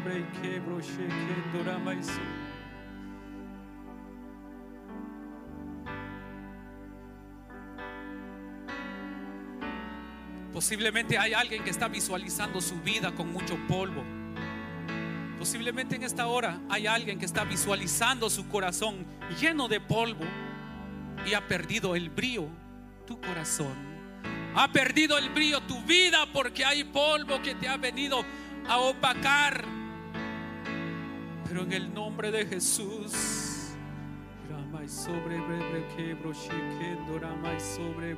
Posiblemente 10.61 11.17
hay 11.17 11.33
alguien 11.33 11.63
que 11.63 11.71
está 11.71 11.87
visualizando 11.87 12.61
su 12.61 12.79
vida 12.81 13.11
con 13.15 13.33
mucho 13.33 13.57
polvo. 13.67 14.03
Posiblemente 15.39 15.95
en 15.95 16.03
esta 16.03 16.27
hora 16.27 16.61
hay 16.69 16.85
alguien 16.85 17.17
que 17.17 17.25
está 17.25 17.43
visualizando 17.43 18.29
su 18.29 18.47
corazón 18.47 19.03
lleno 19.39 19.67
de 19.67 19.79
polvo 19.79 20.23
y 21.25 21.33
ha 21.33 21.47
perdido 21.47 21.95
el 21.95 22.11
brío 22.11 22.47
tu 23.07 23.19
corazón. 23.19 23.73
Ha 24.53 24.71
perdido 24.71 25.17
el 25.17 25.31
brillo 25.31 25.61
tu 25.61 25.81
vida 25.81 26.27
porque 26.31 26.63
hay 26.63 26.83
polvo 26.83 27.41
que 27.41 27.55
te 27.55 27.67
ha 27.67 27.77
venido 27.77 28.23
a 28.69 28.77
opacar. 28.77 29.65
Pero 31.47 31.63
en 31.63 31.73
el 31.73 31.91
nombre 31.91 32.29
de 32.29 32.45
Jesús, 32.45 33.11
sobre 34.85 35.39
sobre 37.59 38.13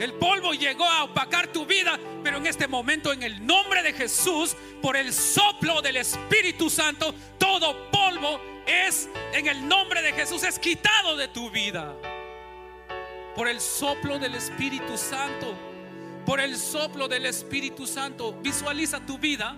El 0.00 0.12
polvo 0.14 0.52
llegó 0.54 0.84
a 0.84 1.04
opacar 1.04 1.48
tu 1.48 1.66
vida, 1.66 1.98
pero 2.22 2.36
en 2.36 2.46
este 2.46 2.68
momento, 2.68 3.12
en 3.12 3.22
el 3.22 3.44
nombre 3.44 3.82
de 3.82 3.92
Jesús, 3.92 4.56
por 4.80 4.96
el 4.96 5.12
soplo 5.12 5.82
del 5.82 5.96
Espíritu 5.96 6.70
Santo, 6.70 7.14
todo 7.36 7.90
polvo 7.90 8.40
es, 8.66 9.08
en 9.32 9.48
el 9.48 9.66
nombre 9.66 10.02
de 10.02 10.12
Jesús, 10.12 10.44
es 10.44 10.58
quitado 10.58 11.16
de 11.16 11.28
tu 11.28 11.50
vida. 11.50 11.96
Por 13.34 13.48
el 13.48 13.60
soplo 13.60 14.18
del 14.18 14.36
Espíritu 14.36 14.96
Santo, 14.96 15.54
por 16.24 16.40
el 16.40 16.56
soplo 16.56 17.08
del 17.08 17.26
Espíritu 17.26 17.86
Santo, 17.86 18.32
visualiza 18.34 19.04
tu 19.04 19.18
vida 19.18 19.56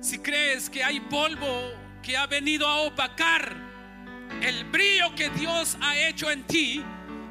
si 0.00 0.18
crees 0.18 0.70
que 0.70 0.82
hay 0.82 1.00
polvo 1.00 1.72
que 2.02 2.16
ha 2.16 2.26
venido 2.26 2.66
a 2.66 2.80
opacar 2.80 3.54
el 4.42 4.64
brillo 4.64 5.14
que 5.14 5.28
Dios 5.30 5.76
ha 5.80 5.96
hecho 5.98 6.30
en 6.30 6.42
ti, 6.44 6.82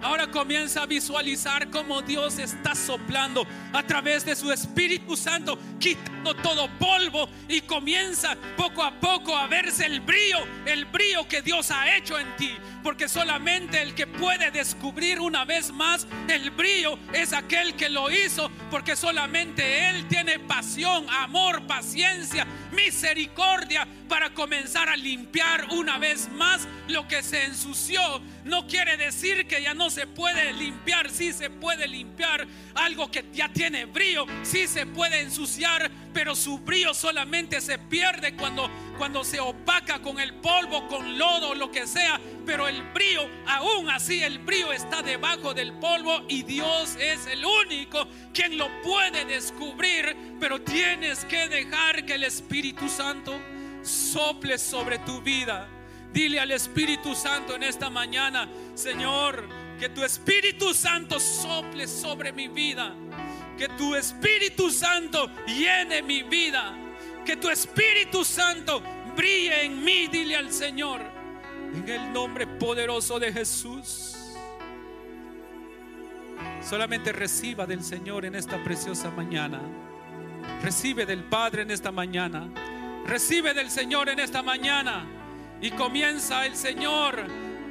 Ahora 0.01 0.27
comienza 0.27 0.83
a 0.83 0.85
visualizar 0.85 1.69
cómo 1.69 2.01
Dios 2.01 2.39
está 2.39 2.73
soplando 2.73 3.45
a 3.73 3.83
través 3.83 4.23
de 4.23 4.35
su 4.35 4.51
Espíritu 4.51 5.17
Santo, 5.17 5.59
quitando 5.77 6.33
todo 6.35 6.69
polvo 6.79 7.27
y 7.49 7.61
comienza 7.61 8.37
poco 8.55 8.83
a 8.83 8.97
poco 8.97 9.35
a 9.35 9.47
verse 9.47 9.85
el 9.85 9.99
brillo, 9.99 10.39
el 10.65 10.85
brillo 10.85 11.27
que 11.27 11.41
Dios 11.41 11.69
ha 11.71 11.97
hecho 11.97 12.17
en 12.17 12.33
ti. 12.37 12.51
Porque 12.81 13.09
solamente 13.09 13.81
el 13.81 13.93
que 13.93 14.07
puede 14.07 14.51
descubrir 14.51 15.19
una 15.19 15.43
vez 15.43 15.71
más 15.73 16.07
el 16.29 16.51
brillo 16.51 16.97
es 17.13 17.33
aquel 17.33 17.75
que 17.75 17.89
lo 17.89 18.09
hizo, 18.09 18.49
porque 18.71 18.95
solamente 18.95 19.89
Él 19.89 20.07
tiene 20.07 20.39
pasión, 20.39 21.05
amor, 21.09 21.67
paciencia, 21.67 22.47
misericordia 22.85 23.87
para 24.07 24.33
comenzar 24.33 24.89
a 24.89 24.95
limpiar 24.95 25.67
una 25.71 25.97
vez 25.97 26.29
más 26.29 26.67
lo 26.87 27.07
que 27.07 27.21
se 27.21 27.45
ensució. 27.45 28.01
No 28.43 28.67
quiere 28.67 28.97
decir 28.97 29.47
que 29.47 29.61
ya 29.61 29.73
no 29.73 29.89
se 29.89 30.07
puede 30.07 30.53
limpiar, 30.53 31.09
sí 31.09 31.33
se 31.33 31.49
puede 31.49 31.87
limpiar 31.87 32.47
algo 32.75 33.11
que 33.11 33.25
ya 33.33 33.49
tiene 33.49 33.85
brillo, 33.85 34.25
sí 34.43 34.67
se 34.67 34.85
puede 34.85 35.21
ensuciar, 35.21 35.91
pero 36.13 36.35
su 36.35 36.59
brillo 36.59 36.93
solamente 36.93 37.61
se 37.61 37.77
pierde 37.77 38.35
cuando 38.35 38.69
cuando 38.99 39.23
se 39.23 39.39
opaca 39.39 40.01
con 40.01 40.19
el 40.19 40.33
polvo, 40.33 40.85
con 40.89 41.17
lodo, 41.17 41.55
lo 41.55 41.71
que 41.71 41.87
sea, 41.87 42.19
pero 42.49 42.67
el 42.67 42.81
brillo, 42.81 43.29
aún 43.45 43.91
así 43.91 44.23
el 44.23 44.39
brillo 44.39 44.73
está 44.73 45.03
debajo 45.03 45.53
del 45.53 45.71
polvo 45.73 46.23
y 46.27 46.41
Dios 46.41 46.97
es 46.99 47.27
el 47.27 47.45
único 47.45 48.07
quien 48.33 48.57
lo 48.57 48.67
puede 48.81 49.23
descubrir, 49.25 50.17
pero 50.39 50.59
tienes 50.59 51.23
que 51.25 51.47
dejar 51.47 52.03
que 52.07 52.15
el 52.15 52.23
Espíritu 52.23 52.89
Santo 52.89 53.39
sople 53.83 54.57
sobre 54.57 54.97
tu 54.97 55.21
vida. 55.21 55.67
Dile 56.11 56.39
al 56.39 56.49
Espíritu 56.49 57.13
Santo 57.13 57.55
en 57.55 57.61
esta 57.61 57.91
mañana, 57.91 58.49
Señor, 58.73 59.47
que 59.79 59.89
tu 59.89 60.03
Espíritu 60.03 60.73
Santo 60.73 61.19
sople 61.19 61.87
sobre 61.87 62.33
mi 62.33 62.47
vida. 62.47 62.95
Que 63.59 63.67
tu 63.77 63.93
Espíritu 63.93 64.71
Santo 64.71 65.29
llene 65.45 66.01
mi 66.01 66.23
vida. 66.23 66.75
Que 67.23 67.35
tu 67.35 67.47
Espíritu 67.47 68.25
Santo 68.25 68.81
brille 69.15 69.65
en 69.65 69.83
mí, 69.83 70.07
dile 70.07 70.35
al 70.35 70.51
Señor. 70.51 71.18
En 71.73 71.87
el 71.87 72.11
nombre 72.11 72.47
poderoso 72.47 73.19
de 73.19 73.31
Jesús. 73.31 74.15
Solamente 76.61 77.11
reciba 77.11 77.65
del 77.65 77.83
Señor 77.83 78.25
en 78.25 78.35
esta 78.35 78.63
preciosa 78.63 79.11
mañana. 79.11 79.61
Recibe 80.61 81.05
del 81.05 81.23
Padre 81.23 81.61
en 81.63 81.71
esta 81.71 81.91
mañana. 81.91 82.49
Recibe 83.05 83.53
del 83.53 83.69
Señor 83.69 84.09
en 84.09 84.19
esta 84.19 84.41
mañana. 84.41 85.05
Y 85.61 85.71
comienza 85.71 86.45
el 86.45 86.55
Señor 86.55 87.23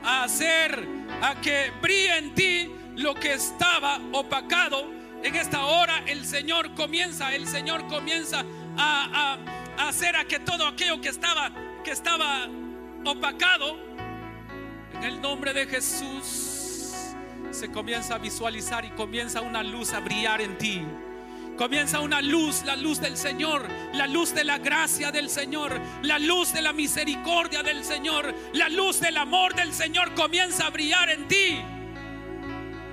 a 0.02 0.24
hacer 0.24 0.86
a 1.22 1.40
que 1.40 1.72
brille 1.80 2.18
en 2.18 2.34
ti 2.34 2.70
lo 2.96 3.14
que 3.14 3.34
estaba 3.34 4.00
opacado. 4.12 4.86
En 5.22 5.34
esta 5.34 5.64
hora 5.64 6.04
el 6.06 6.24
Señor 6.24 6.74
comienza, 6.74 7.34
el 7.34 7.46
Señor 7.46 7.86
comienza 7.88 8.44
a, 8.76 9.38
hacer 9.78 10.16
a 10.16 10.24
que 10.24 10.38
todo 10.38 10.66
aquello 10.66 11.00
que 11.00 11.08
estaba, 11.08 11.50
que 11.84 11.90
estaba 11.90 12.48
opacado, 13.04 13.76
en 14.94 15.04
el 15.04 15.20
nombre 15.20 15.52
de 15.52 15.66
Jesús, 15.66 17.14
se 17.50 17.70
comienza 17.70 18.16
a 18.16 18.18
visualizar 18.18 18.84
y 18.84 18.90
comienza 18.90 19.40
una 19.40 19.62
luz 19.62 19.92
a 19.92 20.00
brillar 20.00 20.40
en 20.40 20.58
ti. 20.58 20.82
Comienza 21.56 22.00
una 22.00 22.22
luz, 22.22 22.62
la 22.64 22.76
luz 22.76 23.00
del 23.00 23.16
Señor, 23.16 23.66
la 23.92 24.06
luz 24.06 24.32
de 24.32 24.44
la 24.44 24.58
gracia 24.58 25.10
del 25.10 25.28
Señor, 25.28 25.80
la 26.02 26.20
luz 26.20 26.52
de 26.52 26.62
la 26.62 26.72
misericordia 26.72 27.64
del 27.64 27.82
Señor, 27.84 28.32
la 28.52 28.68
luz 28.68 29.00
del 29.00 29.16
amor 29.16 29.56
del 29.56 29.72
Señor 29.72 30.14
comienza 30.14 30.66
a 30.66 30.70
brillar 30.70 31.10
en 31.10 31.26
ti. 31.26 31.60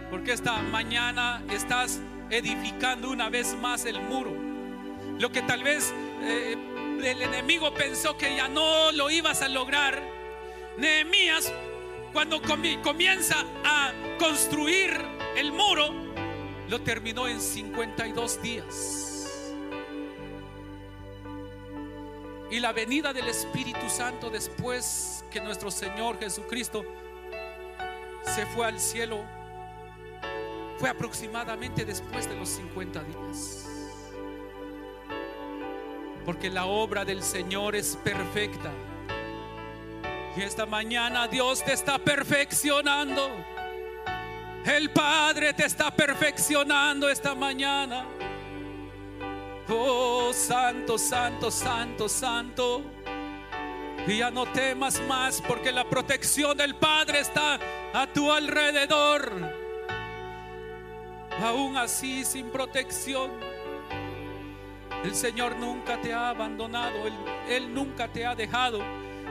Porque 0.09 0.31
esta 0.31 0.63
mañana 0.63 1.43
estás 1.51 2.01
edificando 2.31 3.11
una 3.11 3.29
vez 3.29 3.55
más 3.55 3.85
el 3.85 4.01
muro. 4.01 4.35
Lo 5.19 5.31
que 5.31 5.43
tal 5.43 5.61
vez 5.61 5.93
eh, 6.23 6.57
el 7.05 7.21
enemigo 7.21 7.73
pensó 7.73 8.17
que 8.17 8.35
ya 8.35 8.47
no 8.47 8.91
lo 8.91 9.09
ibas 9.09 9.41
a 9.41 9.47
lograr. 9.47 10.01
Nehemías, 10.77 11.51
cuando 12.11 12.41
comienza 12.41 13.45
a 13.63 13.91
construir 14.17 14.97
el 15.35 15.51
muro, 15.51 15.93
lo 16.67 16.81
terminó 16.81 17.27
en 17.27 17.39
52 17.39 18.41
días. 18.41 19.43
Y 22.49 22.59
la 22.59 22.73
venida 22.73 23.13
del 23.13 23.27
Espíritu 23.27 23.89
Santo 23.89 24.29
después 24.29 25.25
que 25.29 25.41
nuestro 25.41 25.71
Señor 25.71 26.19
Jesucristo 26.19 26.85
se 28.23 28.45
fue 28.47 28.65
al 28.65 28.79
cielo 28.79 29.23
fue 30.77 30.89
aproximadamente 30.89 31.85
después 31.85 32.27
de 32.27 32.35
los 32.35 32.49
50 32.49 33.03
días. 33.03 33.74
Porque 36.25 36.49
la 36.49 36.65
obra 36.65 37.05
del 37.05 37.21
Señor 37.21 37.75
es 37.75 37.95
perfecta. 38.03 38.71
Y 40.35 40.41
esta 40.41 40.65
mañana 40.65 41.27
Dios 41.27 41.63
te 41.63 41.73
está 41.73 41.97
perfeccionando. 41.97 43.29
El 44.65 44.89
Padre 44.89 45.53
te 45.53 45.65
está 45.65 45.91
perfeccionando 45.91 47.07
esta 47.07 47.35
mañana. 47.35 48.05
Oh, 49.69 50.31
santo, 50.33 50.97
santo, 50.97 51.51
santo, 51.51 52.09
santo. 52.09 52.81
Y 54.07 54.17
ya 54.17 54.29
no 54.29 54.45
temas 54.47 55.01
más 55.07 55.41
porque 55.41 55.71
la 55.71 55.87
protección 55.87 56.57
del 56.57 56.75
Padre 56.75 57.19
está 57.19 57.59
a 57.93 58.07
tu 58.07 58.31
alrededor. 58.31 59.31
Aún 61.41 61.77
así, 61.77 62.23
sin 62.23 62.49
protección, 62.49 63.31
el 65.05 65.13
Señor 65.13 65.55
nunca 65.57 66.01
te 66.01 66.11
ha 66.11 66.29
abandonado, 66.29 67.05
Él, 67.05 67.13
Él 67.47 67.73
nunca 67.73 68.07
te 68.07 68.25
ha 68.25 68.33
dejado. 68.33 68.79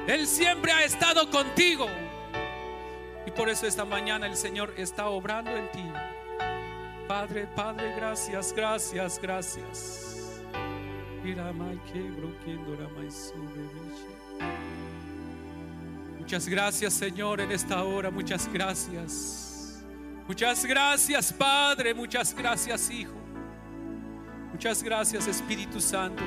Él 0.06 0.26
siempre 0.26 0.70
ha 0.70 0.84
estado 0.84 1.28
contigo. 1.30 1.86
Y 3.26 3.30
por 3.32 3.48
eso 3.48 3.66
esta 3.66 3.84
mañana 3.84 4.26
el 4.26 4.36
Señor 4.36 4.72
está 4.76 5.08
obrando 5.08 5.50
en 5.50 5.70
ti. 5.72 5.84
Padre, 7.08 7.48
Padre, 7.56 7.92
gracias, 7.96 8.52
gracias, 8.54 9.18
gracias. 9.20 10.42
Muchas 16.18 16.48
gracias, 16.48 16.94
Señor, 16.94 17.40
en 17.40 17.50
esta 17.50 17.82
hora. 17.82 18.10
Muchas 18.10 18.48
gracias. 18.52 19.82
Muchas 20.28 20.64
gracias, 20.64 21.32
Padre. 21.32 21.94
Muchas 21.94 22.32
gracias, 22.32 22.90
Hijo. 22.90 23.23
Muchas 24.54 24.84
gracias, 24.84 25.26
Espíritu 25.26 25.80
Santo. 25.80 26.22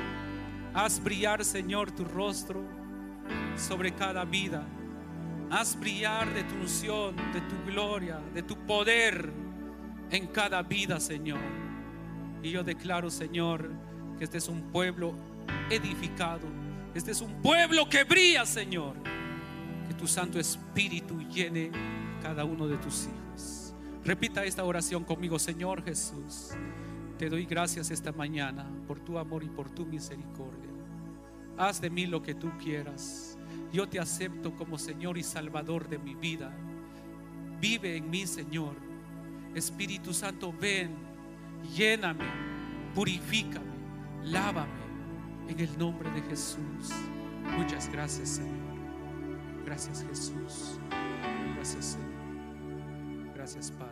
Haz 0.74 1.02
brillar, 1.02 1.46
Señor, 1.46 1.92
tu 1.92 2.04
rostro 2.04 2.62
sobre 3.56 3.94
cada 3.94 4.26
vida. 4.26 4.68
Haz 5.50 5.80
brillar 5.80 6.32
de 6.34 6.44
tu 6.44 6.56
unción, 6.56 7.16
de 7.32 7.40
tu 7.40 7.56
gloria, 7.66 8.20
de 8.34 8.44
tu 8.44 8.58
poder 8.66 9.32
en 10.12 10.28
cada 10.28 10.62
vida, 10.62 11.00
Señor. 11.00 11.40
Y 12.44 12.52
yo 12.52 12.66
declaro, 12.66 13.10
Señor, 13.10 13.72
que 14.18 14.26
este 14.26 14.40
es 14.40 14.50
un 14.50 14.62
pueblo 14.74 15.16
edificado, 15.70 16.48
Este 16.94 17.12
es 17.12 17.22
un 17.22 17.42
pueblo 17.42 17.88
que 17.88 18.04
brilla, 18.04 18.46
Señor. 18.46 18.96
Que 19.88 19.94
tu 19.94 20.06
Santo 20.06 20.38
Espíritu 20.38 21.18
llene 21.30 21.72
cada 22.22 22.44
uno 22.44 22.68
de 22.68 22.76
tus 22.78 23.06
hijos. 23.08 23.74
Repita 24.04 24.44
esta 24.44 24.66
oración 24.66 25.06
conmigo, 25.06 25.40
Señor 25.40 25.82
Jesús. 25.82 26.52
Te 27.18 27.30
doy 27.30 27.46
gracias 27.46 27.90
esta 27.90 28.12
mañana 28.12 28.70
por 28.88 29.00
tu 29.00 29.18
amor 29.18 29.44
y 29.44 29.50
por 29.50 29.72
tu 29.72 29.86
misericordia. 29.86 30.70
Haz 31.58 31.82
de 31.82 31.90
mí 31.90 32.06
lo 32.06 32.22
que 32.22 32.36
tú 32.36 32.52
quieras. 32.60 33.38
Yo 33.74 33.90
te 33.90 34.00
acepto 34.00 34.56
como 34.56 34.78
Señor 34.78 35.18
y 35.18 35.24
Salvador 35.24 35.90
de 35.90 35.98
mi 35.98 36.14
vida. 36.14 36.54
Vive 37.60 37.98
en 37.98 38.10
mí, 38.10 38.28
Señor. 38.28 38.76
Espíritu 39.56 40.14
Santo, 40.14 40.54
ven, 40.54 40.96
lléname, 41.76 42.26
purifícame, 42.94 43.66
lávame 44.24 44.86
en 45.48 45.60
el 45.60 45.76
nombre 45.78 46.12
de 46.12 46.22
Jesús. 46.22 46.92
Muchas 47.58 47.92
gracias, 47.92 48.30
Señor. 48.30 48.78
Gracias, 49.66 50.06
Jesús. 50.08 50.80
Gracias, 51.56 51.86
Señor. 51.86 53.34
Gracias, 53.34 53.72
Padre. 53.72 53.87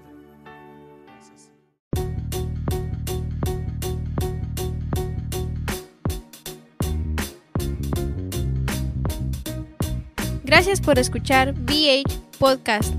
Gracias 10.45 10.79
por 10.79 10.99
escuchar 10.99 11.53
BH 11.53 12.37
Podcast. 12.37 12.93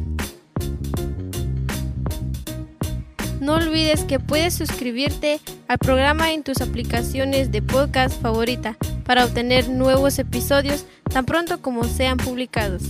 No 3.40 3.55
olvides 3.55 4.03
que 4.03 4.18
puedes 4.18 4.55
suscribirte 4.55 5.38
al 5.68 5.78
programa 5.78 6.32
en 6.32 6.42
tus 6.42 6.61
aplicaciones 6.61 7.53
de 7.53 7.62
podcast 7.62 8.20
favorita 8.20 8.76
para 9.05 9.24
obtener 9.24 9.68
nuevos 9.68 10.18
episodios 10.18 10.86
tan 11.09 11.24
pronto 11.24 11.62
como 11.62 11.84
sean 11.84 12.16
publicados. 12.16 12.82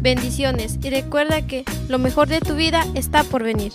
Bendiciones 0.00 0.76
y 0.82 0.90
recuerda 0.90 1.46
que 1.46 1.62
lo 1.88 2.00
mejor 2.00 2.26
de 2.26 2.40
tu 2.40 2.56
vida 2.56 2.84
está 2.96 3.22
por 3.22 3.44
venir. 3.44 3.74